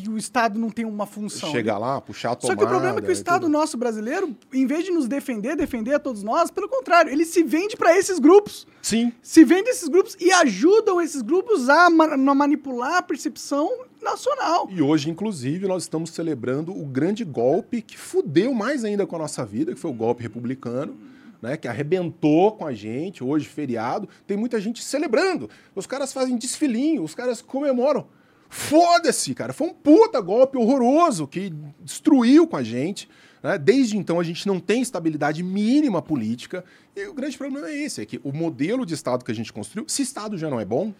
[0.00, 1.50] que o Estado não tem uma função.
[1.50, 2.54] Chegar lá, puxar a tomada.
[2.54, 5.54] Só que o problema é que o Estado nosso brasileiro, em vez de nos defender,
[5.54, 8.66] defender a todos nós, pelo contrário, ele se vende para esses grupos.
[8.80, 9.12] Sim.
[9.20, 13.70] Se vende esses grupos e ajudam esses grupos a manipular a percepção
[14.00, 14.68] nacional.
[14.70, 19.18] E hoje, inclusive, nós estamos celebrando o grande golpe que fudeu mais ainda com a
[19.18, 20.96] nossa vida, que foi o golpe republicano.
[21.42, 25.50] Né, que arrebentou com a gente, hoje feriado, tem muita gente celebrando.
[25.74, 28.06] Os caras fazem desfilinho, os caras comemoram.
[28.54, 29.54] Foda-se, cara.
[29.54, 31.50] Foi um puta golpe horroroso que
[31.80, 33.08] destruiu com a gente.
[33.42, 33.56] Né?
[33.56, 36.62] Desde então a gente não tem estabilidade mínima política.
[36.94, 39.50] E o grande problema é esse: é que o modelo de Estado que a gente
[39.50, 40.92] construiu, se Estado já não é bom,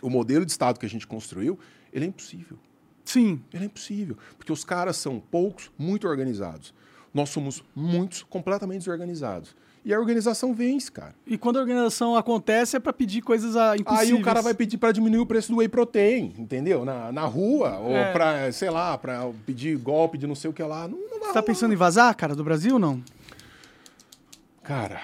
[0.00, 1.58] o modelo de Estado que a gente construiu,
[1.92, 2.56] ele é impossível.
[3.04, 3.42] Sim.
[3.52, 4.16] Ele é impossível.
[4.38, 6.72] Porque os caras são poucos, muito organizados.
[7.12, 9.56] Nós somos muitos, completamente desorganizados.
[9.82, 11.14] E a organização vence, cara.
[11.26, 14.10] E quando a organização acontece é para pedir coisas ah, impossíveis.
[14.10, 16.84] Aí o cara vai pedir para diminuir o preço do whey protein, entendeu?
[16.84, 18.12] Na, na rua, ou É.
[18.12, 20.86] para, sei lá, para pedir golpe de não sei o que lá.
[20.86, 23.02] Não, não Você tá pensando em vazar, cara, do Brasil não?
[24.62, 25.00] Cara,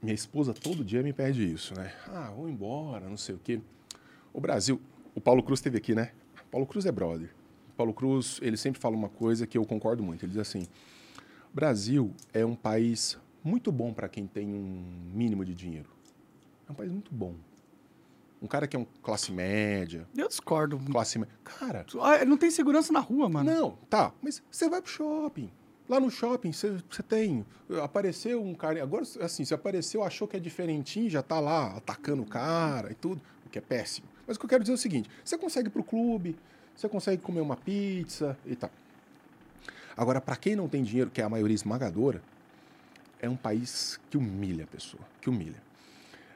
[0.00, 1.92] minha esposa todo dia me pede isso, né?
[2.08, 3.60] Ah, vou embora, não sei o quê.
[4.32, 4.80] O Brasil,
[5.14, 6.10] o Paulo Cruz esteve aqui, né?
[6.50, 7.30] Paulo Cruz é brother.
[7.70, 10.24] O Paulo Cruz, ele sempre fala uma coisa que eu concordo muito.
[10.24, 10.66] Ele diz assim:
[11.52, 15.90] o Brasil é um país muito bom para quem tem um mínimo de dinheiro.
[16.68, 17.34] É um país muito bom.
[18.40, 20.76] Um cara que é um classe média, Eu discordo.
[20.90, 21.32] classe média.
[21.44, 23.50] Cara, Ah, Não tem segurança na rua, mano.
[23.50, 25.50] não, tá, mas você vai pro shopping.
[25.88, 27.44] Lá no shopping você você tem.
[27.82, 28.82] Apareceu um cara.
[28.82, 32.94] Agora, assim, se apareceu, achou que é diferentinho, já tá lá atacando o cara e
[32.94, 34.06] tudo, o que é péssimo.
[34.26, 36.36] Mas o que eu quero dizer é o seguinte: você consegue ir pro clube,
[36.74, 38.70] você consegue comer uma pizza e tal.
[39.96, 42.22] Agora, para quem não tem dinheiro, que é a maioria esmagadora,
[43.22, 45.62] é um país que humilha a pessoa, que humilha.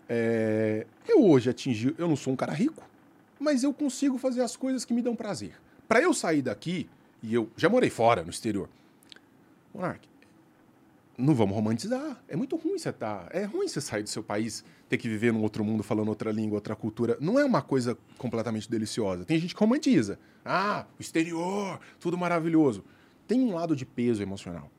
[0.08, 2.82] É, eu hoje atingi, eu não sou um cara rico,
[3.38, 5.60] mas eu consigo fazer as coisas que me dão prazer.
[5.88, 6.88] Para eu sair daqui,
[7.22, 8.68] e eu já morei fora, no exterior,
[9.74, 10.08] Monark,
[11.18, 12.22] não vamos romantizar.
[12.28, 15.32] É muito ruim você tá, é ruim você sair do seu país, ter que viver
[15.32, 17.16] num outro mundo, falando outra língua, outra cultura.
[17.20, 19.24] Não é uma coisa completamente deliciosa.
[19.24, 20.18] Tem gente que romantiza.
[20.44, 22.84] Ah, o exterior, tudo maravilhoso.
[23.26, 24.70] Tem um lado de peso emocional.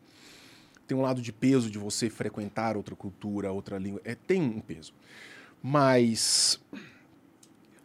[0.87, 4.01] Tem um lado de peso de você frequentar outra cultura, outra língua.
[4.05, 4.93] É, tem um peso.
[5.61, 6.59] Mas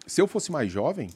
[0.07, 1.11] se eu fosse mais jovem,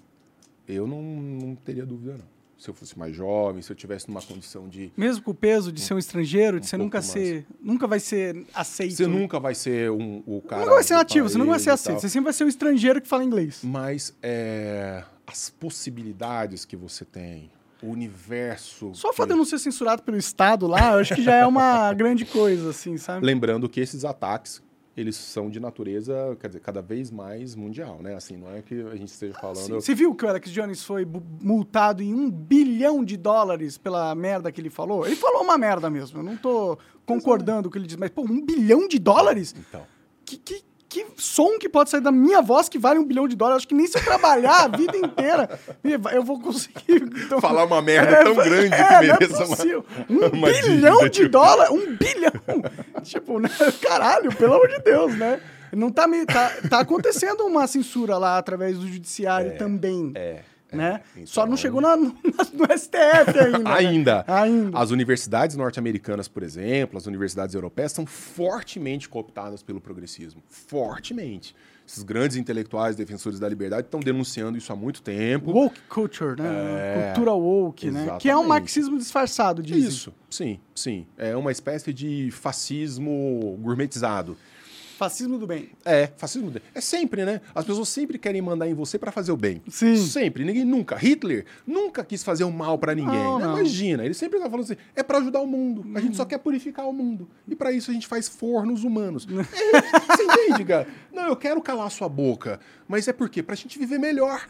[0.67, 2.37] eu não, não teria dúvida, não.
[2.59, 4.91] Se eu fosse mais jovem, se eu tivesse numa condição de.
[4.97, 7.07] Mesmo com o peso de ser um estrangeiro, de um você pouco nunca mais.
[7.07, 7.47] ser.
[7.61, 8.97] Nunca vai ser aceito.
[8.97, 10.63] Você nunca vai ser um, o cara.
[10.63, 12.01] nunca vai ser nativo, você nunca vai ser aceito.
[12.01, 13.61] Você sempre vai ser um estrangeiro que fala inglês.
[13.63, 17.51] Mas é, as possibilidades que você tem,
[17.83, 18.93] o universo.
[18.95, 21.35] Só o fato de eu não ser censurado pelo Estado lá, eu acho que já
[21.35, 23.25] é uma grande coisa, assim, sabe?
[23.25, 24.63] Lembrando que esses ataques,
[24.97, 28.15] eles são de natureza, quer dizer, cada vez mais mundial, né?
[28.15, 29.59] Assim, não é que a gente esteja falando.
[29.59, 29.75] Sim.
[29.75, 31.07] Você viu que o Alex Jones foi
[31.43, 35.07] multado em um bilhão de dólares pela merda que ele falou?
[35.07, 38.11] Ele falou uma merda mesmo, eu não tô concordando com o que ele diz, mas,
[38.11, 39.55] pô, um bilhão de dólares?
[39.57, 39.87] Então.
[40.25, 40.65] Que, que,
[41.05, 43.59] que som que pode sair da minha voz que vale um bilhão de dólares?
[43.59, 45.59] Acho que nem se eu trabalhar a vida inteira
[46.13, 47.03] eu vou conseguir.
[47.03, 49.85] então- Falar uma merda tão grande que não é mereça uma- possível.
[50.09, 51.29] Um uma bilhão dívida, de tipo.
[51.31, 51.71] dólares?
[51.73, 52.63] Um bilhão!
[53.05, 53.49] tipo, né?
[53.83, 55.41] caralho, pelo amor de Deus, né?
[55.73, 60.13] Não tá, me, tá, tá acontecendo uma censura lá através do judiciário também.
[60.15, 60.41] É.
[60.77, 61.01] Né?
[61.15, 63.59] então- Só não chegou na- no, no STF ainda.
[63.59, 63.71] né?
[63.75, 64.25] Ainda.
[64.27, 64.79] Ainda.
[64.79, 70.43] As universidades norte-americanas, por exemplo, as universidades europeias são fortemente cooptadas pelo progressismo.
[70.49, 71.55] Fortemente.
[71.89, 75.53] Esses grandes intelectuais defensores da liberdade estão denunciando isso há muito tempo.
[75.53, 76.49] Woke culture, né?
[76.49, 78.17] É, Cultura woke, né?
[78.19, 78.49] Que é um exatamente.
[78.49, 79.89] marxismo disfarçado, dizem.
[79.89, 81.07] Isso, sim, sim.
[81.17, 84.37] É uma espécie de fascismo gourmetizado.
[84.97, 85.71] Fascismo do bem.
[85.85, 86.53] É, fascismo.
[86.75, 87.43] É sempre, né?
[87.55, 89.63] As pessoas sempre querem mandar em você para fazer o bem.
[89.69, 89.97] Sim.
[89.97, 90.43] Sempre.
[90.43, 90.97] Ninguém nunca.
[90.97, 93.23] Hitler nunca quis fazer o mal para ninguém.
[93.23, 93.45] Não, né?
[93.45, 93.59] não.
[93.59, 95.85] Imagina, ele sempre tá falando assim: é para ajudar o mundo.
[95.95, 97.29] A gente só quer purificar o mundo.
[97.47, 99.27] E para isso a gente faz fornos humanos.
[99.67, 100.87] É, você entende, cara?
[101.13, 102.61] Não, eu quero calar sua boca.
[102.87, 103.43] Mas é por quê?
[103.43, 104.47] Pra gente viver melhor.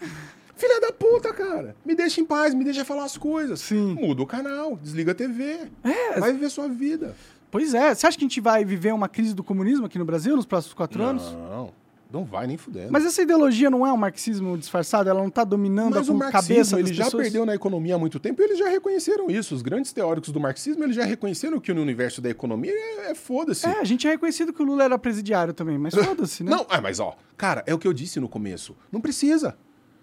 [0.56, 1.76] Filha da puta, cara.
[1.84, 3.60] Me deixa em paz, me deixa falar as coisas.
[3.60, 3.94] Sim.
[3.94, 5.70] Muda o canal, desliga a TV.
[5.84, 6.18] É.
[6.18, 7.14] Vai viver sua vida.
[7.50, 7.94] Pois é.
[7.94, 10.46] Você acha que a gente vai viver uma crise do comunismo aqui no Brasil nos
[10.46, 11.22] próximos quatro anos?
[11.32, 11.72] Não,
[12.12, 12.92] não vai nem fudendo.
[12.92, 15.08] Mas essa ideologia não é um marxismo disfarçado?
[15.08, 17.22] Ela não tá dominando Mas a o cabeça marxismo das ele já pessoas?
[17.24, 19.54] perdeu na economia há muito tempo e eles já reconheceram isso.
[19.54, 23.14] Os grandes teóricos do marxismo eles já reconheceram que no universo da economia é, é
[23.14, 23.66] foda-se.
[23.66, 26.50] É, a gente é reconhecido que o Lula era presidiário também, mas foda-se, né?
[26.50, 28.76] Não, ah, mas ó, cara, é o que eu disse no começo.
[28.92, 29.56] Não precisa.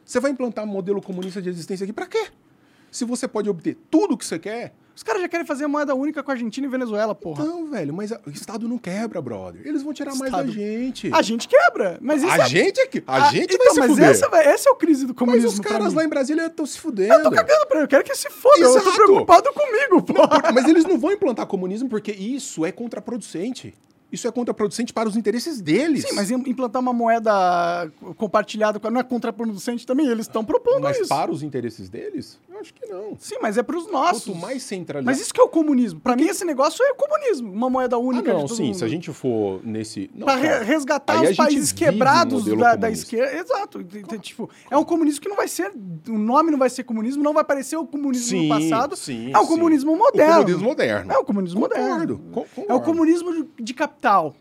[0.06, 2.28] Você vai implantar um modelo comunista de existência aqui pra quê?
[2.92, 4.74] Se você pode obter tudo o que você quer.
[4.96, 7.44] Os caras já querem fazer moeda única com a Argentina e Venezuela, porra.
[7.44, 9.62] Não, velho, mas a- o Estado não quebra, brother.
[9.66, 11.10] Eles vão tirar mais Estado- da gente.
[11.12, 12.48] A gente quebra, mas isso A é...
[12.48, 13.04] gente é que.
[13.08, 14.10] A Ah, gente então, vai se mas fuder.
[14.10, 16.66] essa, essa é o crise do Mas comunismo os pra caras lá em Brasília estão
[16.66, 17.14] se fudendo.
[17.14, 18.96] Eu tô cagando pra ele, eu quero que se foda, eu tô Exato.
[18.96, 20.52] preocupado comigo, porra.
[20.54, 23.74] Mas eles não vão implantar comunismo porque isso é contraproducente.
[24.14, 26.04] Isso é contraproducente para os interesses deles.
[26.08, 30.06] Sim, mas im- implantar uma moeda compartilhada com- não é contraproducente também?
[30.08, 31.10] Eles estão propondo Mas isso.
[31.10, 33.16] para os interesses deles, eu acho que não.
[33.18, 34.26] Sim, mas é pros nossos.
[34.26, 35.06] Quanto mais centralizado.
[35.06, 36.00] Mas isso que é o comunismo.
[36.00, 37.52] Pra mim, esse negócio é o comunismo.
[37.52, 38.76] Uma moeda Ah, única não, de todo sim, mundo.
[38.76, 40.10] se a gente for nesse.
[40.14, 43.36] Não, re- cara, resgatar aí os países um quebrados modelo da, da esquerda.
[43.36, 43.82] Exato.
[43.82, 45.72] E, Tipo, é um comunismo que não vai ser.
[46.08, 48.96] O nome não vai ser comunismo, não vai parecer o comunismo Sim, do passado.
[48.96, 49.48] sim, é o sim.
[49.48, 50.34] comunismo O moderno.
[50.36, 51.12] comunismo moderno.
[51.12, 52.20] É o comunismo Concordo, moderno.
[52.32, 52.84] co- É o concordo.
[52.86, 53.74] comunismo de- de
[54.04, 54.36] capital.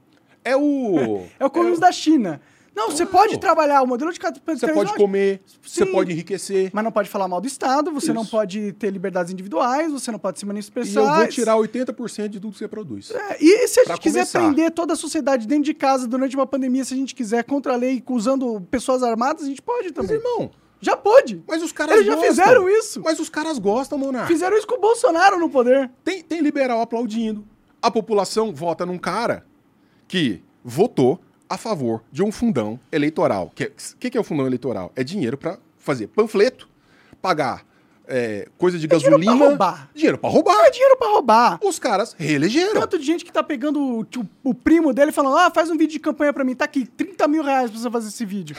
[0.44, 1.22] É o.
[1.38, 2.40] É o comunismo da China.
[2.74, 4.66] Não, você pode trabalhar o modelo de capitalismo.
[4.66, 6.70] Você pode comer, você pode enriquecer.
[6.72, 8.30] Mas não pode falar mal do Estado, você não Isso.
[8.30, 11.00] pode ter liberdades individuais, você não pode se E manifestar.
[11.00, 13.10] eu vou tirar 80% de tudo que você produz.
[13.10, 14.38] É, e se a gente quiser começar.
[14.40, 17.74] prender toda a sociedade dentro de casa durante uma pandemia, se a gente quiser, contra
[17.74, 20.16] a lei, usando pessoas armadas, a gente pode Mas, também.
[20.16, 21.44] irmão, Já pode.
[21.46, 22.30] mas os caras Eles já gostam.
[22.30, 23.02] fizeram isso.
[23.04, 24.28] Mas os caras gostam, Monark.
[24.32, 25.90] Fizeram isso com o Bolsonaro no poder.
[26.02, 27.46] Tem, tem liberal aplaudindo.
[27.82, 29.44] A população vota num cara
[30.12, 31.18] que votou
[31.48, 33.46] a favor de um fundão eleitoral.
[33.46, 34.92] O que, que, que é o fundão eleitoral?
[34.94, 36.68] É dinheiro pra fazer panfleto,
[37.22, 37.64] pagar
[38.06, 39.46] é, coisa de dinheiro pra gasolina.
[39.48, 39.90] roubar.
[39.94, 40.64] Dinheiro pra roubar.
[40.66, 41.58] É dinheiro pra roubar.
[41.64, 42.78] Os caras reelegeram.
[42.82, 45.70] Tanto de gente que tá pegando o, o- o primo dele e falando, ah, faz
[45.70, 48.26] um vídeo de campanha pra mim, tá aqui, 30 mil reais pra você fazer esse
[48.26, 48.54] vídeo.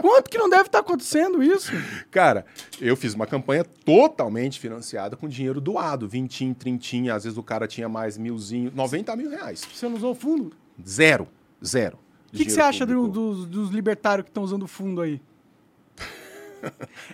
[0.00, 1.72] Quanto que não deve estar acontecendo isso?
[2.10, 2.46] Cara,
[2.80, 6.08] eu fiz uma campanha totalmente financiada com dinheiro doado.
[6.08, 8.70] Vintinho, trintinho, às vezes o cara tinha mais milzinho.
[8.74, 9.60] 90 mil reais.
[9.72, 10.52] Você não usou o fundo?
[10.86, 11.26] Zero.
[11.64, 11.98] Zero.
[12.32, 15.20] O que, que você acha do- dos, dos libertários que estão usando o fundo aí?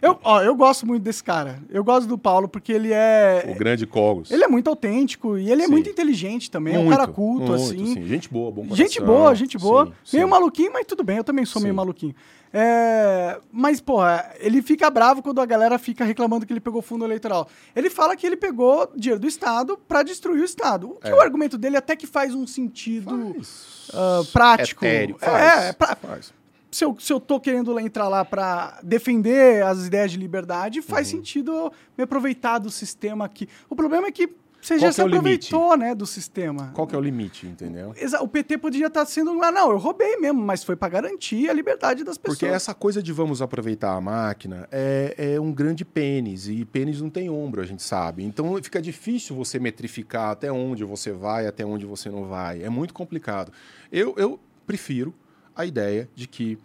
[0.02, 1.58] Eu, ó, eu gosto muito desse cara.
[1.70, 3.44] Eu gosto do Paulo porque ele é.
[3.54, 4.30] O grande Cogos.
[4.30, 5.70] Ele é muito autêntico e ele é Sim.
[5.72, 6.74] muito inteligente também.
[6.74, 7.94] é um cara Muito, culto, muito, assim.
[7.94, 8.06] sim.
[8.06, 9.06] Gente boa, bom Gente coração.
[9.06, 9.92] boa, gente boa.
[10.04, 12.14] Sim, meio maluquinho, mas tudo bem, eu também sou meio maluquinho.
[12.56, 17.04] É, Mas, porra, ele fica bravo quando a galera fica reclamando que ele pegou fundo
[17.04, 17.48] eleitoral.
[17.74, 20.88] Ele fala que ele pegou dinheiro do Estado pra destruir o Estado.
[20.90, 21.14] O que É.
[21.14, 23.88] o argumento dele até que faz um sentido Faz.
[23.92, 24.84] ah, prático.
[24.84, 25.16] Etéreo.
[25.20, 25.64] É, Faz.
[25.64, 26.32] é pra- Faz.
[26.74, 30.80] Se, eu, se eu tô querendo lá entrar lá pra defender as ideias de liberdade,
[30.80, 30.84] Uhum.
[30.84, 33.48] faz sentido eu me aproveitar do sistema aqui.
[33.68, 34.28] O problema é que
[34.60, 35.54] você Qual já que se é limite?
[35.54, 36.70] aproveitou, né, do sistema.
[36.74, 37.94] Qual que é o limite, entendeu?
[38.22, 39.38] O PT poderia estar sendo.
[39.42, 42.38] Ah, não, eu roubei mesmo, mas foi pra garantir a liberdade das pessoas.
[42.38, 46.98] Porque essa coisa de vamos aproveitar a máquina é, é um grande pênis, e pênis
[47.02, 48.24] não tem ombro, a gente sabe.
[48.24, 52.62] Então fica difícil você metrificar até onde você vai, até onde você não vai.
[52.62, 53.52] É muito complicado.
[53.92, 55.12] Eu, eu prefiro
[55.54, 56.58] a ideia de que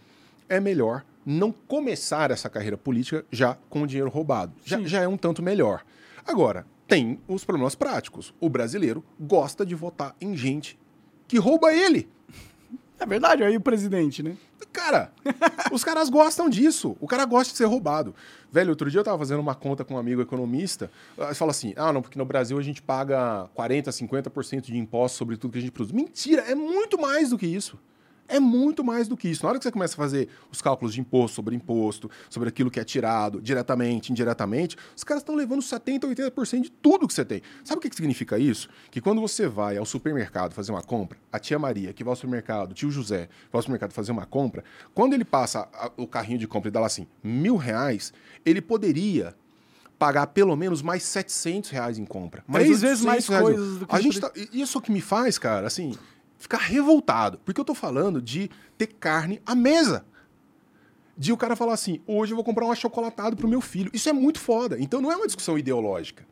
[0.48, 4.53] é melhor não começar essa carreira política já com o dinheiro roubado.
[4.66, 5.84] Já, já é um tanto melhor.
[6.26, 8.34] Agora, tem os problemas práticos.
[8.40, 10.78] O brasileiro gosta de votar em gente
[11.28, 12.10] que rouba ele.
[12.99, 14.36] É verdade, aí o presidente, né?
[14.74, 15.11] Cara,
[15.72, 16.98] os caras gostam disso.
[16.99, 18.14] O cara gosta de ser roubado.
[18.52, 20.91] Velho, outro dia eu tava fazendo uma conta com um amigo economista.
[21.18, 25.18] Aí fala assim: ah, não, porque no Brasil a gente paga 40%, 50% de impostos
[25.18, 25.94] sobre tudo que a gente produz.
[25.94, 27.80] Mentira, é muito mais do que isso.
[28.30, 29.43] É muito mais do que isso.
[29.43, 32.69] Na hora que você começa a fazer os cálculos de imposto sobre imposto, sobre aquilo
[32.69, 37.26] que é tirado, diretamente, indiretamente, os caras estão levando 70%, 80% de tudo que você
[37.26, 37.41] tem.
[37.64, 38.69] Sabe o que, que significa isso?
[38.91, 42.15] Que quando você vai ao supermercado fazer uma compra, a tia Maria, que vai ao
[42.15, 46.06] supermercado, o tio José, vai ao supermercado fazer uma compra, quando ele passa a- o
[46.07, 48.14] carrinho de compra e dá lá assim, mil reais,
[48.45, 49.35] ele poderia
[49.97, 52.43] pagar pelo menos mais 700 reais em compra.
[52.47, 53.43] Mais Três vezes 800 mais reais.
[53.43, 55.93] coisas do que A gente tá, Isso que me faz, cara, assim,
[56.40, 57.40] ficar revoltado.
[57.45, 60.03] Porque eu tô falando de ter carne à mesa.
[61.16, 63.91] De o cara falar assim, hoje eu vou comprar um achocolatado pro meu filho.
[63.94, 64.78] Isso é muito foda.
[64.80, 66.26] Então não é uma discussão ideológica.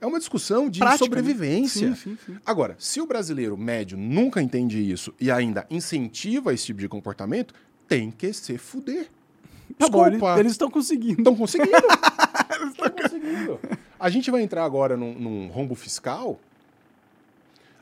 [0.00, 1.06] É uma discussão de Prática, né?
[1.06, 1.88] sobrevivência.
[1.94, 2.38] Sim, sim, sim.
[2.46, 7.52] Agora, se o brasileiro médio nunca entende isso e ainda incentiva esse tipo de comportamento,
[7.86, 9.08] tem que se fuder.
[9.76, 10.06] Tá bom,
[10.38, 11.20] eles- estão conseguindo.
[11.20, 11.70] Estão conseguindo.
[12.70, 13.60] Estão conseguindo.
[13.98, 16.40] A gente vai entrar agora num, num rombo fiscal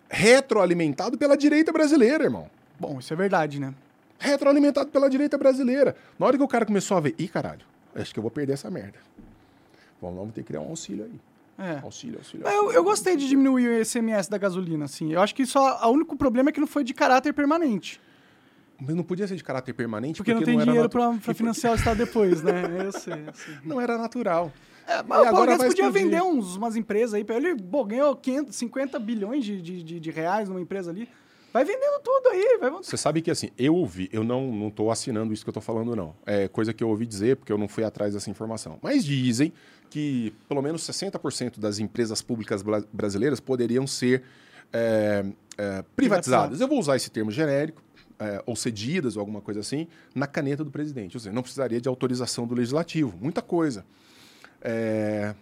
[0.08, 2.48] retroalimentado pela direita brasileira, irmão.
[2.78, 3.74] Bom, isso é verdade, né?
[4.18, 5.94] Retroalimentado pela direita brasileira.
[6.18, 7.60] Na hora que o cara começou a ver, ih, caralho,
[7.94, 8.98] acho que eu vou perder essa merda.
[10.00, 11.20] Vamos, vamos ter que criar um auxílio aí.
[11.66, 11.78] É.
[11.82, 12.46] Auxílio, auxílio.
[12.46, 12.72] Eu, auxílio.
[12.72, 15.12] eu gostei de diminuir o ICMS da gasolina, assim.
[15.12, 15.80] Eu acho que só.
[15.88, 18.00] O único problema é que não foi de caráter permanente.
[18.80, 21.72] Mas não podia ser de caráter permanente Porque, não tem era dinheiro natu- pra financiar
[21.72, 22.62] o Estado depois, né?
[22.86, 23.54] Eu sei, eu sei.
[23.64, 24.52] Não era natural.
[24.88, 25.90] É, E mas o Paulo podia explodir.
[25.92, 27.24] vender uns, umas empresas aí.
[27.28, 31.08] Ele pô, ganhou 500, 50 bilhões de, de, de, de reais numa empresa ali.
[31.52, 32.58] Vai vendendo tudo aí.
[32.60, 32.70] Vai...
[32.70, 35.60] Você sabe que assim, eu ouvi, eu não não tô assinando isso que eu tô
[35.60, 36.14] falando não.
[36.26, 38.78] É coisa que eu ouvi dizer porque eu não fui atrás dessa informação.
[38.82, 39.52] Mas dizem
[39.90, 44.22] que pelo menos 60% das empresas públicas bra- brasileiras poderiam ser
[44.72, 45.24] é,
[45.56, 46.60] é, privatizadas.
[46.60, 47.82] Eu vou usar esse termo genérico.
[48.20, 51.16] é, ou cedidas ou alguma coisa assim, na caneta do presidente.
[51.16, 53.16] Ou seja, não precisaria de autorização do legislativo.
[53.20, 53.86] Muita coisa.
[54.62, 55.34] É,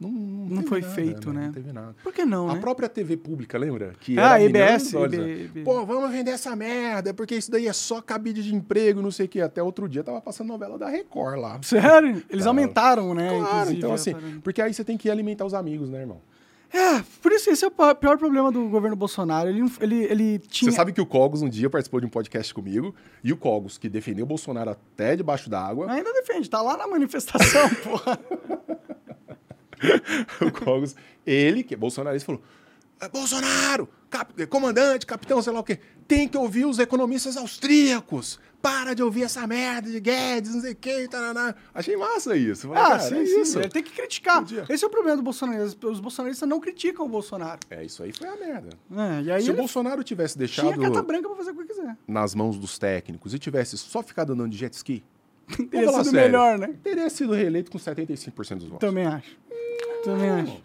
[0.00, 1.46] Não, não, Não foi nada, feito, né?
[1.46, 1.94] Não teve nada.
[2.02, 2.60] Por que não, A né?
[2.60, 3.92] própria TV pública, lembra?
[4.00, 5.16] Que Ah, EBS, EB.
[5.16, 5.62] né?
[5.64, 9.26] Pô, vamos vender essa merda, porque isso daí é só cabide de emprego, não sei
[9.26, 9.40] o quê.
[9.40, 11.60] Até outro dia tava passando novela da Record lá.
[11.62, 12.22] Sério?
[12.28, 12.50] Eles Tá.
[12.50, 13.28] aumentaram, né?
[13.38, 16.20] Claro, então assim, porque aí você tem que alimentar os amigos, né, irmão?
[16.76, 19.48] É, por isso esse é o pior problema do governo Bolsonaro.
[19.48, 20.68] Ele, ele, ele tinha.
[20.72, 22.92] Você sabe que o Cogos um dia participou de um podcast comigo,
[23.22, 26.88] e o Cogos, que defendeu o Bolsonaro até debaixo d'água, Ainda defende, tá lá na
[26.88, 28.18] manifestação, porra.
[30.40, 30.96] o Cogos,
[31.26, 32.42] ele, que é bolsonarista, falou:
[33.00, 35.78] "É, Bolsonaro, cap- comandante, capitão, sei lá o quê,
[36.08, 38.38] tem que ouvir os economistas austríacos.
[38.64, 41.06] Para de ouvir essa merda de Guedes, não sei o quê.
[41.06, 41.54] Taraná.
[41.74, 42.66] Achei massa isso.
[42.68, 43.40] Falei, Ah, cara, sim, é sim.
[43.42, 43.60] isso.
[43.68, 44.38] Tem que criticar.
[44.40, 44.64] Podia.
[44.68, 45.62] Esse é o problema do Bolsonaro.
[45.64, 47.60] Os bolsonaristas não criticam o Bolsonaro.
[47.68, 48.70] É, isso aí foi a merda.
[48.90, 51.64] É, e aí Se o Bolsonaro tivesse tinha deixado carta branca pra fazer o que
[51.66, 51.94] quiser.
[52.08, 55.04] nas mãos dos técnicos e tivesse só ficado andando de jet ski,
[55.70, 56.20] Teria sido sério.
[56.20, 56.74] melhor, né?
[56.82, 58.78] teria sido reeleito com 75% dos votos.
[58.88, 59.36] Também acho.
[60.02, 60.62] Também acho.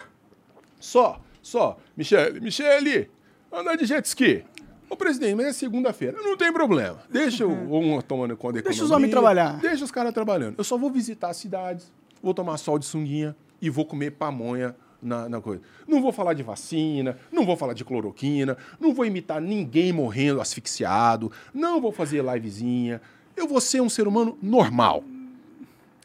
[0.80, 1.78] Só, só.
[1.98, 3.12] Michele, Michele,
[3.52, 4.46] andar de jet ski.
[4.90, 6.18] Ô, presidente, mas é segunda-feira.
[6.22, 6.98] Não tem problema.
[7.10, 9.60] Deixa o- um tomando conta da Deixa os economia, homens trabalhar.
[9.60, 10.56] Deixa os caras trabalhando.
[10.58, 11.92] Eu só vou visitar as cidades,
[12.24, 15.62] vou tomar sol de sunguinha e vou comer pamonha na, na coisa.
[15.88, 20.42] Não vou falar de vacina, não vou falar de cloroquina, não vou imitar ninguém morrendo
[20.42, 23.00] asfixiado, não vou fazer livezinha.
[23.38, 25.04] Eu vou ser um ser humano normal.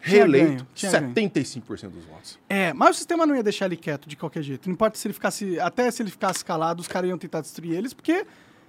[0.03, 1.15] Tinha Reeleito, ganho, tinha ganho.
[1.15, 2.39] 75% dos votos.
[2.49, 4.69] É, mas o sistema não ia deixar ele quieto de qualquer jeito.
[4.69, 5.59] Não importa se ele ficasse.
[5.59, 8.27] Até se ele ficasse calado, os caras iam tentar destruir eles, porque.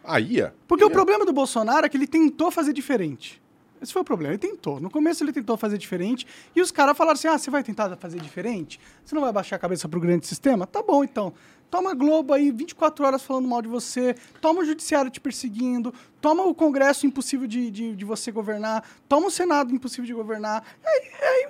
[0.08, 0.52] Aí, é.
[0.68, 0.94] Porque o ia.
[0.94, 3.42] problema do Bolsonaro é que ele tentou fazer diferente.
[3.82, 4.34] Esse foi o problema.
[4.34, 4.80] Ele tentou.
[4.80, 6.26] No começo ele tentou fazer diferente.
[6.56, 8.80] E os caras falaram assim: ah, você vai tentar fazer diferente?
[9.04, 10.66] Você não vai baixar a cabeça pro grande sistema?
[10.66, 11.34] Tá bom, então.
[11.70, 14.16] Toma a Globo aí 24 horas falando mal de você.
[14.40, 15.94] Toma o judiciário te perseguindo.
[16.22, 18.88] Toma o Congresso impossível de, de, de você governar.
[19.10, 20.64] Toma o Senado impossível de governar.
[20.84, 21.48] Aí, aí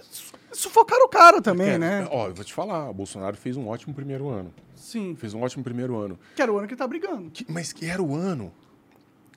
[0.55, 2.07] sufocaram o cara também, É, né?
[2.11, 4.53] Ó, eu vou te falar, o Bolsonaro fez um ótimo primeiro ano.
[4.75, 5.15] Sim.
[5.15, 6.17] Fez um ótimo primeiro ano.
[6.35, 7.29] Que era o ano que ele tá brigando.
[7.31, 8.51] Que- mas que era o ano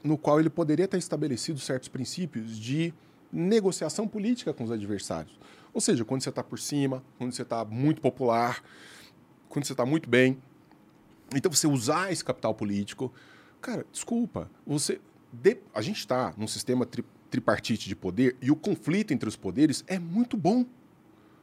[0.02, 2.92] no qual ele poderia ter estabelecido certos princípios de
[3.32, 5.38] negociação política com os adversários.
[5.74, 8.62] Ou seja, quando você está por cima, quando você está muito popular,
[9.48, 10.38] quando você está muito bem.
[11.34, 13.12] Então você usar esse capital político.
[13.60, 15.00] Cara, desculpa, você.
[15.30, 19.36] de- a gente está num sistema tri- tripartite de poder e o conflito entre os
[19.36, 20.64] poderes é muito bom.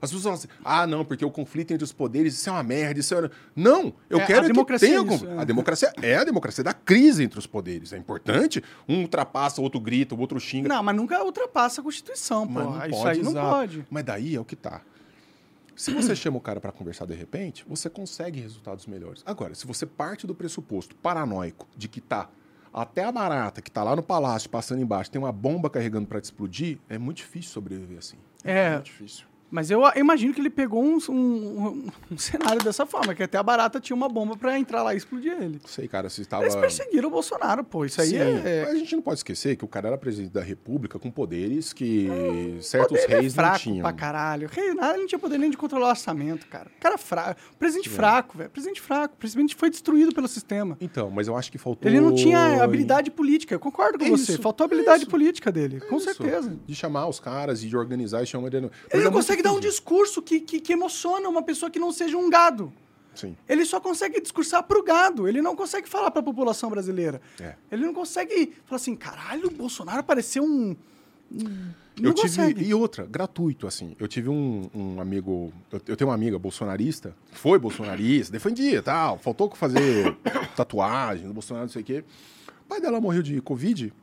[0.05, 2.63] As pessoas falam assim, ah, não, porque o conflito entre os poderes, isso é uma
[2.63, 3.29] merda, isso é...
[3.55, 4.99] Não, eu É, a quero que democracia tenha...
[5.11, 5.37] é isso, é.
[5.37, 7.93] A democracia é a democracia da crise entre os poderes.
[7.93, 8.63] É importante.
[8.87, 10.69] Um ultrapassa, o outro grita, o outro xinga.
[10.69, 12.59] Não, mas nunca ultrapassa a Constituição, pô.
[12.59, 13.49] Não Isso pode, aí não exato.
[13.49, 13.85] pode.
[13.89, 14.81] Mas daí é o que tá.
[15.75, 19.21] Se você chama o cara para conversar de repente, você consegue resultados melhores.
[19.25, 22.29] Agora, se você parte do pressuposto paranoico de que tá
[22.73, 26.19] até a barata que tá lá no palácio passando embaixo tem uma bomba carregando para
[26.19, 28.17] te explodir, é muito difícil sobreviver assim.
[28.43, 28.73] É.
[28.73, 29.25] muito difícil.
[29.51, 33.43] Mas eu imagino que ele pegou um, um- um cenário dessa forma, que até a
[33.43, 35.59] barata tinha uma bomba pra entrar lá e explodir ele.
[35.61, 37.85] Não sei, cara, se estava Eles perseguiram o Bolsonaro, pô.
[37.85, 38.63] Isso aí Sim, é.
[38.65, 41.71] mas a gente não pode esquecer que o cara era presidente da República com poderes
[41.73, 42.09] que
[42.61, 43.81] certos poder é reis fraco não tinham.
[43.81, 44.49] pra caralho.
[44.51, 46.69] Rei, nada, não tinha poder nem de controlar o orçamento, cara.
[46.79, 47.39] Cara fraco.
[47.57, 48.49] Presidente fraco, velho.
[48.49, 49.15] Presidente fraco.
[49.17, 50.75] Presidente foi destruído pelo sistema.
[50.81, 51.89] Então, mas eu acho que faltou.
[51.89, 53.53] Ele não tinha habilidade política.
[53.55, 54.33] Eu concordo com É você.
[54.33, 55.79] isso, Faltou é habilidade política dele.
[55.81, 56.57] com Isso, certeza.
[56.65, 58.57] De chamar os caras e de organizar e chamar ele.
[58.57, 61.79] Ele é não muito consegue dar um discurso que, que, que emociona uma pessoa que
[61.79, 62.71] não seja um gado.
[63.13, 63.35] Sim.
[63.47, 65.27] Ele só consegue discursar pro gado.
[65.27, 67.21] Ele não consegue falar pra população brasileira.
[67.39, 67.55] É.
[67.71, 70.75] Ele não consegue falar assim, caralho, o Bolsonaro pareceu um.
[71.31, 71.69] um-
[72.01, 72.27] Eu tive.
[72.27, 72.63] consegue.
[72.65, 73.95] E outra, gratuito, assim.
[73.97, 75.53] Eu tive um, um amigo.
[75.71, 79.17] Eu, eu tenho uma amiga bolsonarista, foi bolsonarista, defendia tal.
[79.17, 80.13] Faltou fazer
[80.57, 82.03] tatuagem do Bolsonaro, não sei o quê.
[82.65, 83.93] O pai dela morreu de Covid.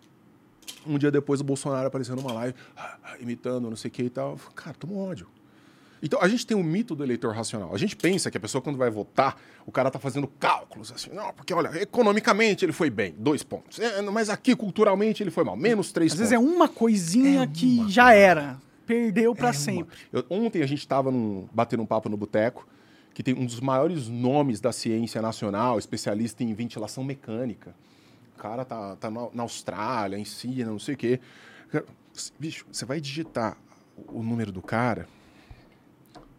[0.86, 4.02] Um dia depois o Bolsonaro apareceu numa live, ah, ah, imitando, não sei o que
[4.04, 4.36] e tal.
[4.54, 5.26] Cara, toma ódio.
[6.04, 7.72] Então, a gente tem o mito do eleitor racional.
[7.72, 11.10] A gente pensa que a pessoa, quando vai votar, o cara tá fazendo cálculos, assim.
[11.12, 13.78] Não, porque, olha, economicamente ele foi bem, dois pontos.
[13.78, 16.30] É, mas aqui, culturalmente, ele foi mal, menos três Às pontos.
[16.30, 18.60] vezes é uma coisinha É que uma já era.
[18.84, 19.96] Perdeu pra É sempre.
[20.12, 21.08] Eu- ontem a gente estava
[21.54, 22.66] batendo um papo no boteco,
[23.14, 27.76] que tem um dos maiores nomes da ciência nacional, especialista em ventilação mecânica.
[28.34, 31.20] O cara tá, tá na, Austrália, em Síria, não sei o quê.
[32.38, 33.56] Bicho, você vai digitar
[34.08, 35.08] o número do cara,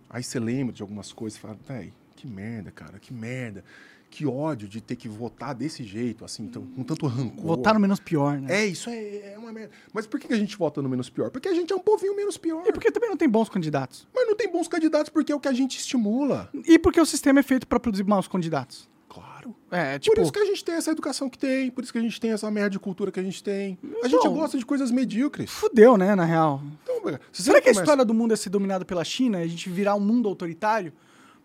[0.10, 3.64] aí você lembra de algumas coisas e fala, véi, que merda, cara, que merda.
[4.10, 7.44] Que ódio de ter que votar desse jeito, assim, tão- com tanto rancor.
[7.48, 8.62] Votar no menos pior, né?
[8.62, 9.72] É, isso é, é uma merda.
[9.92, 11.32] Mas por que a gente vota no menos pior?
[11.32, 12.64] Porque a gente é um povinho menos pior.
[12.68, 14.08] E porque também não tem bons candidatos.
[14.14, 16.48] Mas não tem bons candidatos porque é o que a gente estimula.
[16.54, 18.88] E porque o sistema é feito pra produzir maus candidatos.
[19.14, 19.56] Claro.
[19.70, 20.16] É, tipo.
[20.16, 22.20] Por isso que a gente tem essa educação que tem, por isso que a gente
[22.20, 23.78] tem essa merda de cultura que a gente tem.
[24.04, 25.52] A gente Então- gosta de coisas medíocres.
[25.52, 26.62] Fudeu, né, na real.
[26.84, 29.48] Então, Será que a começa- história do mundo é ser dominado pela China e a
[29.48, 30.92] gente virar um mundo autoritário?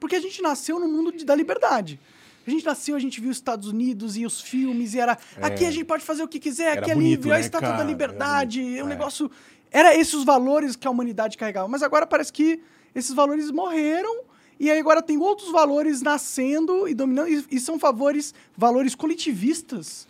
[0.00, 1.98] Porque a gente nasceu no mundo de, da liberdade.
[2.46, 5.18] A gente nasceu, a gente viu os Estados Unidos e os filmes, e era.
[5.36, 5.44] É.
[5.44, 7.40] Aqui a gente pode fazer o que quiser, era aqui é bonito, livre, né, a
[7.40, 7.82] estátua cara?
[7.82, 8.88] da liberdade, é um É.
[8.88, 9.30] negócio.
[9.70, 11.68] Era esses os valores que a humanidade carregava.
[11.68, 12.62] Mas agora parece que
[12.94, 14.22] esses valores morreram.
[14.60, 20.06] E aí agora tem outros valores nascendo e dominando, e, e são favores, valores coletivistas.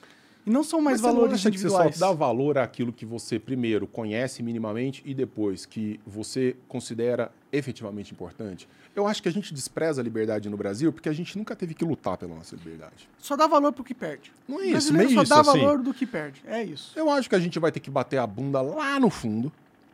[0.47, 1.97] E não são mais Mas você não valores acha que você individuais.
[1.97, 8.13] só dá valor àquilo que você primeiro conhece minimamente e depois que você considera efetivamente
[8.15, 8.67] importante?
[8.97, 11.75] Eu acho que a gente despreza a liberdade no Brasil porque a gente nunca teve
[11.75, 13.07] que lutar pela nossa liberdade.
[13.19, 14.33] Só dá valor pro que perde.
[14.49, 15.61] Não é O isso, brasileiro meio só isso, dá assim.
[15.61, 16.43] valor do que perde.
[16.47, 16.93] É isso.
[16.99, 19.53] Eu acho que a gente vai ter que bater a bunda lá no fundo,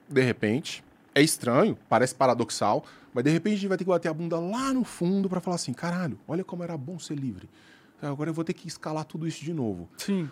[0.08, 0.84] de repente.
[1.16, 4.38] É estranho, parece paradoxal, mas de repente a gente vai ter que bater a bunda
[4.38, 7.48] lá no fundo pra falar assim: caralho, olha como era bom ser livre.
[8.02, 9.88] Agora eu vou ter que escalar tudo isso de novo.
[9.96, 10.28] Sim.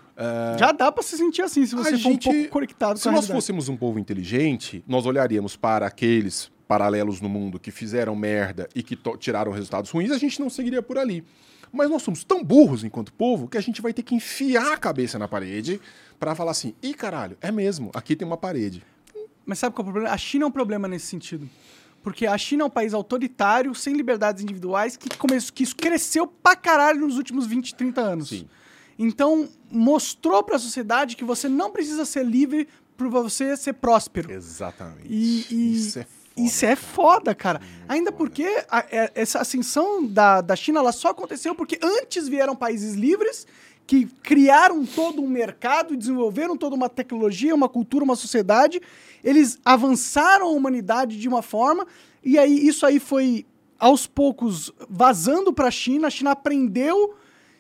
[0.58, 3.04] Já dá pra se sentir assim, se você A for um gente- pouco conectado Se
[3.04, 7.70] com a nós fôssemos um povo inteligente, nós olharíamos para aqueles paralelos no mundo que
[7.70, 11.24] fizeram merda e que tiraram resultados ruins, a gente não seguiria por ali.
[11.72, 14.76] Mas nós somos tão burros enquanto povo que a gente vai ter que enfiar a
[14.76, 15.80] cabeça na parede
[16.20, 18.82] pra falar assim: ih, caralho, é mesmo, aqui tem uma parede.
[19.46, 20.14] Mas sabe qual é o problema?
[20.14, 21.48] A China é um problema nesse sentido.
[22.02, 26.26] Porque a China é um país autoritário, sem liberdades individuais, que, começou, que isso cresceu
[26.26, 28.28] pra caralho nos últimos 20, 30 anos.
[28.30, 28.48] Sim.
[28.98, 34.30] Então, mostrou pra sociedade que você não precisa ser livre pra você ser próspero.
[34.32, 35.06] Exatamente.
[35.08, 36.22] E, e- Isso é foda.
[36.36, 37.60] Isso é foda, cara.
[37.88, 42.56] Ainda porque a- é- essa ascensão da, da China ela só aconteceu porque antes vieram
[42.56, 43.46] países livres
[43.86, 48.80] que criaram todo um mercado, desenvolveram toda uma tecnologia, uma cultura, uma sociedade.
[49.22, 51.86] Eles avançaram a humanidade de uma forma
[52.24, 53.44] e aí isso aí foi
[53.78, 56.06] aos poucos vazando para a China.
[56.06, 57.14] A China aprendeu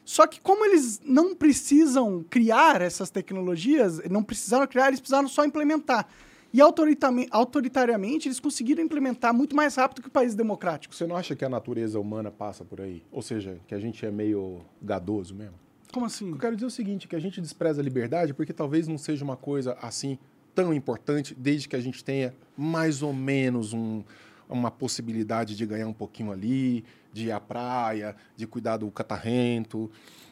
[0.04, 5.44] só que como eles não precisam criar essas tecnologias, não precisaram criar, eles precisaram só
[5.44, 6.08] implementar.
[6.52, 10.98] E autoritariamente eles conseguiram implementar muito mais rápido que países democráticos.
[10.98, 13.02] Você não acha que a natureza humana passa por aí?
[13.10, 15.54] Ou seja, que a gente é meio gadoso mesmo?
[15.92, 16.30] Como assim?
[16.30, 19.22] Eu quero dizer o seguinte, que a gente despreza a liberdade porque talvez não seja
[19.22, 20.18] uma coisa assim
[20.54, 24.02] tão importante desde que a gente tenha mais ou menos um-
[24.48, 29.90] uma possibilidade de ganhar um pouquinho ali, de ir à praia, de cuidar do catarrento.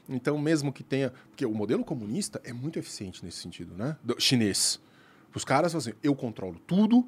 [0.08, 1.12] Então, mesmo que tenha...
[1.30, 3.96] Porque o modelo comunista é muito eficiente nesse sentido, né?
[4.02, 4.80] Do chinês.
[5.34, 7.06] Os caras assim, eu controlo tudo,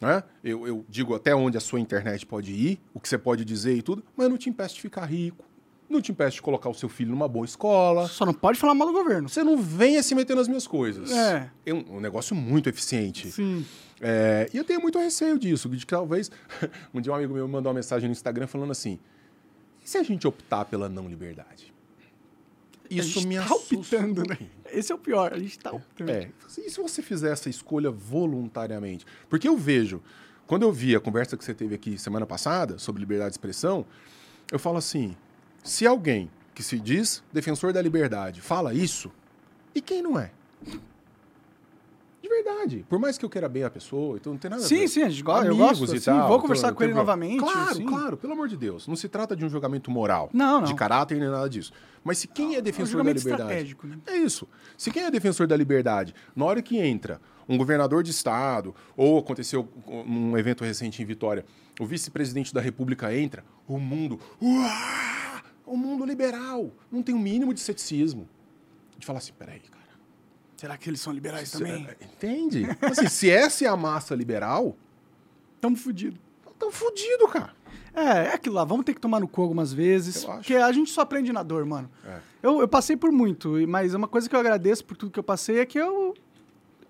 [0.00, 0.22] né?
[0.42, 3.76] Eu, eu digo até onde a sua internet pode ir, o que você pode dizer
[3.76, 5.44] e tudo, mas não te impeço de ficar rico,
[5.90, 8.06] não te impeço de colocar o seu filho numa boa escola.
[8.06, 9.28] Só não pode falar mal do governo.
[9.28, 11.10] Você não venha se meter nas minhas coisas.
[11.10, 11.50] É.
[11.68, 13.30] um, um negócio muito eficiente.
[13.30, 13.66] Sim.
[14.00, 16.30] É, e eu tenho muito receio disso, de que talvez.
[16.94, 18.98] um dia um amigo meu me mandou uma mensagem no Instagram falando assim:
[19.84, 21.72] e se a gente optar pela não liberdade?
[22.88, 23.76] Isso a gente me tá assusta.
[23.76, 24.38] optando, né?
[24.72, 26.10] Esse é o pior, a gente tá optando.
[26.10, 26.28] É.
[26.58, 29.06] E se você fizer essa escolha voluntariamente?
[29.28, 30.02] Porque eu vejo,
[30.46, 33.86] quando eu vi a conversa que você teve aqui semana passada sobre liberdade de expressão,
[34.50, 35.16] eu falo assim:
[35.62, 39.10] se alguém que se diz defensor da liberdade fala isso,
[39.74, 40.30] e quem não é?
[42.22, 42.84] De verdade.
[42.88, 44.88] Por mais que eu queira bem a pessoa, então não tem nada a Sim, ver.
[44.88, 45.96] sim, a gente gosta, eu Amigos gosto.
[45.96, 47.16] e sim, tal, vou então, conversar não com ele problema.
[47.16, 47.40] novamente.
[47.52, 47.86] Claro, sim.
[47.86, 48.86] claro, pelo amor de Deus.
[48.86, 50.66] Não se trata de um julgamento moral, Não, não.
[50.66, 51.72] de caráter nem nada disso.
[52.04, 53.76] Mas se quem é É um defensor da liberdade.
[53.84, 53.98] né?
[54.06, 54.46] É isso.
[54.76, 59.18] Se quem é defensor da liberdade, na hora que entra um governador de estado, ou
[59.18, 59.66] aconteceu
[60.06, 61.44] num evento recente em Vitória,
[61.80, 64.20] o vice-presidente da República entra, o mundo.
[64.40, 65.19] Uá!
[65.72, 66.70] O mundo liberal.
[66.90, 68.28] Não tem o mínimo de ceticismo.
[68.98, 69.80] De falar assim, peraí, cara.
[70.56, 71.86] Será que eles são liberais também?
[71.86, 72.66] cê- Entende?
[72.82, 74.76] Assim, se essa é a massa liberal,
[75.60, 76.18] Tamo fudido.
[76.58, 77.54] tão fudido, cara.
[77.94, 80.90] É, é aquilo lá, vamos ter que tomar no cu algumas vezes, porque a gente
[80.90, 81.90] só aprende na dor, mano.
[82.04, 82.18] É.
[82.42, 85.22] Eu, eu passei por muito, mas uma coisa que eu agradeço por tudo que eu
[85.24, 86.14] passei é que eu,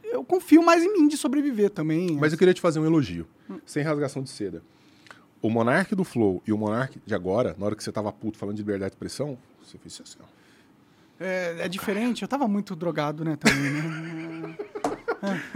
[0.04, 2.16] eu confio mais em mim de sobreviver também.
[2.20, 3.26] Mas eu queria te fazer um elogio,
[3.64, 4.62] sem rasgação de seda.
[5.42, 8.36] O monarca do Flow e o monarca de agora, na hora que você tava puto
[8.38, 10.40] falando de liberdade de expressão, você fez isso assim, ó.
[11.22, 14.56] É, é diferente, eu tava muito drogado, né, também, né?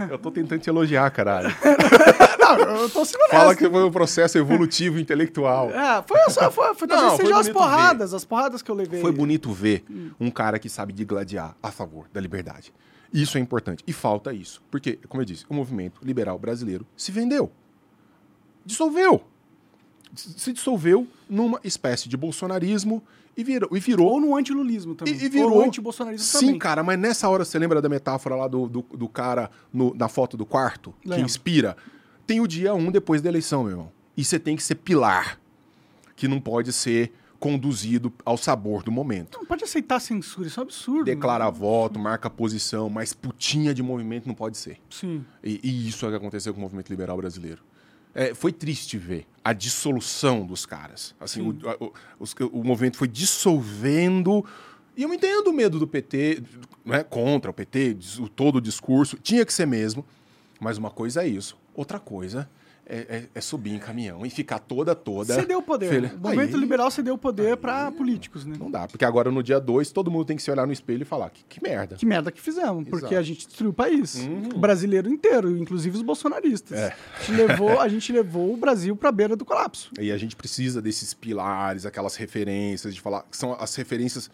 [0.09, 1.49] Eu tô tentando te elogiar, caralho.
[2.39, 3.35] Não, eu tô sendo honesto.
[3.35, 5.71] Fala que foi um processo evolutivo intelectual.
[5.71, 9.01] É, foi só, foi, foi, Não, foi as porradas, as porradas que eu levei.
[9.01, 9.83] Foi bonito ver
[10.19, 12.71] um cara que sabe digladiar a favor da liberdade.
[13.11, 13.83] Isso é importante.
[13.87, 14.61] E falta isso.
[14.69, 17.51] Porque, como eu disse, o movimento liberal brasileiro se vendeu.
[18.65, 19.23] Dissolveu.
[20.15, 23.01] Se dissolveu numa espécie de bolsonarismo
[23.35, 23.69] e virou.
[23.75, 25.13] E virou Ou no antilulismo também.
[25.13, 25.51] E, e virou.
[25.53, 26.59] Ou no antibolsonarismo Sim, também.
[26.59, 30.07] cara, mas nessa hora você lembra da metáfora lá do, do, do cara no- na
[30.07, 30.93] foto do quarto?
[31.01, 31.75] Que inspira?
[32.25, 33.91] Tem o dia um depois da eleição, meu irmão.
[34.15, 35.39] E você tem que ser pilar.
[36.15, 39.37] Que não pode ser conduzido ao sabor do momento.
[39.37, 41.03] Não pode aceitar censura, isso é um absurdo.
[41.03, 44.77] Declara voto, marca posição, mas putinha de movimento não pode ser.
[44.89, 45.23] Sim.
[45.43, 47.61] E, e isso é o que aconteceu com o movimento liberal brasileiro.
[48.15, 51.13] É, foi triste ver a dissolução dos caras.
[51.19, 54.43] Assim, o, o, o, o, movimento foi dissolvendo.
[54.95, 56.41] E eu entendo o medo do PT,
[56.85, 59.17] né, contra o PT, o, todo o discurso.
[59.17, 60.05] Tinha que ser mesmo.
[60.59, 61.57] Mas uma coisa é isso.
[61.75, 62.49] Outra coisa
[62.87, 65.33] é, é, é, subir em caminhão e ficar toda, toda.
[65.33, 65.89] Cedeu o poder.
[65.89, 66.07] Fele...
[66.15, 68.55] O movimento aí, liberal cedeu o poder para políticos, né?
[68.59, 71.01] Não dá, porque agora no dia 2 todo mundo tem que se olhar no espelho
[71.01, 71.95] e falar: que, que merda.
[71.95, 72.89] Que merda que fizemos, Exato.
[72.89, 74.15] porque a gente destruiu o país.
[74.15, 74.49] Uhum.
[74.55, 76.77] O brasileiro inteiro, inclusive os bolsonaristas.
[76.77, 76.95] É.
[77.17, 79.91] A, gente levou, a gente levou o Brasil para a beira do colapso.
[79.99, 83.23] E a gente precisa desses pilares, aquelas referências, de falar.
[83.23, 84.29] que são as referências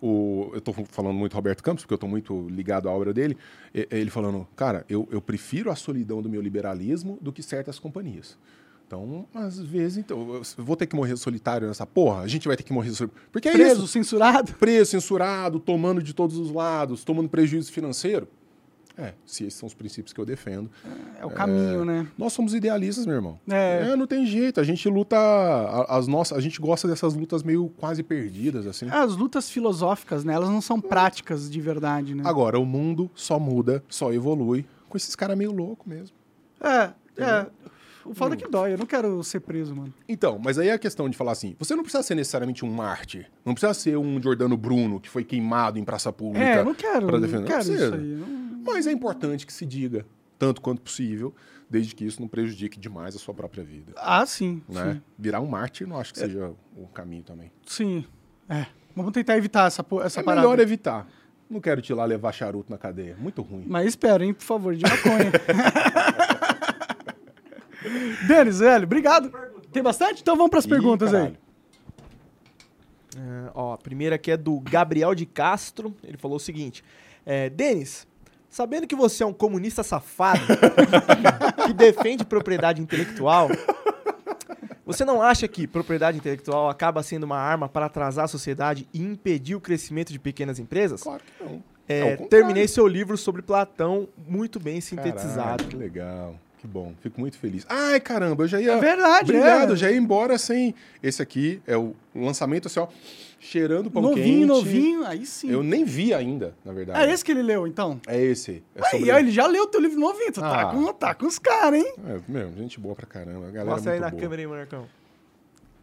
[0.00, 3.36] o, eu estou falando muito Roberto Campos, porque eu estou muito ligado à obra dele,
[3.72, 8.38] ele falando, cara, eu, eu prefiro a solidão do meu liberalismo do que certas companhias.
[8.86, 12.20] Então, às vezes, então, eu vou ter que morrer solitário nessa porra.
[12.20, 13.28] A gente vai ter que morrer solitário.
[13.32, 13.88] Porque é Preso, isso.
[13.88, 14.52] censurado?
[14.54, 18.28] Preso, censurado, tomando de todos os lados, tomando prejuízo financeiro.
[18.96, 20.70] É, se esses são os princípios que eu defendo.
[21.18, 22.06] É, é o caminho, é, né?
[22.16, 23.40] Nós somos idealistas, meu irmão.
[23.48, 23.88] É.
[23.90, 23.96] é.
[23.96, 24.60] Não tem jeito.
[24.60, 25.16] A gente luta.
[25.88, 28.88] As nossas, a gente gosta dessas lutas meio quase perdidas, assim.
[28.88, 30.34] As lutas filosóficas, né?
[30.34, 32.22] Elas não são práticas de verdade, né?
[32.24, 36.16] Agora, o mundo só muda, só evolui com esses caras meio loucos mesmo.
[36.60, 37.46] É, é.
[38.04, 39.92] O foda é que dói, eu não quero ser preso, mano.
[40.08, 42.70] Então, mas aí é a questão de falar assim: você não precisa ser necessariamente um
[42.70, 43.30] mártir.
[43.44, 46.44] Não precisa ser um Jordano Bruno que foi queimado em praça pública.
[46.44, 47.06] É, não quero.
[47.06, 47.40] Pra defender.
[47.40, 48.00] Não quero não isso aí.
[48.00, 48.62] Não...
[48.64, 50.06] Mas é importante que se diga,
[50.38, 51.34] tanto quanto possível,
[51.68, 53.92] desde que isso não prejudique demais a sua própria vida.
[53.96, 54.62] Ah, sim.
[54.68, 54.94] Né?
[54.94, 55.02] sim.
[55.18, 56.26] Virar um mártir não acho que é.
[56.26, 57.50] seja o caminho também.
[57.66, 58.04] Sim.
[58.48, 58.66] É.
[58.94, 60.46] Vamos tentar evitar essa, essa é parada.
[60.46, 61.06] É melhor evitar.
[61.48, 63.16] Não quero te ir lá levar charuto na cadeia.
[63.18, 63.64] Muito ruim.
[63.66, 65.32] Mas espero, hein, por favor, de maconha.
[68.26, 69.32] Denis, velho, obrigado.
[69.72, 70.22] Tem bastante?
[70.22, 71.36] Então vamos para as perguntas aí.
[73.16, 75.94] É, ó, a primeira aqui é do Gabriel de Castro.
[76.02, 76.82] Ele falou o seguinte:
[77.24, 78.06] é, Denis,
[78.54, 80.38] Sabendo que você é um comunista safado
[81.66, 83.48] que defende propriedade intelectual,
[84.86, 89.02] você não acha que propriedade intelectual acaba sendo uma arma para atrasar a sociedade e
[89.02, 91.02] impedir o crescimento de pequenas empresas?
[91.02, 91.64] Claro que não.
[91.88, 95.64] É, é terminei seu livro sobre Platão muito bem sintetizado.
[95.64, 96.36] Caraca, que legal.
[96.64, 97.66] Que bom, fico muito feliz.
[97.68, 98.72] Ai, caramba, eu já ia.
[98.72, 99.72] É verdade, Obrigado, é.
[99.72, 100.74] eu já ia embora sem.
[101.02, 102.88] Esse aqui é o lançamento, assim, ó
[103.38, 104.46] cheirando pão novinho, quente.
[104.46, 105.50] Novinho, novinho, aí sim.
[105.50, 106.98] Eu nem vi ainda, na verdade.
[106.98, 108.00] É esse que ele leu, então?
[108.06, 108.62] É esse.
[108.74, 109.18] É aí, sobre...
[109.18, 110.64] ele já leu o teu livro novinho, tu tá ah.
[110.64, 111.94] tá, com, tá com os caras, hein?
[112.08, 113.48] É, meu, gente boa pra caramba.
[113.48, 114.22] A galera Mostra aí na boa.
[114.22, 114.86] câmera aí, Marcão.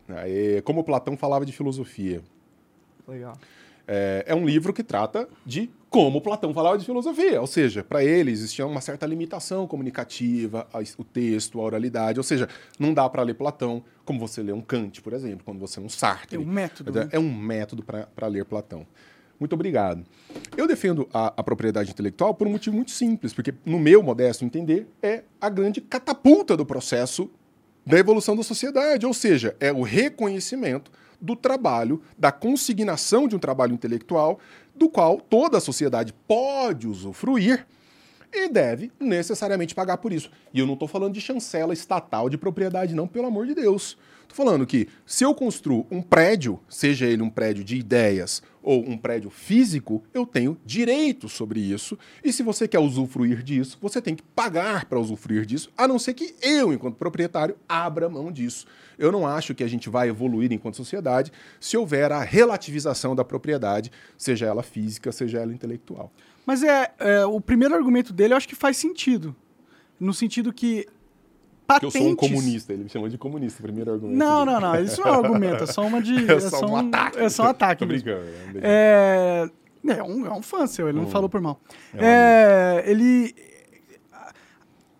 [0.09, 2.23] Aí, como Platão falava de filosofia.
[3.07, 3.37] Legal.
[3.87, 7.41] É, é um livro que trata de como Platão falava de filosofia.
[7.41, 10.65] Ou seja, para ele existia uma certa limitação comunicativa,
[10.97, 12.17] o texto, a oralidade.
[12.17, 12.47] Ou seja,
[12.79, 15.85] não dá para ler Platão como você lê um Kant, por exemplo, quando você lê
[15.85, 16.37] um Sartre.
[16.37, 16.97] É um método.
[16.97, 17.09] É, né?
[17.11, 18.87] é um método para ler Platão.
[19.37, 20.05] Muito obrigado.
[20.55, 24.45] Eu defendo a, a, propriedade intelectual por um motivo muito simples, porque, no meu modesto
[24.45, 27.29] entender, é a grande catapulta do processo
[27.85, 29.05] da evolução da sociedade.
[29.05, 30.89] Ou seja, é o reconhecimento
[31.21, 34.39] do trabalho, da consignação de um trabalho intelectual,
[34.81, 37.67] do qual toda a sociedade pode usufruir
[38.33, 40.31] e deve necessariamente pagar por isso.
[40.51, 43.95] E eu não estou falando de chancela estatal de propriedade, não, pelo amor de Deus.
[44.33, 48.97] Falando que se eu construo um prédio, seja ele um prédio de ideias ou um
[48.97, 51.97] prédio físico, eu tenho direito sobre isso.
[52.23, 55.99] E se você quer usufruir disso, você tem que pagar para usufruir disso, a não
[55.99, 58.65] ser que eu, enquanto proprietário, abra mão disso.
[58.97, 63.25] Eu não acho que a gente vai evoluir enquanto sociedade se houver a relativização da
[63.25, 66.11] propriedade, seja ela física, seja ela intelectual.
[66.45, 69.35] Mas é, é o primeiro argumento dele, eu acho que faz sentido.
[69.99, 70.87] No sentido que
[71.73, 71.95] patentes...
[71.95, 74.17] eu sou um comunista, ele me chamou de comunista, primeiro argumento.
[74.17, 76.13] Não, não, não, isso não é um argumento, é só uma de...
[76.31, 77.19] É, é só um, ataque.
[77.19, 78.21] É só um ataque Tô brincando.
[78.61, 79.49] É,
[79.87, 81.03] é, um, é um fã seu, ele hum.
[81.03, 81.59] não falou por mal.
[81.93, 83.35] É, é ele...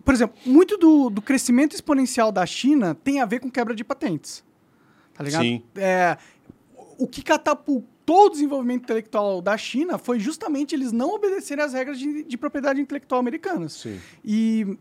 [0.03, 3.83] Por exemplo, muito do, do crescimento exponencial da China tem a ver com quebra de
[3.83, 4.43] patentes.
[5.13, 5.43] Tá ligado?
[5.43, 5.63] Sim.
[5.75, 6.17] É,
[6.97, 11.99] o que catapultou o desenvolvimento intelectual da China foi justamente eles não obedecerem às regras
[11.99, 13.73] de, de propriedade intelectual americanas.
[13.73, 13.99] Sim.
[14.23, 14.77] E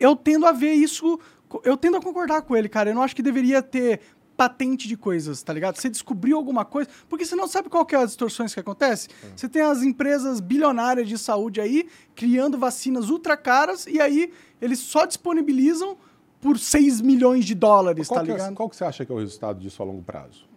[0.00, 1.20] eu tendo a ver isso,
[1.62, 2.90] eu tendo a concordar com ele, cara.
[2.90, 4.00] Eu não acho que deveria ter
[4.40, 5.76] patente de coisas, tá ligado?
[5.76, 9.10] Você descobriu alguma coisa, porque você não sabe qual que é as distorções que acontecem.
[9.22, 9.36] É.
[9.36, 14.78] Você tem as empresas bilionárias de saúde aí criando vacinas ultra caras e aí eles
[14.78, 15.94] só disponibilizam
[16.40, 18.52] por 6 milhões de dólares, tá é, ligado?
[18.52, 20.48] É, qual que você acha que é o resultado disso a longo prazo?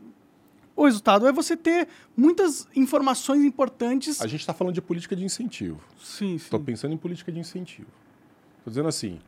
[0.77, 4.21] O resultado é você ter muitas informações importantes.
[4.21, 5.81] A gente está falando de política de incentivo.
[6.01, 6.35] Sim, sim.
[6.35, 7.89] Estou pensando em política de incentivo.
[8.59, 9.19] Estou dizendo assim,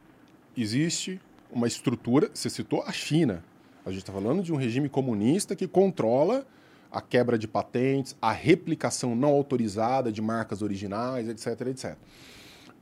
[0.58, 1.22] existe
[1.52, 3.44] uma estrutura, você citou a China.
[3.86, 6.46] A gente está falando de um regime comunista que controla
[6.92, 11.98] a quebra de patentes, a replicação não autorizada de marcas originais, etc, etc.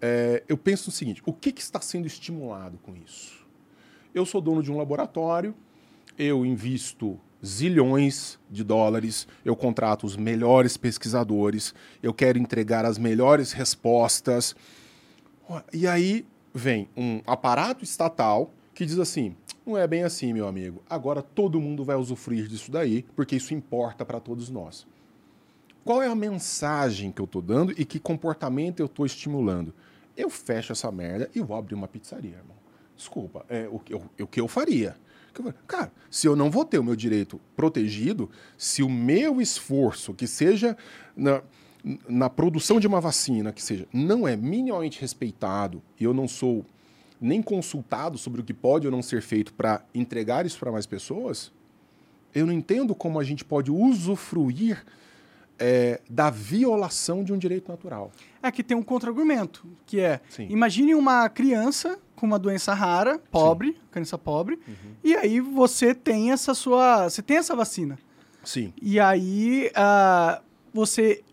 [0.02, 3.46] É, eu penso no seguinte, o que, que está sendo estimulado com isso?
[4.14, 5.56] Eu sou dono de um laboratório,
[6.18, 13.52] eu invisto zilhões de dólares, eu contrato os melhores pesquisadores, eu quero entregar as melhores
[13.52, 14.56] respostas.
[15.74, 19.36] E aí vem um aparato estatal que diz assim:
[19.66, 20.84] não é bem assim, meu amigo.
[20.90, 24.86] Agora todo mundo vai usufruir disso daí, porque isso importa para todos nós.
[25.84, 29.74] Qual é a mensagem que eu estou dando e que comportamento eu estou estimulando?
[30.16, 32.56] Eu fecho essa merda e vou abrir uma pizzaria, irmão.
[32.96, 34.96] Desculpa, é o que eu, o que eu faria.
[35.68, 40.28] Cara, se eu não vou ter o meu direito protegido, se o meu esforço, que
[40.28, 40.78] seja
[41.18, 41.42] na,
[42.08, 46.66] na produção de uma vacina, que seja, não é minimamente respeitado e eu não sou
[47.20, 50.86] nem consultado sobre o que pode ou não ser feito para entregar isso para mais
[50.86, 51.52] pessoas,
[52.34, 54.84] eu não entendo como a gente pode usufruir
[55.60, 58.12] é, da violação de um direito natural.
[58.42, 60.48] É que tem um contra-argumento, que é, Sim.
[60.50, 63.78] imagine uma criança com uma doença rara, pobre, Sim.
[63.92, 64.92] criança pobre, uhum.
[65.04, 67.98] e aí você tem essa sua, você tem essa vacina.
[68.44, 68.74] Sim.
[68.82, 70.44] E aí uh,
[70.74, 71.24] você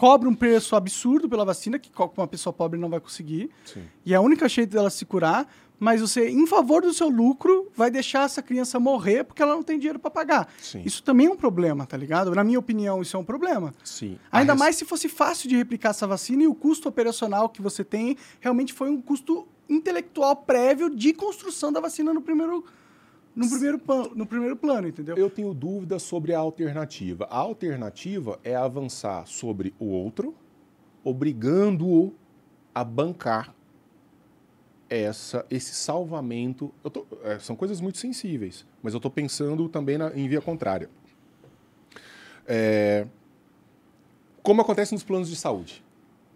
[0.00, 3.50] cobra um preço absurdo pela vacina, que uma pessoa pobre não vai conseguir.
[3.66, 3.82] Sim.
[4.06, 5.46] E é a única jeito dela se curar,
[5.78, 9.62] mas você, em favor do seu lucro, vai deixar essa criança morrer porque ela não
[9.62, 10.48] tem dinheiro para pagar.
[10.58, 10.80] Sim.
[10.86, 12.34] Isso também é um problema, tá ligado?
[12.34, 13.74] Na minha opinião, isso é um problema.
[13.84, 14.18] Sim.
[14.32, 14.60] Ainda res...
[14.60, 18.16] mais se fosse fácil de replicar essa vacina e o custo operacional que você tem
[18.40, 22.64] realmente foi um custo intelectual prévio de construção da vacina no primeiro
[23.40, 23.80] no primeiro,
[24.14, 25.16] no primeiro plano, entendeu?
[25.16, 27.26] Eu tenho dúvidas sobre a alternativa.
[27.30, 30.34] A alternativa é avançar sobre o outro,
[31.02, 32.14] obrigando-o
[32.74, 33.54] a bancar
[34.90, 36.70] essa, esse salvamento.
[36.92, 40.90] Tô, é, são coisas muito sensíveis, mas eu estou pensando também na, em via contrária.
[42.46, 43.06] É,
[44.42, 45.82] como acontece nos planos de saúde.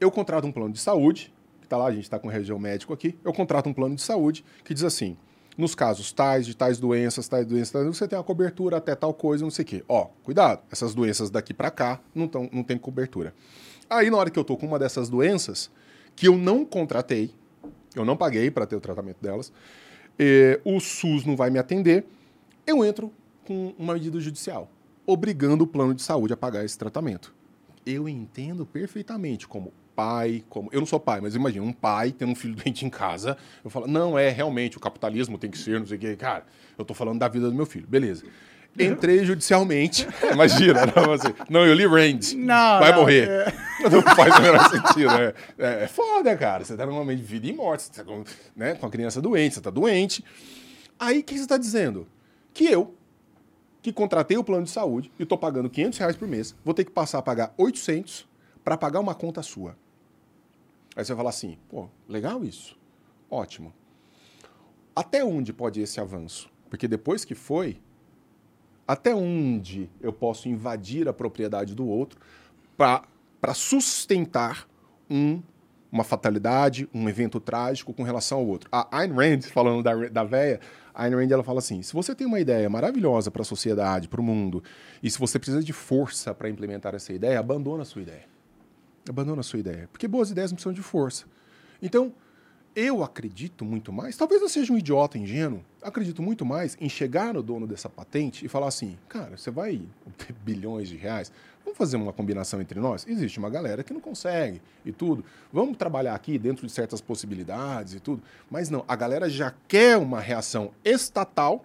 [0.00, 2.58] Eu contrato um plano de saúde, que está lá, a gente está com o região
[2.58, 5.16] médico aqui, eu contrato um plano de saúde que diz assim,
[5.56, 9.14] nos casos tais, de tais doenças, tais doenças, tais, você tem a cobertura até tal
[9.14, 9.84] coisa, não sei o quê.
[9.88, 13.34] Ó, cuidado, essas doenças daqui para cá não, tão, não tem cobertura.
[13.88, 15.70] Aí, na hora que eu tô com uma dessas doenças,
[16.16, 17.30] que eu não contratei,
[17.94, 19.52] eu não paguei para ter o tratamento delas,
[20.64, 22.04] o SUS não vai me atender,
[22.66, 23.12] eu entro
[23.46, 24.70] com uma medida judicial,
[25.06, 27.34] obrigando o plano de saúde a pagar esse tratamento.
[27.84, 32.32] Eu entendo perfeitamente como pai, como eu não sou pai, mas imagina um pai tendo
[32.32, 35.78] um filho doente em casa, eu falo, não é realmente o capitalismo tem que ser,
[35.78, 36.44] não sei o que, cara,
[36.76, 38.24] eu tô falando da vida do meu filho, beleza.
[38.78, 40.06] Entrei judicialmente.
[40.32, 42.34] Imagina, não, assim, não, eu li Rand.
[42.34, 42.80] Não.
[42.80, 43.28] Vai não, morrer.
[43.28, 43.64] É...
[43.88, 45.10] Não faz o menor sentido.
[45.12, 45.34] Né?
[45.58, 46.64] É, é foda, cara.
[46.64, 47.82] Você tá num momento de vida e morte.
[47.82, 48.24] Você tá com,
[48.56, 50.24] né, com a criança doente, você tá doente.
[50.98, 52.08] Aí o que você está dizendo?
[52.52, 52.94] Que eu,
[53.82, 56.84] que contratei o plano de saúde e estou pagando 500 reais por mês, vou ter
[56.84, 58.26] que passar a pagar 800
[58.64, 59.76] para pagar uma conta sua.
[60.96, 62.78] Aí você vai falar assim, pô, legal isso.
[63.30, 63.72] Ótimo.
[64.94, 66.48] Até onde pode ir esse avanço?
[66.70, 67.80] Porque depois que foi,
[68.86, 72.20] até onde eu posso invadir a propriedade do outro
[72.76, 74.68] para sustentar
[75.10, 75.42] um,
[75.90, 78.68] uma fatalidade, um evento trágico com relação ao outro.
[78.70, 80.60] A Ayn Rand, falando da, da véia,
[80.92, 84.08] a Ayn Rand ela fala assim: se você tem uma ideia maravilhosa para a sociedade,
[84.08, 84.62] para o mundo,
[85.02, 88.33] e se você precisa de força para implementar essa ideia, abandona a sua ideia.
[89.08, 89.88] Abandona a sua ideia.
[89.92, 91.26] Porque boas ideias não precisam de força.
[91.82, 92.12] Então,
[92.74, 97.32] eu acredito muito mais, talvez eu seja um idiota ingênuo, acredito muito mais em chegar
[97.32, 99.80] no dono dessa patente e falar assim: cara, você vai
[100.18, 101.30] ter bilhões de reais,
[101.64, 103.06] vamos fazer uma combinação entre nós?
[103.06, 105.24] Existe uma galera que não consegue e tudo.
[105.52, 108.22] Vamos trabalhar aqui dentro de certas possibilidades e tudo.
[108.50, 111.64] Mas não, a galera já quer uma reação estatal,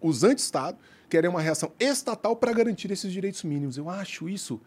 [0.00, 3.76] os anti-Estado querem uma reação estatal para garantir esses direitos mínimos.
[3.76, 4.58] Eu acho isso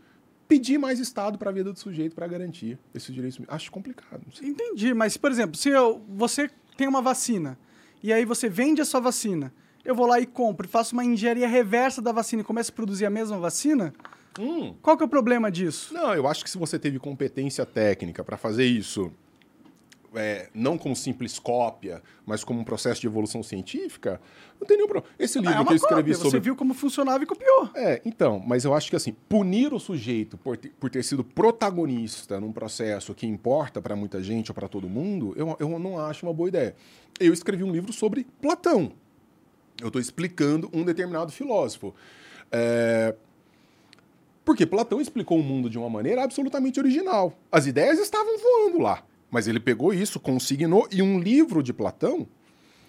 [0.50, 3.40] pedir mais Estado para a vida do sujeito para garantir esses direitos.
[3.48, 4.22] Acho complicado.
[4.42, 7.58] Entendi, mas, por exemplo, se eu, você tem uma vacina
[8.02, 9.54] e aí você vende a sua vacina,
[9.86, 12.74] eu vou lá e compro e faço uma engenharia reversa da vacina e começo a
[12.74, 13.94] produzir a mesma vacina,
[14.40, 14.74] hum.
[14.82, 15.94] qual que é o problema disso?
[15.94, 19.12] Não, eu acho que se você teve competência técnica para fazer isso
[20.16, 24.20] é, não como simples cópia, mas como um processo de evolução científica,
[24.60, 25.14] não tem nenhum problema.
[25.18, 26.16] Esse ah, livro é que eu escrevi cópia.
[26.16, 26.30] sobre...
[26.32, 27.70] Você viu como funcionava e copiou.
[27.76, 31.24] É, então, mas eu acho que assim, punir o sujeito por ter, por ter sido
[31.24, 36.00] protagonista num processo que importa para muita gente ou para todo mundo, eu, eu não
[36.00, 36.76] acho uma boa ideia.
[37.20, 38.92] Eu escrevi um livro sobre Platão.
[39.82, 41.94] Eu estou explicando um determinado filósofo.
[42.52, 43.16] É...
[44.44, 47.34] Porque Platão explicou o mundo de uma maneira absolutamente original.
[47.52, 49.04] As ideias estavam voando lá.
[49.32, 52.28] Mas ele pegou isso, consignou, e um livro de Platão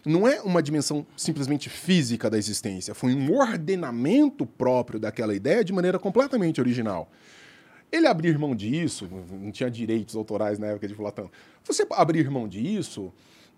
[0.04, 5.72] não é uma dimensão simplesmente física da existência, foi um ordenamento próprio daquela ideia de
[5.72, 7.10] maneira completamente original.
[7.92, 11.30] Ele abrir mão disso, não tinha direitos autorais na época de Platão.
[11.64, 13.12] Você abrir mão disso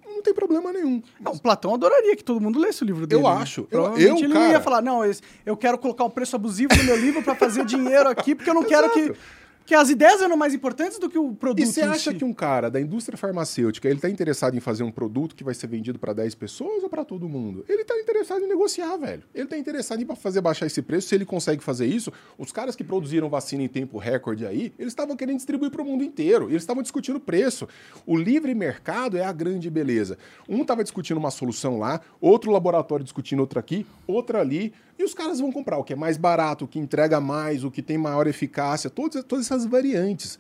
[0.04, 1.02] não tem problema nenhum.
[1.20, 3.22] Não, Platão adoraria que todo mundo lesse o livro dele.
[3.22, 3.36] Eu né?
[3.42, 3.62] acho.
[3.62, 5.02] Eu- Provavelmente eu, ele não ia cara- falar, não,
[5.46, 8.54] eu quero colocar um preço abusivo no meu livro pra fazer dinheiro aqui, porque eu
[8.54, 9.12] não quero que,
[9.72, 9.72] Exato.
[9.72, 12.16] que as ideias eram mais importantes do que o produto E você acha si.
[12.18, 15.54] que um cara da indústria farmacêutica, ele tá interessado em fazer um produto que vai
[15.54, 17.64] ser vendido para 10 pessoas ou para todo mundo?
[17.68, 19.22] Ele tá interessado em negociar, velho.
[19.34, 21.08] Ele tá interessado em fazer baixar esse preço.
[21.08, 24.92] Se ele consegue fazer isso, os caras que produziram vacina em tempo recorde aí, eles
[24.92, 26.48] estavam querendo distribuir para o mundo inteiro.
[26.48, 27.66] E eles estavam discutindo preço.
[28.04, 30.18] O livre mercado é a grande beleza.
[30.48, 34.72] Um tava discutindo uma solução lá, outro laboratório discutindo outra aqui, outra ali,
[35.02, 37.70] e os caras vão comprar o que é mais barato, o que entrega mais, o
[37.70, 40.38] que tem maior eficácia, todas, todas essas variantes.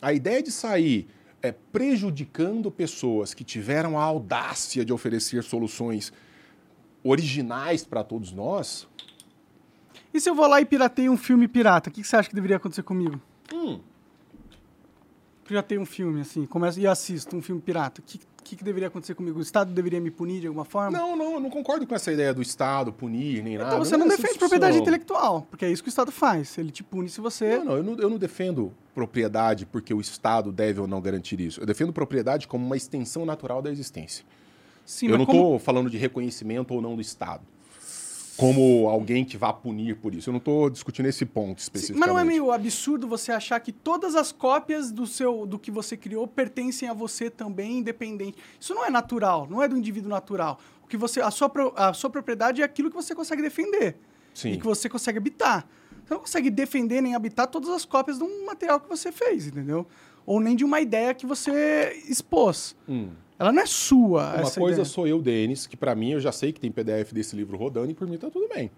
[0.00, 1.08] A ideia de sair
[1.40, 6.12] é, prejudicando pessoas que tiveram a audácia de oferecer soluções
[7.02, 8.86] originais para todos nós.
[10.12, 12.34] E se eu vou lá e pirateio um filme pirata, o que você acha que
[12.34, 13.18] deveria acontecer comigo?
[13.52, 13.80] Hum.
[15.44, 18.02] Pirateio um filme, assim, começo e assisto um filme pirata.
[18.02, 19.38] O que, que, que deveria acontecer comigo?
[19.38, 20.96] O Estado deveria me punir de alguma forma?
[20.98, 23.70] Não, não, eu não concordo com essa ideia do Estado punir nem nada.
[23.70, 26.58] Então você não, essa defende propriedade intelectual, porque é isso que o Estado faz.
[26.58, 27.58] Ele te pune se você.
[27.58, 31.40] Não, não eu, não, eu não defendo propriedade porque o Estado deve ou não garantir
[31.40, 31.60] isso.
[31.60, 34.24] Eu defendo propriedade como uma extensão natural da existência.
[34.84, 37.42] Sim, eu não como- estou falando de reconhecimento ou não do Estado.
[38.36, 40.30] Como alguém que vá punir por isso.
[40.30, 42.00] Eu não estou discutindo esse ponto especificamente.
[42.00, 45.70] Mas não é meio absurdo você achar que todas as cópias do seu do que
[45.70, 48.38] você criou pertencem a você também, independente.
[48.58, 50.58] Isso não é natural, não é do indivíduo natural.
[50.82, 53.96] O que você a sua, a sua propriedade é aquilo que você consegue defender
[54.32, 54.52] Sim.
[54.52, 55.66] e que você consegue habitar.
[56.04, 59.46] Você não consegue defender nem habitar todas as cópias de um material que você fez,
[59.46, 59.86] entendeu?
[60.24, 62.74] Ou nem de uma ideia que você expôs.
[62.88, 63.10] Hum.
[63.42, 64.34] Ela não é sua.
[64.36, 64.84] Uma coisa ideia.
[64.84, 67.90] sou eu, Denis, que pra mim eu já sei que tem PDF desse livro rodando
[67.90, 68.70] e por mim tá tudo bem.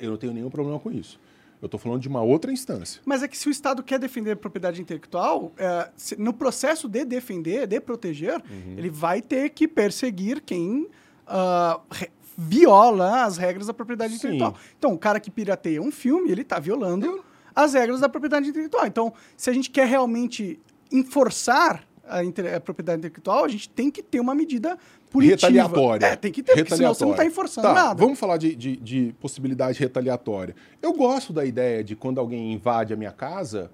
[0.00, 1.18] Eu não tenho nenhum problema com isso.
[1.60, 3.00] Eu tô falando de uma outra instância.
[3.04, 6.88] Mas é que se o Estado quer defender a propriedade intelectual, é, se- no processo
[6.88, 8.74] de defender, de proteger, Uhum.
[8.76, 10.86] ele vai ter que perseguir quem
[11.26, 14.18] ah, re- viola as regras da propriedade Sim.
[14.18, 14.54] intelectual.
[14.78, 17.24] Então, o cara que pirateia um filme, ele está violando
[17.54, 18.86] as regras da propriedade intelectual.
[18.86, 20.60] Então, se a gente quer realmente
[20.92, 24.78] enforçar a, a propriedade intelectual, a gente tem que ter uma medida
[25.10, 25.34] punitiva.
[25.36, 26.06] Retaliatória.
[26.06, 28.00] É, tem que ter, porque senão você não está enforçando Tá, nada.
[28.00, 30.54] Vamos falar de, de, de possibilidade retaliatória.
[30.82, 33.70] Eu gosto da ideia de quando alguém invade a minha casa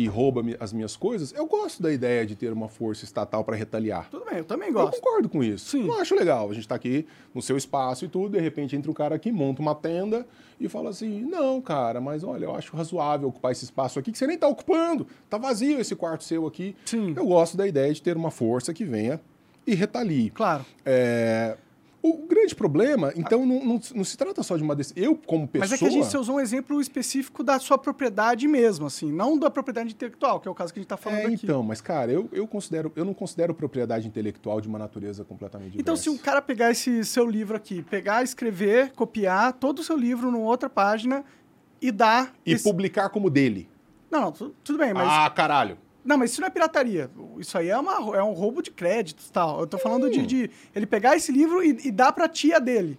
[0.00, 3.56] e rouba as minhas coisas, eu gosto da ideia de ter uma força estatal para
[3.56, 4.08] retaliar.
[4.08, 5.00] Tudo bem, eu também Eu gosto.
[5.00, 5.70] concordo com isso.
[5.70, 5.88] Sim.
[5.88, 6.48] Eu acho legal.
[6.48, 7.04] A gente tá aqui
[7.34, 10.24] no seu espaço e tudo, de repente entra um cara aqui, monta uma tenda
[10.60, 14.18] e fala assim: não, cara, mas olha, eu acho razoável ocupar esse espaço aqui que
[14.18, 15.04] você nem tá ocupando.
[15.28, 16.76] Tá vazio esse quarto seu aqui.
[16.84, 17.12] Sim.
[17.16, 19.20] Eu gosto da ideia de ter uma força que venha
[19.66, 20.30] e retalie.
[20.30, 20.64] Claro.
[20.86, 21.56] É,
[22.00, 25.02] O grande problema, então, não, não- não se trata só de uma decisão.
[25.02, 25.64] Eu, como pessoa.
[25.68, 29.36] Mas é que a gente usou um exemplo específico da sua propriedade mesmo, assim, não
[29.36, 31.40] da propriedade intelectual, que é o caso que a gente está falando É, aqui.
[31.44, 35.72] então, mas, cara, eu, eu, considero, eu não considero propriedade intelectual de uma natureza completamente
[35.72, 35.82] diversa.
[35.82, 39.96] Então, se um cara pegar esse seu livro aqui, pegar, escrever, copiar todo o seu
[39.96, 41.24] livro numa outra página
[41.82, 42.32] e dar.
[42.46, 43.68] E esse- publicar como dele.
[44.10, 45.08] Não, não, tu- tudo bem, mas.
[45.10, 45.76] Ah, caralho.
[46.08, 47.10] Não, mas isso não é pirataria.
[47.38, 49.60] Isso aí é, uma, é um roubo de créditos tal.
[49.60, 50.10] Eu tô falando Hum.
[50.10, 52.98] de, de ele pegar esse livro e, e dar pra tia dele.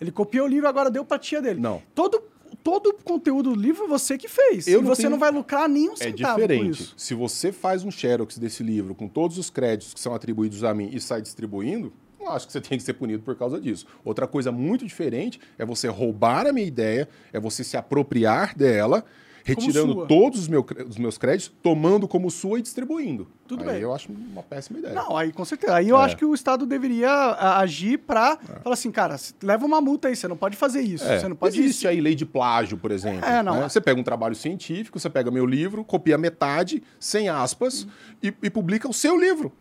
[0.00, 1.60] Ele copiou o livro, agora deu pra tia dele.
[1.60, 1.82] Não.
[1.94, 2.22] Todo,
[2.64, 4.66] todo o conteúdo do livro você que fez.
[4.66, 6.82] Eu e não você tenho- não vai lucrar nem um É centavo com diferente.
[6.82, 6.94] isso.
[6.96, 10.72] Se você faz um xerox desse livro com todos os créditos que são atribuídos a
[10.74, 13.86] mim e sai distribuindo, não acho que você tem que ser punido por causa disso.
[14.04, 19.04] Outra coisa muito diferente é você roubar a minha ideia, é você se apropriar dela,
[19.46, 23.28] retirando todos os, meu os meus créditos, tomando como sua e distribuindo.
[23.46, 23.82] Tudo Aí bem.
[23.82, 24.92] eu acho uma péssima ideia.
[24.94, 25.74] Não, aí com certeza.
[25.74, 26.04] Aí eu É.
[26.04, 27.10] acho que o Estado deveria
[27.58, 31.04] agir pra falar assim, cara, leva uma multa aí, você não pode fazer isso.
[31.04, 31.58] É, Você não pode.
[31.58, 33.24] Existe aí lei de plágio, por exemplo.
[33.24, 33.60] É, não.
[33.60, 33.68] né?
[33.68, 37.86] Você pega um trabalho científico, você pega meu livro, copia metade, sem aspas,
[38.22, 39.52] e, e publica o seu livro.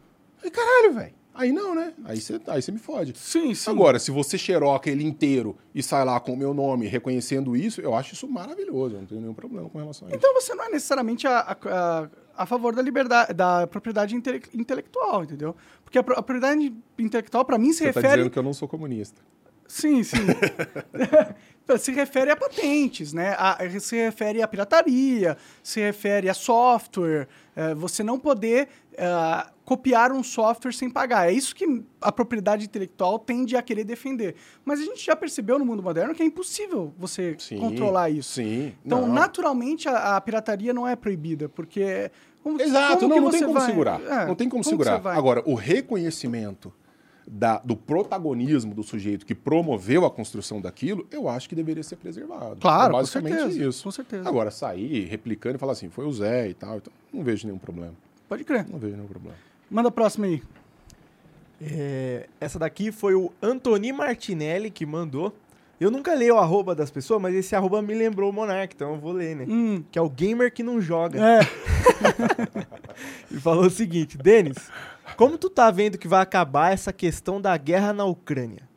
[0.44, 1.14] Aí, caralho, velho.
[1.38, 1.94] Aí não, né?
[2.06, 3.14] Aí você aí você me fode.
[3.18, 3.70] Sim, sim.
[3.70, 7.82] Agora, se você xeroca ele inteiro e sai lá com o meu nome reconhecendo isso,
[7.82, 8.96] eu acho isso maravilhoso.
[8.96, 10.18] Eu não tenho nenhum problema com relação a isso.
[10.18, 15.24] Então você não é necessariamente a, a- a- favor da liberdade, da propriedade intele- intelectual,
[15.26, 15.56] entendeu?
[15.84, 18.16] Porque a, pro- a propriedade intelectual, pra mim, se você tá refere.
[18.18, 19.22] dizendo que eu não sou comunista.
[19.68, 20.18] Sim, sim.
[21.78, 23.36] se refere a patentes, né?
[23.38, 27.28] A- se refere à pirataria, se refere a software.
[27.56, 28.68] é, você não poder
[28.98, 29.06] é,
[29.64, 31.30] copiar um software sem pagar.
[31.30, 34.36] É isso que a propriedade intelectual tende a querer defender.
[34.66, 38.34] Mas a gente já percebeu no mundo moderno que é impossível você Sim, controlar isso.
[38.34, 39.14] sim, Então, não.
[39.14, 42.12] naturalmente, a, a pirataria não é proibida, porque...
[42.44, 44.02] como- Exato, como não, não tem como vai- segurar.
[44.02, 44.98] é, não tem como, segurar.
[44.98, 45.18] você vai?
[45.18, 46.72] Agora, o reconhecimento
[47.28, 51.96] da- do protagonismo do sujeito que promoveu a construção daquilo, eu acho que deveria ser
[51.96, 52.58] preservado.
[52.62, 53.84] Claro, é com basicamente certeza, isso.
[53.84, 54.30] com certeza.
[54.30, 57.58] Agora, sair replicando e falar assim, foi o Zé e tal, então, não vejo nenhum
[57.60, 57.94] problema.
[58.30, 58.66] Pode crer.
[58.70, 59.38] Não vejo nenhum problema.
[59.70, 60.42] Manda a próxima aí.
[61.62, 65.34] É, essa daqui foi o Antoni Martinelli que mandou.
[65.80, 68.94] Eu nunca leio o arroba das pessoas, mas esse arroba me lembrou o Monark, então
[68.94, 69.46] eu vou ler, né?
[69.48, 71.20] Hum, Que é o gamer que não joga.
[71.20, 71.40] é.
[73.32, 74.58] E falou o seguinte, Denis,
[75.18, 78.68] como tu tá vendo que vai acabar essa questão da guerra na Ucrânia?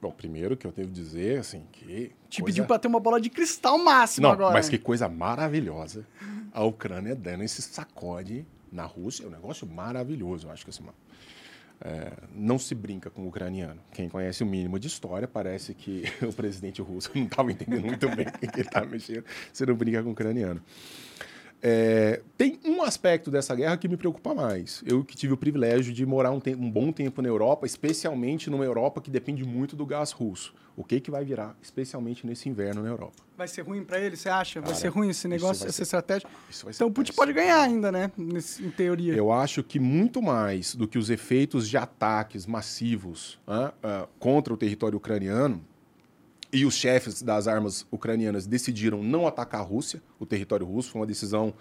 [0.00, 2.12] Bom, primeiro que eu devo dizer, assim, que.
[2.28, 4.52] Te coisa- pediu pra ter uma bola de cristal máxima Não, agora.
[4.52, 6.06] mas que coisa maravilhosa.
[6.52, 9.24] A Ucrânia dando esse sacode na Rússia.
[9.24, 10.84] É um negócio maravilhoso, eu acho que assim.
[11.80, 13.80] é, não se brinca com o ucraniano.
[13.92, 18.06] Quem conhece o mínimo de história, parece que o presidente russo não estava entendendo muito
[18.14, 19.24] bem o que ele estava mexendo.
[19.52, 20.62] Você não brinca com o ucraniano.
[21.66, 24.82] É, tem um aspecto dessa guerra que me preocupa mais.
[24.86, 28.50] Eu que tive o privilégio de morar um, tempo- um bom tempo na Europa, especialmente
[28.50, 30.52] numa Europa que depende muito do gás russo.
[30.76, 33.14] O que, que vai virar, especialmente nesse inverno na Europa?
[33.34, 34.60] Vai ser ruim pra ele, você acha?
[34.60, 36.28] vai Cara, ser ruim esse negócio, vai essa ser- estratégia?
[36.62, 38.10] Vai Então o Putin pode ganhar ainda, né?
[38.14, 39.14] Nesse- em teoria.
[39.14, 43.72] Eu acho que muito mais do que os efeitos de ataques massivos ah,
[44.18, 45.64] contra o território ucraniano,
[46.54, 51.00] e os chefes das armas ucranianas decidiram não atacar a Rússia, o território russo, foi
[51.00, 51.52] uma decisão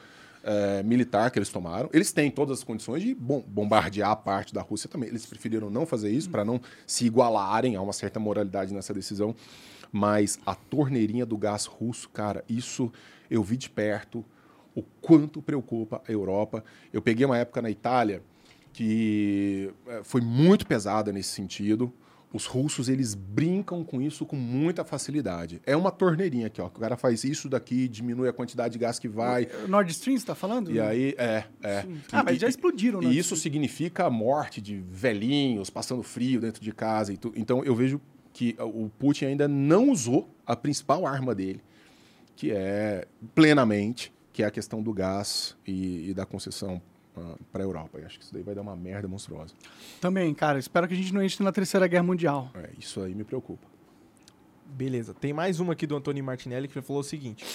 [0.44, 1.90] eh, militar que eles tomaram.
[1.92, 5.10] Eles têm todas as condições de bom, bombardear a parte da Rússia também.
[5.10, 9.36] Eles preferiram não fazer isso para não se igualarem a uma certa moralidade nessa decisão.
[9.92, 12.92] Mas a torneirinha do gás russo, cara, isso
[13.32, 14.24] eu vi de perto
[14.76, 16.64] o quanto preocupa a Europa.
[16.92, 18.22] Eu peguei uma época na Itália
[18.74, 21.92] que eh, foi muito pesada nesse sentido.
[22.34, 25.62] Os russos, eles brincam com isso com muita facilidade.
[25.68, 26.68] É uma torneirinha aqui, ó.
[26.68, 29.48] que O cara faz isso daqui, diminui a quantidade de gás que vai.
[29.64, 30.72] O Nord Stream, você tá falando?
[30.72, 31.86] E aí, é, é.
[32.12, 33.10] Ah, mas E- já explodiram, né?
[33.10, 37.14] E isso significa a morte de velhinhos passando frio dentro de casa.
[37.14, 37.20] E.
[37.36, 38.02] Então eu vejo
[38.34, 41.62] que o Putin ainda não usou a principal arma dele,
[42.36, 43.06] que é
[43.36, 46.82] plenamente, que é a questão do gás e, e da concessão
[47.52, 48.00] para a Europa.
[48.00, 49.54] E acho que isso daí vai dar uma merda monstruosa.
[50.02, 50.60] Também, cara.
[50.60, 52.50] Espero que a gente não entre na Terceira Guerra Mundial.
[52.56, 53.68] É, isso aí me preocupa.
[54.66, 57.46] Beleza, tem mais uma aqui do Antônio Martinelli que falou o seguinte.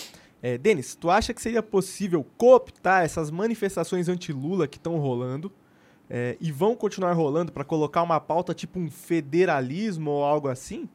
[0.41, 5.51] É, Denis, tu acha que seria possível cooptar essas manifestações anti-Lula que estão rolando
[6.09, 10.89] é, e vão continuar rolando para colocar uma pauta tipo um federalismo ou algo assim?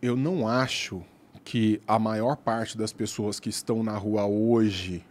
[0.00, 1.02] Eu não acho
[1.44, 5.04] que a maior parte das pessoas que estão na rua hoje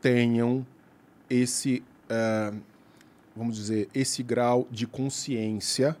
[0.00, 0.66] tenham
[1.28, 2.52] esse, eh,
[3.34, 5.96] vamos dizer, esse grau de consciência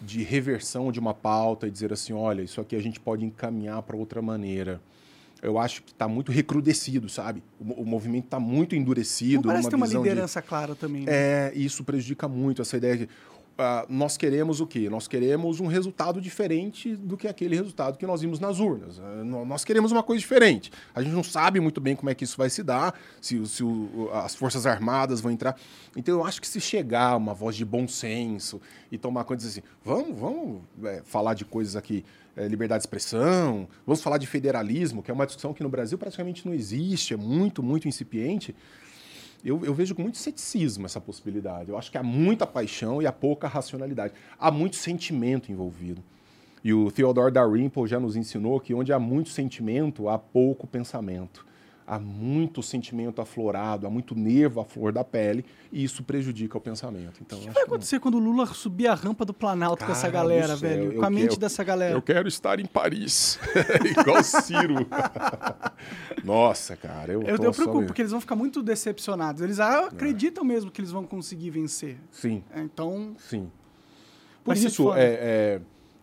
[0.00, 3.82] de reversão de uma pauta e dizer assim, olha, isso aqui a gente pode encaminhar
[3.82, 4.80] para outra maneira.
[5.42, 7.42] Eu acho que está muito recrudescido, sabe?
[7.58, 9.36] O, o movimento está muito endurecido.
[9.36, 11.02] Não parece ter uma visão de- liderança clara também.
[11.04, 11.12] né?
[11.12, 13.08] é, isso prejudica muito essa ideia de
[13.60, 14.88] ah, nós queremos o quê?
[14.88, 18.98] Nós queremos um resultado diferente do que aquele resultado que nós vimos nas urnas.
[19.24, 20.72] Nó- nós queremos uma coisa diferente.
[20.94, 23.62] A gente não sabe muito bem como é que isso vai se dar, se, se
[23.62, 25.54] o- as Forças Armadas vão entrar.
[25.96, 28.60] Então eu acho que se chegar uma voz de bom senso
[28.90, 32.04] e tomar coisas assim, vamos, vamos é, falar de coisas aqui,
[32.36, 35.98] é, liberdade de expressão, vamos falar de federalismo, que é uma discussão que no Brasil
[35.98, 38.54] praticamente não existe, é muito, muito incipiente.
[39.44, 41.70] Eu, eu vejo com muito ceticismo essa possibilidade.
[41.70, 44.14] Eu acho que há muita paixão e há pouca racionalidade.
[44.38, 46.02] Há muito sentimento envolvido.
[46.62, 51.46] E o Theodore Dalrymple já nos ensinou que onde há muito sentimento, há pouco pensamento.
[51.92, 56.60] Há muito sentimento aflorado, há muito nervo à flor da pele, e isso prejudica o
[56.60, 57.20] pensamento.
[57.20, 59.90] Então, O que vai que acontecer quando o Lula subir a rampa do Planalto com
[59.90, 60.94] essa Cara galera, céu, velho?
[60.94, 61.92] Com a mente quero- dessa galera.
[61.96, 63.40] Eu quero estar em Paris,
[63.98, 64.76] igual Ciro.
[66.24, 69.42] Nossa, cara, eu, Eu, eu preocupo, porque eles vão ficar muito decepcionados.
[69.42, 71.98] Eles acreditam mesmo que eles vão conseguir vencer.
[72.12, 72.44] Sim.
[72.54, 73.50] É, Então, Sim.
[74.44, 75.60] Por isso, é, é,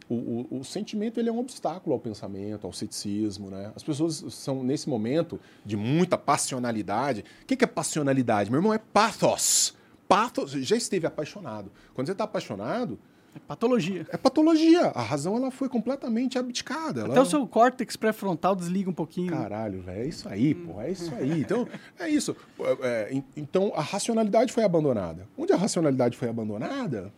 [0.09, 3.49] o, o- o sentimento ele é um obstáculo ao pensamento, ao ceticismo.
[3.49, 3.71] Né?
[3.75, 7.23] As pessoas são, nesse momento de muita passionalidade.
[7.43, 8.49] O que, é passionalidade?
[8.49, 9.75] Meu irmão, é pathos.
[10.07, 11.71] Pathos, já esteve apaixonado.
[11.93, 12.97] Quando você está apaixonado,
[13.35, 14.07] é patologia.
[14.09, 14.85] é patologia.
[14.95, 17.01] A razão ela foi completamente abdicada.
[17.01, 17.09] Ela...
[17.11, 19.31] Até o seu córtex pré-frontal desliga um pouquinho.
[19.33, 21.41] Caralho, velho, é isso aí, pô, é isso aí.
[21.41, 21.67] Então,
[21.99, 22.35] é isso.
[22.59, 25.27] É, é, en- então, a racionalidade foi abandonada.
[25.37, 27.11] Onde a racionalidade foi abandonada,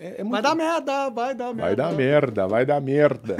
[0.00, 0.32] é, é muito...
[0.32, 1.62] Vai dar merda, vai dar merda.
[1.62, 3.36] Vai dar merda, vai dar merda.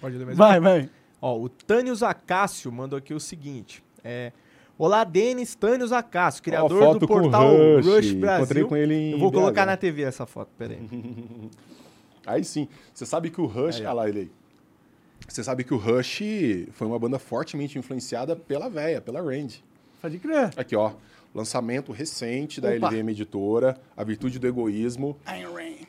[0.00, 0.90] Pode ler mais Vai, vai.
[1.20, 3.82] Ó, o Tânios Acácio mandou aqui o seguinte.
[4.04, 4.32] É,
[4.78, 7.86] Olá, Denis Tânios Acácio, criador do portal Rush.
[7.86, 8.68] Rush, Encontrei Brasil.
[8.68, 9.66] com ele em Eu vou colocar BH.
[9.66, 10.78] na TV essa foto, peraí.
[12.26, 13.76] Aí sim, você sabe que o Rush.
[13.76, 13.82] Aí.
[13.86, 14.30] Olha lá ele aí.
[15.28, 16.20] Você sabe que o Rush
[16.72, 19.64] foi uma banda fortemente influenciada pela véia, pela Randy.
[20.02, 20.50] Pode crer.
[20.56, 20.92] Aqui, ó.
[21.36, 22.88] Lançamento recente da Opa.
[22.88, 25.18] LVM Editora, A Virtude do Egoísmo.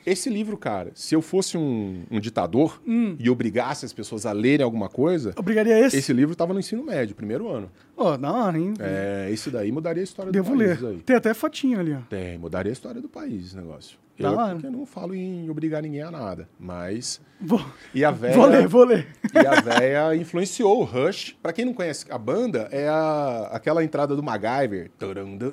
[0.04, 2.82] Esse livro, cara, se eu fosse um, um ditador
[3.18, 5.96] e obrigasse as pessoas a lerem alguma coisa, Obrigaria esse?
[5.96, 7.70] esse livro tava no ensino médio, primeiro ano.
[7.96, 8.74] Pô, da hora, hein?
[8.78, 10.76] É, esse daí mudaria a história Devo do ler.
[10.78, 10.98] país aí.
[10.98, 12.00] Tem até fotinho ali, ó.
[12.10, 13.98] Tem, mudaria a história do país esse negócio.
[14.18, 14.52] Da eu, hora.
[14.52, 17.20] porque eu não falo em obrigar ninguém a nada, mas...
[17.40, 17.64] Vou,
[17.94, 18.34] E a véia...
[18.36, 19.06] vou ler, vou ler.
[19.32, 21.36] E a véia influenciou o Rush.
[21.40, 24.90] Pra quem não conhece a banda, é a, aquela entrada do MacGyver.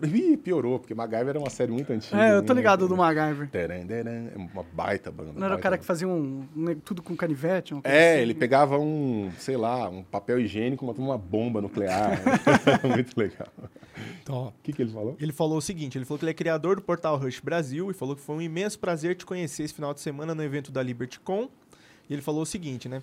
[0.03, 2.19] Ih, piorou, porque MacGyver era uma série muito antiga.
[2.19, 2.59] É, eu tô né?
[2.59, 3.49] ligado do MacGyver.
[3.53, 5.33] É uma baita banda.
[5.35, 5.87] Não era o cara que banda.
[5.87, 6.47] fazia um,
[6.83, 7.73] tudo com canivete?
[7.75, 8.21] uma coisa É, assim?
[8.23, 12.19] ele pegava um, sei lá, um papel higiênico, matava uma bomba nuclear.
[12.83, 13.47] muito legal.
[14.27, 15.15] O que, que ele falou?
[15.19, 17.93] Ele falou o seguinte: ele falou que ele é criador do portal Rush Brasil e
[17.93, 20.81] falou que foi um imenso prazer te conhecer esse final de semana no evento da
[20.81, 21.49] LibertyCon.
[22.09, 23.01] E ele falou o seguinte, né?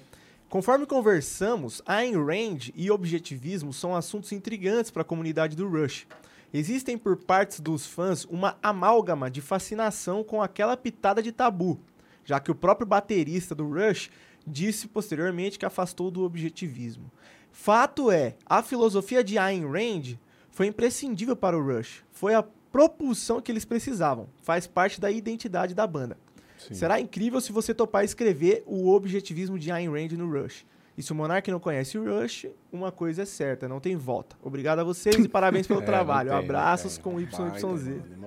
[0.48, 6.06] Conforme conversamos, Ayn Rand e objetivismo são assuntos intrigantes para a comunidade do Rush.
[6.52, 11.80] Existem por partes dos fãs uma amálgama de fascinação com aquela pitada de tabu,
[12.22, 14.10] já que o próprio baterista do Rush
[14.46, 17.10] disse posteriormente que afastou do objetivismo.
[17.50, 20.18] Fato é, a filosofia de Ayn Rand
[20.52, 22.04] foi imprescindível para o Rush.
[22.12, 24.28] Foi a propulsão que eles precisavam.
[24.42, 26.16] Faz parte da identidade da banda.
[26.58, 26.74] Sim.
[26.74, 30.64] Será incrível se você topar escrever o objetivismo de Ayn Rand no Rush.
[30.96, 34.36] E se o Monark não conhece o Rush, uma coisa é certa, não tem volta.
[34.42, 36.28] Obrigado a vocês e parabéns pelo É, trabalho.
[36.30, 37.02] tem, não Abraços tem.
[37.04, 37.30] com YYZ.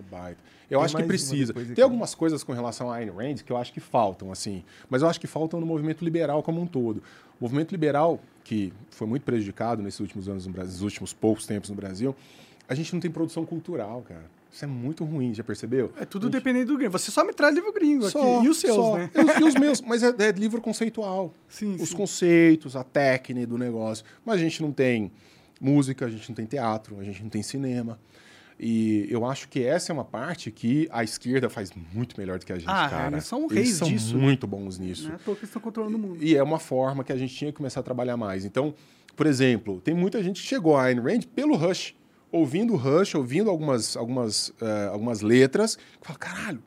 [0.10, 0.40] baita.
[0.70, 1.52] Eu Tem acho que precisa.
[1.52, 1.74] aqui.
[1.74, 4.64] Tem algumas coisas com relação a Ayn Rand que eu acho que faltam, assim.
[4.90, 6.98] Mas eu acho que faltam no movimento liberal como um todo.
[7.40, 11.46] O movimento liberal, que foi muito prejudicado nesses últimos anos no Brasil, nos últimos poucos
[11.46, 12.16] tempos no Brasil,
[12.68, 14.26] a gente não tem produção cultural, cara.
[14.56, 15.92] Isso é muito ruim, já percebeu?
[16.00, 16.94] É tudo dependendo do gringo.
[16.94, 18.14] Você só me traz livro gringo aqui.
[18.14, 18.98] Só, E os seus, só.
[18.98, 19.10] né?
[19.14, 21.34] E os, e os meus, mas é, é livro conceitual.
[21.50, 21.96] Sim, Os sim.
[21.98, 24.06] conceitos, a técnica do negócio.
[24.26, 25.12] Mas a gente não tem
[25.60, 28.00] música, a gente não tem teatro, a gente não tem cinema.
[28.58, 32.46] E eu acho que essa é uma parte que a esquerda faz muito melhor do
[32.46, 33.12] que a gente, Ah, cara.
[33.18, 34.18] eles são Eles reis são disso.
[34.18, 35.04] muito bons nisso.
[35.10, 36.24] Não é à que eles estão controlando o mundo.
[36.24, 38.46] E é uma forma que a gente tinha que começar a trabalhar mais.
[38.46, 38.74] Então,
[39.18, 41.94] por exemplo, tem muita gente que chegou a Ayn Rand pelo Rush.
[42.36, 46.62] Ouvindo o Rush, ouvindo algumas, algumas, eh, algumas letras, que fala, caralho,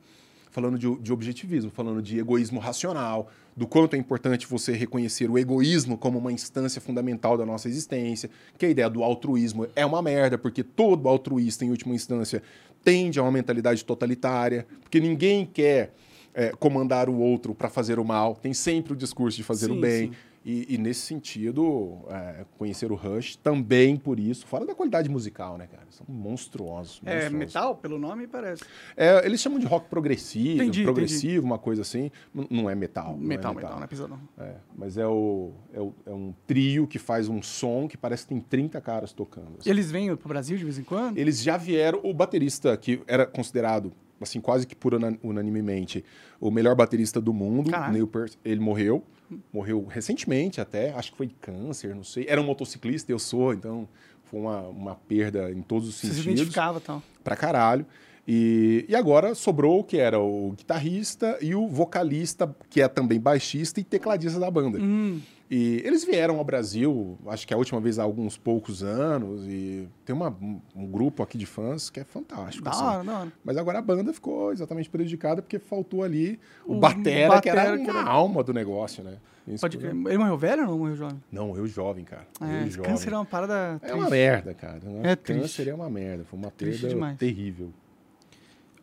[0.51, 5.39] falando de, de objetivismo, falando de egoísmo racional, do quanto é importante você reconhecer o
[5.39, 10.01] egoísmo como uma instância fundamental da nossa existência, que a ideia do altruísmo é uma
[10.01, 12.43] merda, porque todo altruísta, em última instância,
[12.83, 15.93] tende a uma mentalidade totalitária, porque ninguém quer
[16.33, 19.77] eh, comandar o outro para fazer o mal, tem sempre o discurso de fazer Sim,
[19.77, 20.07] o bem.
[20.07, 20.13] sim.
[20.51, 25.59] E, e nesse sentido, é, conhecer o Rush também por isso, fora da qualidade musical,
[25.59, 25.85] né, cara?
[25.91, 27.03] São monstruosos.
[27.05, 27.39] É monstruosos.
[27.39, 28.63] metal, pelo nome, parece.
[28.97, 32.11] É, eles chamam de rock progressivo, Entendi, progressivo, uma coisa assim.
[32.49, 33.09] Não é metal.
[33.17, 34.19] não é Metal, metal, não é pesadão.
[34.39, 38.23] É, mas é, o, é, o- é um trio que faz um som que parece
[38.23, 39.57] que tem 30 caras tocando.
[39.59, 39.69] assim.
[39.69, 41.19] Eles vêm pro Brasil de vez em quando?
[41.19, 42.01] Eles já vieram.
[42.03, 46.03] O baterista, que era considerado, assim, quase que por una- unanimamente,
[46.41, 47.93] o melhor baterista do mundo, Caralho.
[47.93, 49.05] Neil Peart, ele morreu.
[49.53, 52.27] Morreu recentemente até, acho que foi de câncer, não sei.
[52.29, 53.89] Era um motociclista, eu sou, então
[54.25, 56.33] foi uma, uma perda em todos os Você se sentidos.
[56.35, 57.03] identificava e tal.
[57.23, 57.85] Pra caralho.
[58.31, 63.19] E, e agora sobrou o que era o guitarrista e o vocalista, que é também
[63.19, 64.79] baixista e tecladista da banda.
[64.79, 65.19] Hum,
[65.51, 69.89] E eles vieram ao Brasil, acho que a última vez há alguns poucos anos, e
[70.05, 70.37] tem uma-
[70.77, 72.63] um, grupo aqui de fãs que é fantástico.
[72.65, 72.85] da assim.
[72.85, 73.33] hora, da hora.
[73.43, 77.61] Mas agora a banda ficou exatamente prejudicada porque faltou ali o, O batera, que era
[77.63, 79.17] batera, uma que era- alma do negócio, né?
[79.47, 79.93] Isso Pode crer.
[79.93, 81.23] Ele morreu velho ou não morreu jovem?
[81.33, 82.27] Não, eu jovem, cara.
[82.43, 82.91] É, eu jovem.
[82.91, 84.11] câncer é uma parada É uma triste.
[84.11, 84.81] merda, cara.
[85.03, 85.71] É Câncer triste.
[85.71, 86.25] é uma merda.
[86.25, 87.73] Foi uma perda terrível.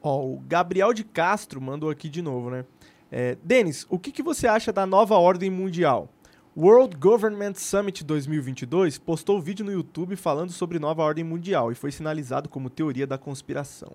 [0.07, 2.64] Ó, o Gabriel de Castro mandou aqui de novo, né?
[3.11, 6.10] É, Denis, o que, que você acha da nova ordem mundial?
[6.56, 11.91] World Government Summit 2022 postou vídeo no YouTube falando sobre nova ordem mundial e foi
[11.91, 13.94] sinalizado como teoria da conspiração.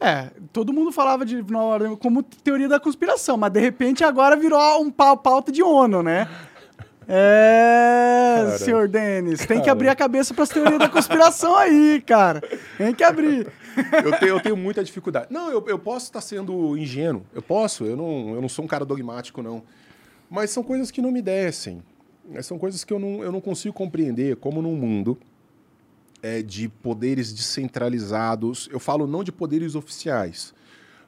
[0.00, 4.36] É, todo mundo falava de nova ordem como teoria da conspiração, mas de repente agora
[4.36, 6.28] virou um pau- pauta de ONU, né?
[7.06, 8.58] É, Cara.
[8.58, 12.42] senhor Denis, tem que abrir a cabeça pras teorias da conspiração aí, cara.
[12.76, 13.46] Tem que abrir.
[14.04, 15.28] Eu tenho, eu tenho muita dificuldade.
[15.30, 17.24] Não, eu, eu posso estar sendo ingênuo.
[17.34, 17.84] Eu posso.
[17.84, 19.62] Eu não, eu não sou um cara dogmático, não.
[20.30, 21.82] Mas são coisas que não me descem.
[22.42, 25.18] São coisas que eu não, eu não consigo compreender como num mundo
[26.22, 28.68] é, de poderes descentralizados.
[28.72, 30.54] Eu falo não de poderes oficiais,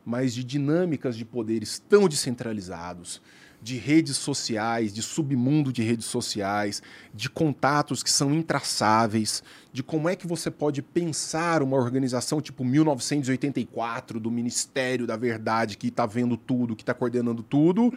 [0.04, 3.22] mas de dinâmicas de poderes tão descentralizados,
[3.66, 6.80] de redes sociais, de submundo de redes sociais,
[7.12, 12.64] de contatos que são intraçáveis, de como é que você pode pensar uma organização tipo
[12.64, 17.92] 1984 do Ministério da Verdade que está vendo tudo, que está coordenando tudo.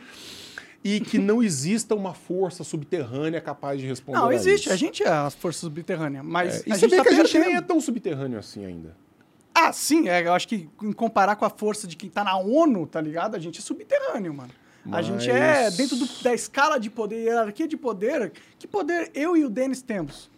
[0.84, 4.18] E que não exista uma força subterrânea capaz de responder.
[4.18, 4.66] Não, a existe.
[4.66, 4.74] isso.
[4.74, 7.10] A gente é as forças subterrâneas, mas É, e a você gente vê tá que
[7.10, 8.96] a gente nem é tão subterrâneo assim ainda.
[9.54, 12.38] Ah, sim, é, eu acho que em comparar com a força de quem tá na
[12.38, 13.36] ONU, tá ligado?
[13.36, 14.52] A gente é subterrâneo, mano.
[14.92, 18.32] A Mas- gente é dentro do- da escala de poder, hierarquia de poder.
[18.58, 20.30] Que poder eu e o Denis temos?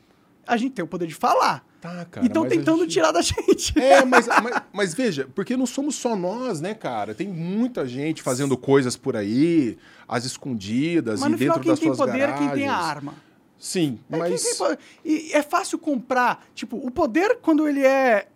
[0.46, 1.66] A gente tem o poder de falar.
[1.80, 2.24] Tá, cara.
[2.24, 3.74] e a tentando gente- tirar da gente.
[3.80, 7.16] É, mas, mas, mas veja, porque não somos só nós, né, cara?
[7.16, 11.72] Tem muita gente fazendo coisas por aí, às escondidas Mas e no final, dentro quem
[11.72, 12.50] das tem suas poder é garagens.
[12.52, 13.16] quem tem a arma.
[13.58, 14.80] Sim, É quem mas tem poder.
[15.04, 16.46] E é fácil comprar.
[16.54, 18.28] Tipo, o poder, quando ele é.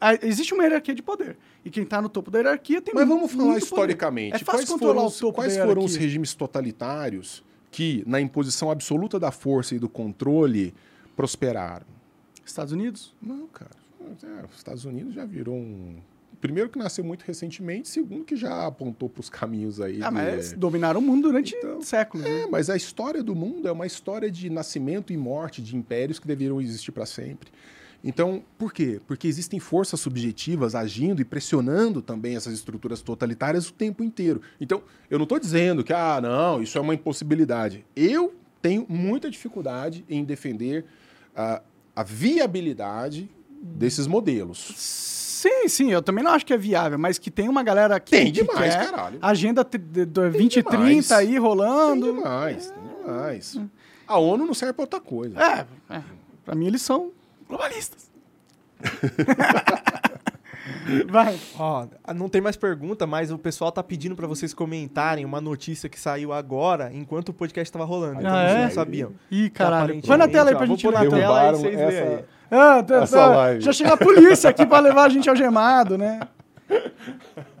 [0.00, 1.36] a- Existe uma hierarquia de poder.
[1.64, 4.36] E quem tá no topo da hierarquia tem Mas vamos falar historicamente.
[4.36, 8.70] É quais controlar foram, o os, topo quais foram os regimes totalitários que, na imposição
[8.70, 10.74] absoluta da força e do controle,
[11.14, 11.86] prosperaram?
[12.44, 13.14] Estados Unidos?
[13.22, 13.70] Não, cara.
[14.24, 15.96] É, os Estados Unidos já virou um.
[16.40, 20.02] Primeiro que nasceu muito recentemente, segundo que já apontou para os caminhos aí.
[20.02, 22.24] Ah, de- mas dominaram o mundo durante Então, séculos.
[22.26, 22.40] né?
[22.42, 26.18] É, mas a história do mundo é uma história de nascimento e morte de impérios
[26.18, 27.48] que deveriam existir para sempre.
[28.04, 29.00] Então, por quê?
[29.06, 34.40] Porque existem forças subjetivas agindo e pressionando também essas estruturas totalitárias o tempo inteiro.
[34.60, 37.84] Então, eu não estou dizendo que, ah, não, isso é uma impossibilidade.
[37.94, 40.84] Eu tenho muita dificuldade em defender
[41.36, 41.62] a,
[41.94, 43.30] a viabilidade
[43.60, 44.72] desses modelos.
[44.76, 48.10] Sim, sim, eu também não acho que é viável, mas que tem uma galera que,
[48.12, 49.18] Tem que demais, quer caralho.
[49.22, 51.12] agenda t- de- de 2030 demais.
[51.12, 52.12] aí Tem rolando.
[52.12, 53.60] demais, tem demais.
[54.06, 55.40] A ONU não serve para outra coisa.
[55.40, 55.66] É,
[55.96, 56.02] é,
[56.44, 57.10] pra mim eles são
[57.52, 58.10] globalistas.
[61.08, 61.38] Vai.
[61.58, 65.88] Ó, não tem mais pergunta, mas o pessoal tá pedindo pra vocês comentarem uma notícia
[65.88, 68.20] que saiu agora, enquanto o podcast tava rolando.
[68.20, 68.64] Então Ah, vocês é?
[68.64, 69.12] não sabiam.
[69.30, 70.00] Ih, caralho.
[70.02, 71.16] Põe na tela aí pra ó, gente pôr na tela.
[71.16, 72.24] e Derrubaram vocês essa- aí.
[72.50, 73.26] Ah, tá, Essa tá.
[73.26, 73.60] live.
[73.62, 76.20] Já chegou a polícia aqui pra levar a gente algemado, né?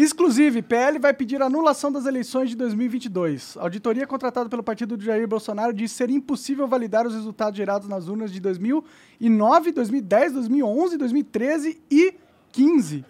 [0.00, 3.56] Exclusive, PL vai pedir anulação das eleições de 2022.
[3.56, 7.88] A auditoria contratada pelo partido de Jair Bolsonaro diz ser impossível validar os resultados gerados
[7.88, 12.14] nas urnas de 2009, 2010, 2011, 2013 e
[12.52, 13.04] 15.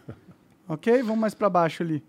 [0.66, 1.02] Ok?
[1.02, 2.02] Vamos mais pra baixo ali.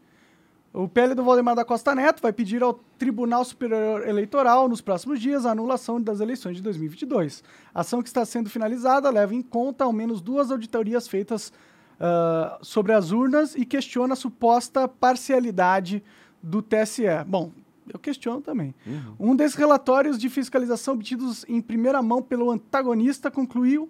[0.71, 5.19] O PL do Valdemar da Costa Neto vai pedir ao Tribunal Superior Eleitoral, nos próximos
[5.19, 7.43] dias, a anulação das eleições de 2022.
[7.73, 11.51] A ação que está sendo finalizada leva em conta ao menos duas auditorias feitas
[11.99, 16.03] ah, sobre as urnas e questiona a suposta parcialidade
[16.41, 17.03] do TSE.
[17.27, 17.51] Bom,
[17.91, 18.73] eu questiono também.
[19.19, 23.89] Um desses relatórios de fiscalização obtidos em primeira mão pelo antagonista concluiu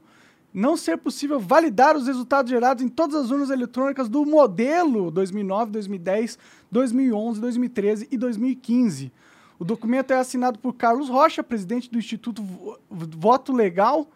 [0.52, 5.72] não ser possível validar os resultados gerados em todas as urnas eletrônicas do modelo 2009,
[5.72, 6.40] 2010,
[6.72, 9.12] 2011, 2013 e 2015.
[9.60, 14.08] O documento é assinado por Carlos Rocha, presidente do Instituto Vo- Voto Legal,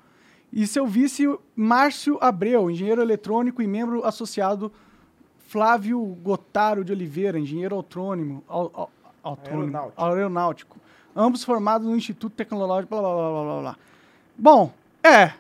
[0.54, 1.26] e seu vice
[1.56, 4.72] Márcio Abreu, engenheiro eletrônico e membro associado
[5.48, 8.90] Flávio Gotaro de Oliveira, engenheiro autônomo, au-
[9.24, 10.02] Aeronáutico.
[10.04, 10.78] aeronáutico.
[11.16, 13.78] Ambos formados no Instituto Tecnológico, blá, blá, blá, blá, blá, blá.
[14.38, 14.72] Bom,
[15.04, 15.32] é,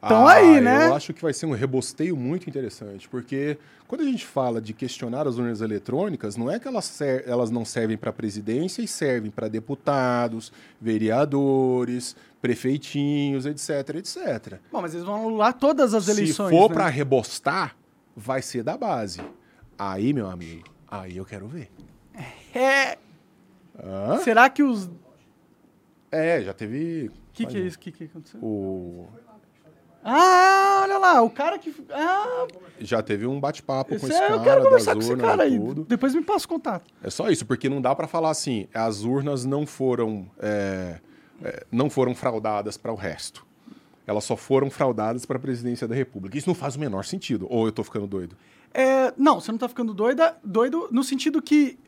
[0.00, 0.76] Tão aí, né?
[0.76, 3.58] Ah, Eu acho que vai ser um rebosteio muito interessante, porque
[3.88, 7.64] quando a gente fala de questionar as urnas eletrônicas, não é que elas, elas não
[7.64, 14.60] servem para presidência e servem para deputados, vereadores, prefeitinhos, etc, etc.
[14.70, 16.50] Bom, mas eles vão anular todas as eleições.
[16.50, 16.74] Se for né?
[16.74, 17.76] para rebostar,
[18.14, 19.20] vai ser da base.
[19.76, 21.70] Aí, meu amigo, aí eu quero ver.
[22.54, 22.96] É.
[23.82, 24.18] Hã?
[24.18, 24.86] Será que os.
[24.86, 24.90] O
[26.12, 27.76] É, já teve que, que é isso?
[27.76, 28.40] O que, que aconteceu?
[28.42, 29.08] o
[30.10, 31.74] Ah, olha lá, o cara que.
[31.90, 32.46] Ah,
[32.80, 35.58] já teve um bate-papo com esse é- cara eu quero conversar com esse cara aí.
[35.86, 36.90] Depois me passa o contato.
[37.02, 40.98] É só isso, porque não dá para falar assim, as urnas não foram, é,
[41.42, 43.46] é, não foram fraudadas para o resto.
[44.06, 46.38] Elas só foram fraudadas para a presidência da República.
[46.38, 47.46] Isso não faz o menor sentido.
[47.50, 48.34] Ou eu tô ficando doido?
[48.72, 51.78] É, não, você não tá ficando doida, doido no sentido que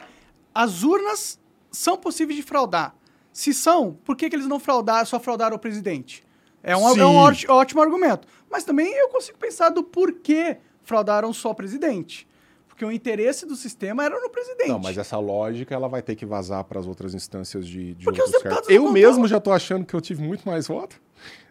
[0.55, 1.41] as urnas
[1.71, 2.95] são possíveis de fraudar.
[3.33, 6.23] Se são, por que, que eles não fraudaram, só fraudaram o presidente?
[6.63, 7.01] É um, Sim.
[7.01, 8.27] é um óti- ótimo argumento.
[8.51, 12.27] Mas também eu consigo pensar do porquê fraudaram só o presidente.
[12.69, 14.69] Porque o interesse do sistema era no presidente.
[14.69, 18.05] Não, mas essa lógica ela vai ter que vazar para as outras instâncias de, de
[18.05, 21.01] Porque os deputados Eu mesmo já tô achando que eu tive muito mais voto.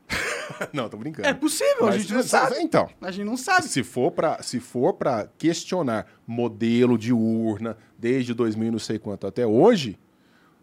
[0.74, 1.28] não, tô brincando.
[1.28, 2.56] É possível, a Mas, gente não sabe.
[2.60, 3.68] Então, A gente não sabe.
[3.68, 8.98] se for para se for para questionar modelo de urna desde 2000 e não sei
[8.98, 10.00] quanto até hoje,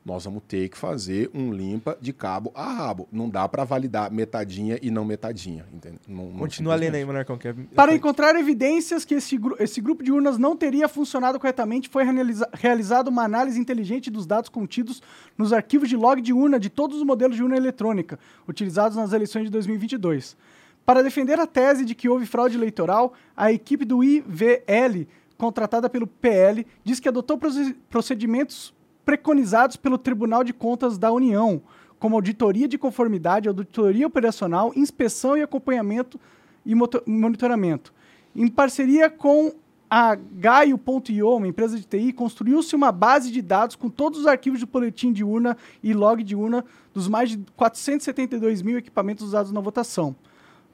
[0.07, 3.09] nós vamos ter que fazer um limpa de cabo a rabo.
[3.11, 5.99] Não dá para validar metadinha e não metadinha, entende?
[6.07, 7.05] Não- não Continua lendo aí.
[7.05, 7.37] Monarcão.
[7.37, 7.55] Que é...
[7.75, 12.05] Para encontrar evidências que esse, gru- esse grupo de urnas não teria funcionado corretamente, foi
[12.05, 15.03] realiza realizada uma análise inteligente dos dados contidos
[15.37, 18.17] nos arquivos de log de urna de todos os modelos de urna eletrônica
[18.47, 20.37] utilizados nas eleições de 2022.
[20.85, 26.07] Para defender a tese de que houve fraude eleitoral, a equipe do IVL, contratada pelo
[26.07, 28.73] PL, diz que adotou proce- procedimentos
[29.07, 31.63] preconizados pelo Tribunal de Contas da União,
[31.97, 36.21] como auditoria de conformidade, auditoria operacional, inspeção e acompanhamento
[36.67, 37.95] e monitoramento.
[38.35, 39.55] Em parceria com
[39.89, 44.59] a Gaio.io, uma empresa de TI, construiu-se uma base de dados com todos os arquivos
[44.59, 49.53] de boletim de urna e log de urna dos mais de 472 mil equipamentos usados
[49.53, 50.17] na votação.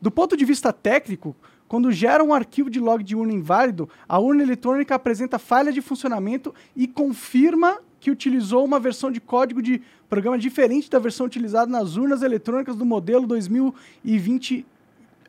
[0.01, 1.37] Do ponto de vista técnico,
[1.69, 5.83] quando gera um arquivo de log de urna inválido, a urna eletrônica apresenta falha de
[5.83, 9.81] funcionamento e confirma que utilizou uma versão de código de
[10.11, 14.67] programa diferente da versão utilizada nas urnas eletrônicas do modelo 2020.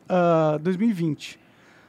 [0.04, 1.38] Uh, 2020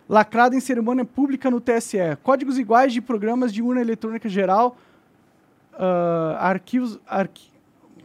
[0.08, 1.98] lacrado em cerimônia pública no TSE.
[2.22, 4.78] Códigos iguais de programas de urna eletrônica geral,
[5.74, 7.00] uh, arquivos...
[7.08, 7.50] Arqui...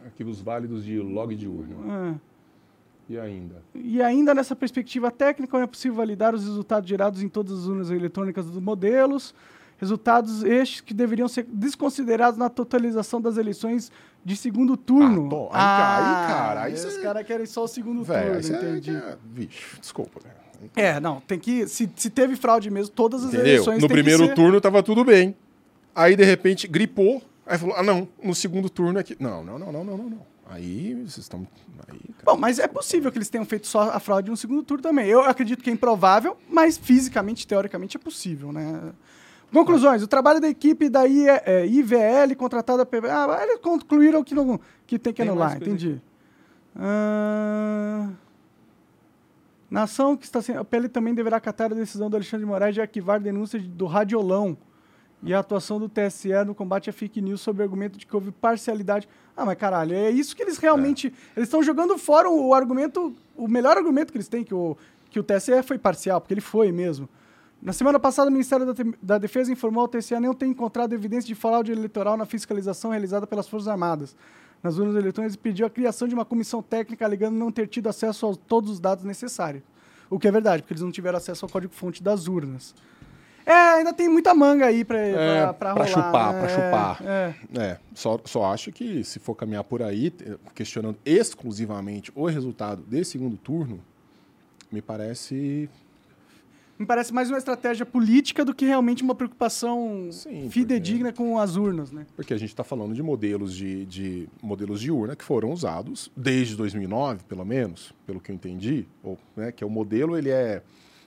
[0.03, 1.75] Arquivos válidos de log de urna.
[1.87, 2.15] Ah.
[3.07, 3.63] E ainda?
[3.75, 7.67] E ainda nessa perspectiva técnica, não é possível validar os resultados gerados em todas as
[7.67, 9.35] urnas eletrônicas dos modelos,
[9.81, 13.91] resultados estes que deveriam ser desconsiderados na totalização das eleições
[14.23, 15.25] de segundo turno.
[15.25, 15.43] Ah, tô.
[15.45, 17.01] Aí, ah, aí cara, aí os cê...
[17.01, 18.91] caras querem só o segundo Véio, turno, entendi.
[18.91, 20.31] É, vixe, desculpa, né?
[20.75, 21.67] É, não, tem que.
[21.67, 23.47] Se, se teve fraude mesmo, todas as Entendeu?
[23.47, 23.81] eleições.
[23.81, 24.35] No primeiro ser...
[24.35, 25.35] turno tava tudo bem.
[25.95, 27.19] Aí, de repente, gripou.
[27.47, 29.17] Aí falou: ah, não, no segundo turno aqui.
[29.19, 30.09] Não, não, não, não, não, não.
[30.11, 30.31] não.
[30.47, 31.47] Aí vocês estão.
[31.87, 34.83] Aí, Bom, mas é possível que eles tenham feito só a fraude no segundo turno
[34.83, 35.07] também.
[35.07, 38.91] Eu acredito que é improvável, mas fisicamente, teoricamente, é possível, né?
[39.51, 40.01] Conclusões.
[40.01, 42.87] O trabalho da equipe da I, é, IVL contratada...
[43.09, 46.01] Ah, eles concluíram que, não, que tem que tem anular, entendi.
[46.75, 48.09] Ah...
[49.71, 50.59] Na ação que está sendo.
[50.59, 53.85] A PL também deverá acatar a decisão do Alexandre de Moraes de arquivar denúncias do
[53.85, 54.57] Radiolão
[55.23, 58.13] e a atuação do TSE no combate à fake news sob o argumento de que
[58.13, 59.07] houve parcialidade.
[59.35, 61.07] Ah, mas caralho, é isso que eles realmente.
[61.07, 61.39] É.
[61.39, 64.75] Eles estão jogando fora o argumento, o melhor argumento que eles têm, que o,
[65.09, 67.07] que o TSE foi parcial, porque ele foi mesmo.
[67.61, 71.27] Na semana passada, o Ministério da, da Defesa informou ao TSE não ter encontrado evidência
[71.27, 74.15] de fraude eleitoral na fiscalização realizada pelas Forças Armadas
[74.63, 77.87] nas urnas eletrônicas e pediu a criação de uma comissão técnica alegando não ter tido
[77.87, 79.63] acesso a todos os dados necessários.
[80.09, 82.75] O que é verdade, porque eles não tiveram acesso ao código-fonte das urnas.
[83.45, 85.87] É, ainda tem muita manga aí pra, é, pra, pra, pra rolar.
[85.87, 86.39] chupar, né?
[86.39, 87.03] pra chupar.
[87.03, 87.79] É, é.
[87.95, 90.13] só, só acho que se for caminhar por aí,
[90.53, 93.79] questionando exclusivamente o resultado desse segundo turno,
[94.71, 95.69] me parece
[96.81, 101.23] me parece mais uma estratégia política do que realmente uma preocupação Sim, fidedigna porque...
[101.23, 102.07] com as urnas, né?
[102.15, 106.11] Porque a gente está falando de modelos de, de, modelos de urna que foram usados
[106.17, 110.29] desde 2009, pelo menos, pelo que eu entendi, ou, né, que é o modelo ele
[110.29, 110.63] é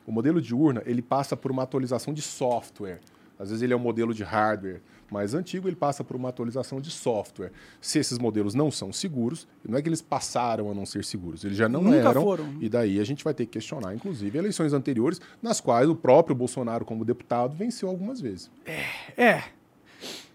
[0.06, 3.00] o modelo de urna ele passa por uma atualização de software.
[3.36, 4.80] Às vezes ele é um modelo de hardware
[5.14, 7.52] mais antigo, ele passa por uma atualização de software.
[7.80, 11.44] Se esses modelos não são seguros, não é que eles passaram a não ser seguros,
[11.44, 12.22] eles já não Nunca eram.
[12.22, 12.56] Foram.
[12.60, 16.34] E daí a gente vai ter que questionar, inclusive, eleições anteriores, nas quais o próprio
[16.34, 18.50] Bolsonaro, como deputado, venceu algumas vezes.
[18.66, 19.22] É.
[19.22, 19.44] é.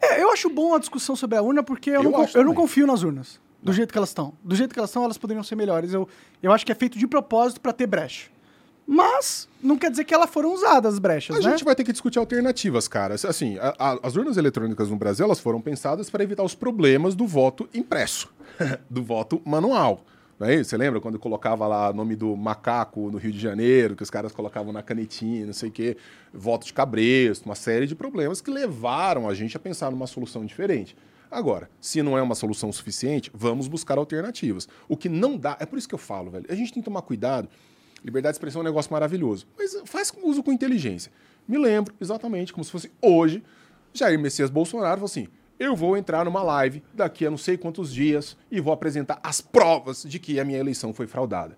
[0.02, 2.54] é eu acho bom a discussão sobre a urna, porque eu, eu não, eu não
[2.54, 3.40] confio nas urnas.
[3.62, 3.74] Do não.
[3.74, 4.34] jeito que elas estão.
[4.42, 5.94] Do jeito que elas estão, elas poderiam ser melhores.
[5.94, 6.08] Eu,
[6.42, 8.30] eu acho que é feito de propósito para ter brecha.
[8.92, 11.46] Mas não quer dizer que elas foram usadas, as brechas, a né?
[11.46, 13.14] A gente vai ter que discutir alternativas, cara.
[13.14, 17.14] Assim, a, a, as urnas eletrônicas no Brasil, elas foram pensadas para evitar os problemas
[17.14, 18.34] do voto impresso,
[18.90, 20.04] do voto manual.
[20.40, 23.96] Não é Você lembra quando colocava lá o nome do macaco no Rio de Janeiro,
[23.96, 25.96] que os caras colocavam na canetinha, não sei o quê,
[26.34, 30.44] voto de cabresto, uma série de problemas que levaram a gente a pensar numa solução
[30.44, 30.98] diferente.
[31.30, 34.68] Agora, se não é uma solução suficiente, vamos buscar alternativas.
[34.88, 36.86] O que não dá, é por isso que eu falo, velho, a gente tem que
[36.86, 37.48] tomar cuidado
[38.04, 41.12] Liberdade de expressão é um negócio maravilhoso, mas faz uso com inteligência.
[41.48, 43.44] Me lembro exatamente como se fosse hoje,
[43.94, 45.28] Jair Messias Bolsonaro falou assim:
[45.60, 49.42] eu vou entrar numa live daqui a não sei quantos dias e vou apresentar as
[49.42, 51.58] provas de que a minha eleição foi fraudada.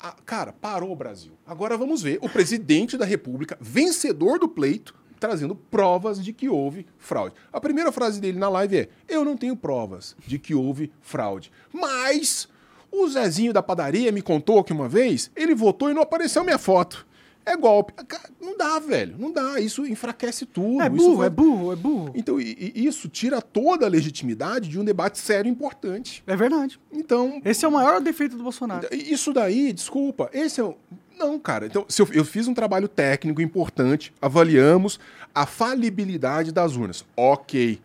[0.00, 1.32] Ah, cara, parou o Brasil.
[1.46, 6.86] Agora vamos ver o presidente da República, vencedor do pleito, trazendo provas de que houve
[6.96, 7.34] fraude.
[7.52, 11.52] A primeira frase dele na live é: Eu não tenho provas de que houve fraude,
[11.70, 12.48] mas
[12.92, 16.58] o Zezinho da padaria me contou que uma vez ele votou e não apareceu minha
[16.58, 17.06] foto.
[17.44, 17.92] É golpe.
[18.40, 19.16] Não dá, velho.
[19.18, 19.58] Não dá.
[19.58, 20.80] Isso enfraquece tudo.
[20.80, 21.26] É burro, vai...
[21.26, 22.12] é burro, é burro.
[22.14, 26.22] Então, e, e isso tira toda a legitimidade de um debate sério e importante.
[26.26, 26.78] É verdade.
[26.92, 27.40] Então.
[27.44, 28.86] Esse é o maior defeito do Bolsonaro.
[28.92, 30.76] Isso daí, desculpa, esse é o.
[31.18, 31.66] Não, cara.
[31.66, 35.00] Então, se eu, eu fiz um trabalho técnico importante, avaliamos
[35.34, 37.04] a falibilidade das urnas.
[37.16, 37.80] Ok.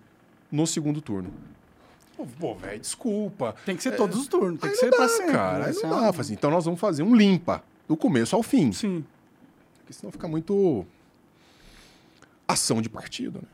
[0.52, 1.34] No segundo turno.
[2.40, 3.56] Pô, velho, desculpa.
[3.66, 5.32] Tem que ser é, todos os turnos, tem que ser dá, pra sempre.
[5.32, 6.10] Cara, aí não dá.
[6.10, 8.72] Assim, então nós vamos fazer um limpa, do começo ao fim.
[8.72, 9.06] Sim.
[9.80, 10.86] Porque senão fica muito
[12.48, 13.48] ação de partido, né?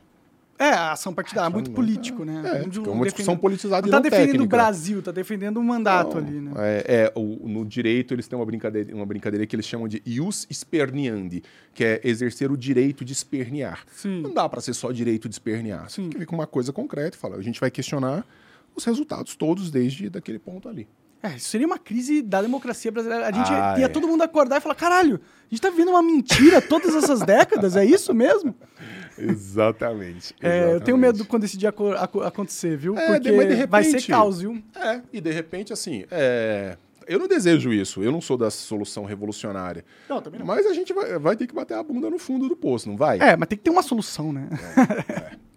[0.56, 2.40] É, a ação partidária, é muito político, né?
[2.44, 4.44] É, é uma discussão politizada não tá defendendo técnica.
[4.44, 6.52] o Brasil, tá defendendo um mandato não, ali, né?
[6.56, 10.00] É, é o, no direito eles têm uma brincadeira, uma brincadeira que eles chamam de
[10.06, 11.42] ius esperniandi,
[11.74, 13.84] que é exercer o direito de espernear.
[13.96, 14.22] Sim.
[14.22, 15.90] Não dá para ser só direito de espernear.
[15.90, 18.24] Você tem que vir com uma coisa concreta e falar, a gente vai questionar
[18.74, 20.86] os resultados todos desde daquele ponto ali.
[21.22, 23.26] É, isso seria uma crise da democracia brasileira.
[23.26, 23.88] A gente Ah, ia é.
[23.88, 25.18] todo mundo acordar e falar: caralho,
[25.50, 28.54] a gente tá vivendo uma mentira todas essas décadas, é isso mesmo?
[29.16, 30.34] Exatamente.
[30.42, 30.98] É, eu tenho exatamente.
[31.00, 32.96] medo quando esse dia aco- aco- acontecer, viu?
[32.98, 34.62] É, Porque de vai ser repente- caos, viu?
[34.74, 38.02] É, e de repente, assim, é, eu não desejo isso.
[38.02, 39.84] Eu não sou da solução revolucionária.
[40.08, 40.46] Não, também não.
[40.46, 42.96] Mas a gente vai, vai ter que bater a bunda no fundo do poço, não
[42.96, 43.18] vai?
[43.20, 44.48] É, mas tem que ter uma solução, né?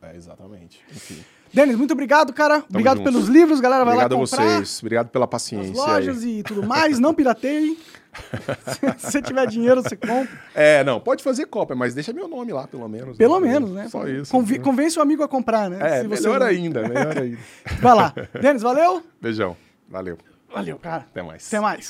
[0.01, 0.79] É, é, exatamente.
[0.95, 1.17] Enfim.
[1.57, 2.63] Denis, muito obrigado, cara.
[2.69, 3.11] obrigado junto.
[3.11, 3.83] pelos livros, galera.
[3.83, 4.79] Vai Obrigado a lá comprar vocês.
[4.81, 5.73] Obrigado pela paciência.
[5.73, 6.39] lojas aí.
[6.39, 6.99] e tudo mais.
[6.99, 7.77] Não pirateiem.
[8.97, 10.27] Se você tiver dinheiro, você compra.
[10.55, 13.17] É, não, pode fazer cópia, mas deixa meu nome lá, pelo menos.
[13.17, 13.87] Pelo menos, né?
[13.89, 14.31] Só isso.
[14.31, 15.99] Convi- convence o amigo a comprar, né?
[15.99, 17.37] É, melhor não- ainda, melhor ainda.
[17.81, 18.13] Vai lá.
[18.41, 19.03] Denis, valeu?
[19.21, 19.55] Beijão.
[19.89, 20.17] Valeu.
[20.53, 21.05] Valeu, cara.
[21.11, 21.47] Até mais.
[21.47, 21.85] Até mais.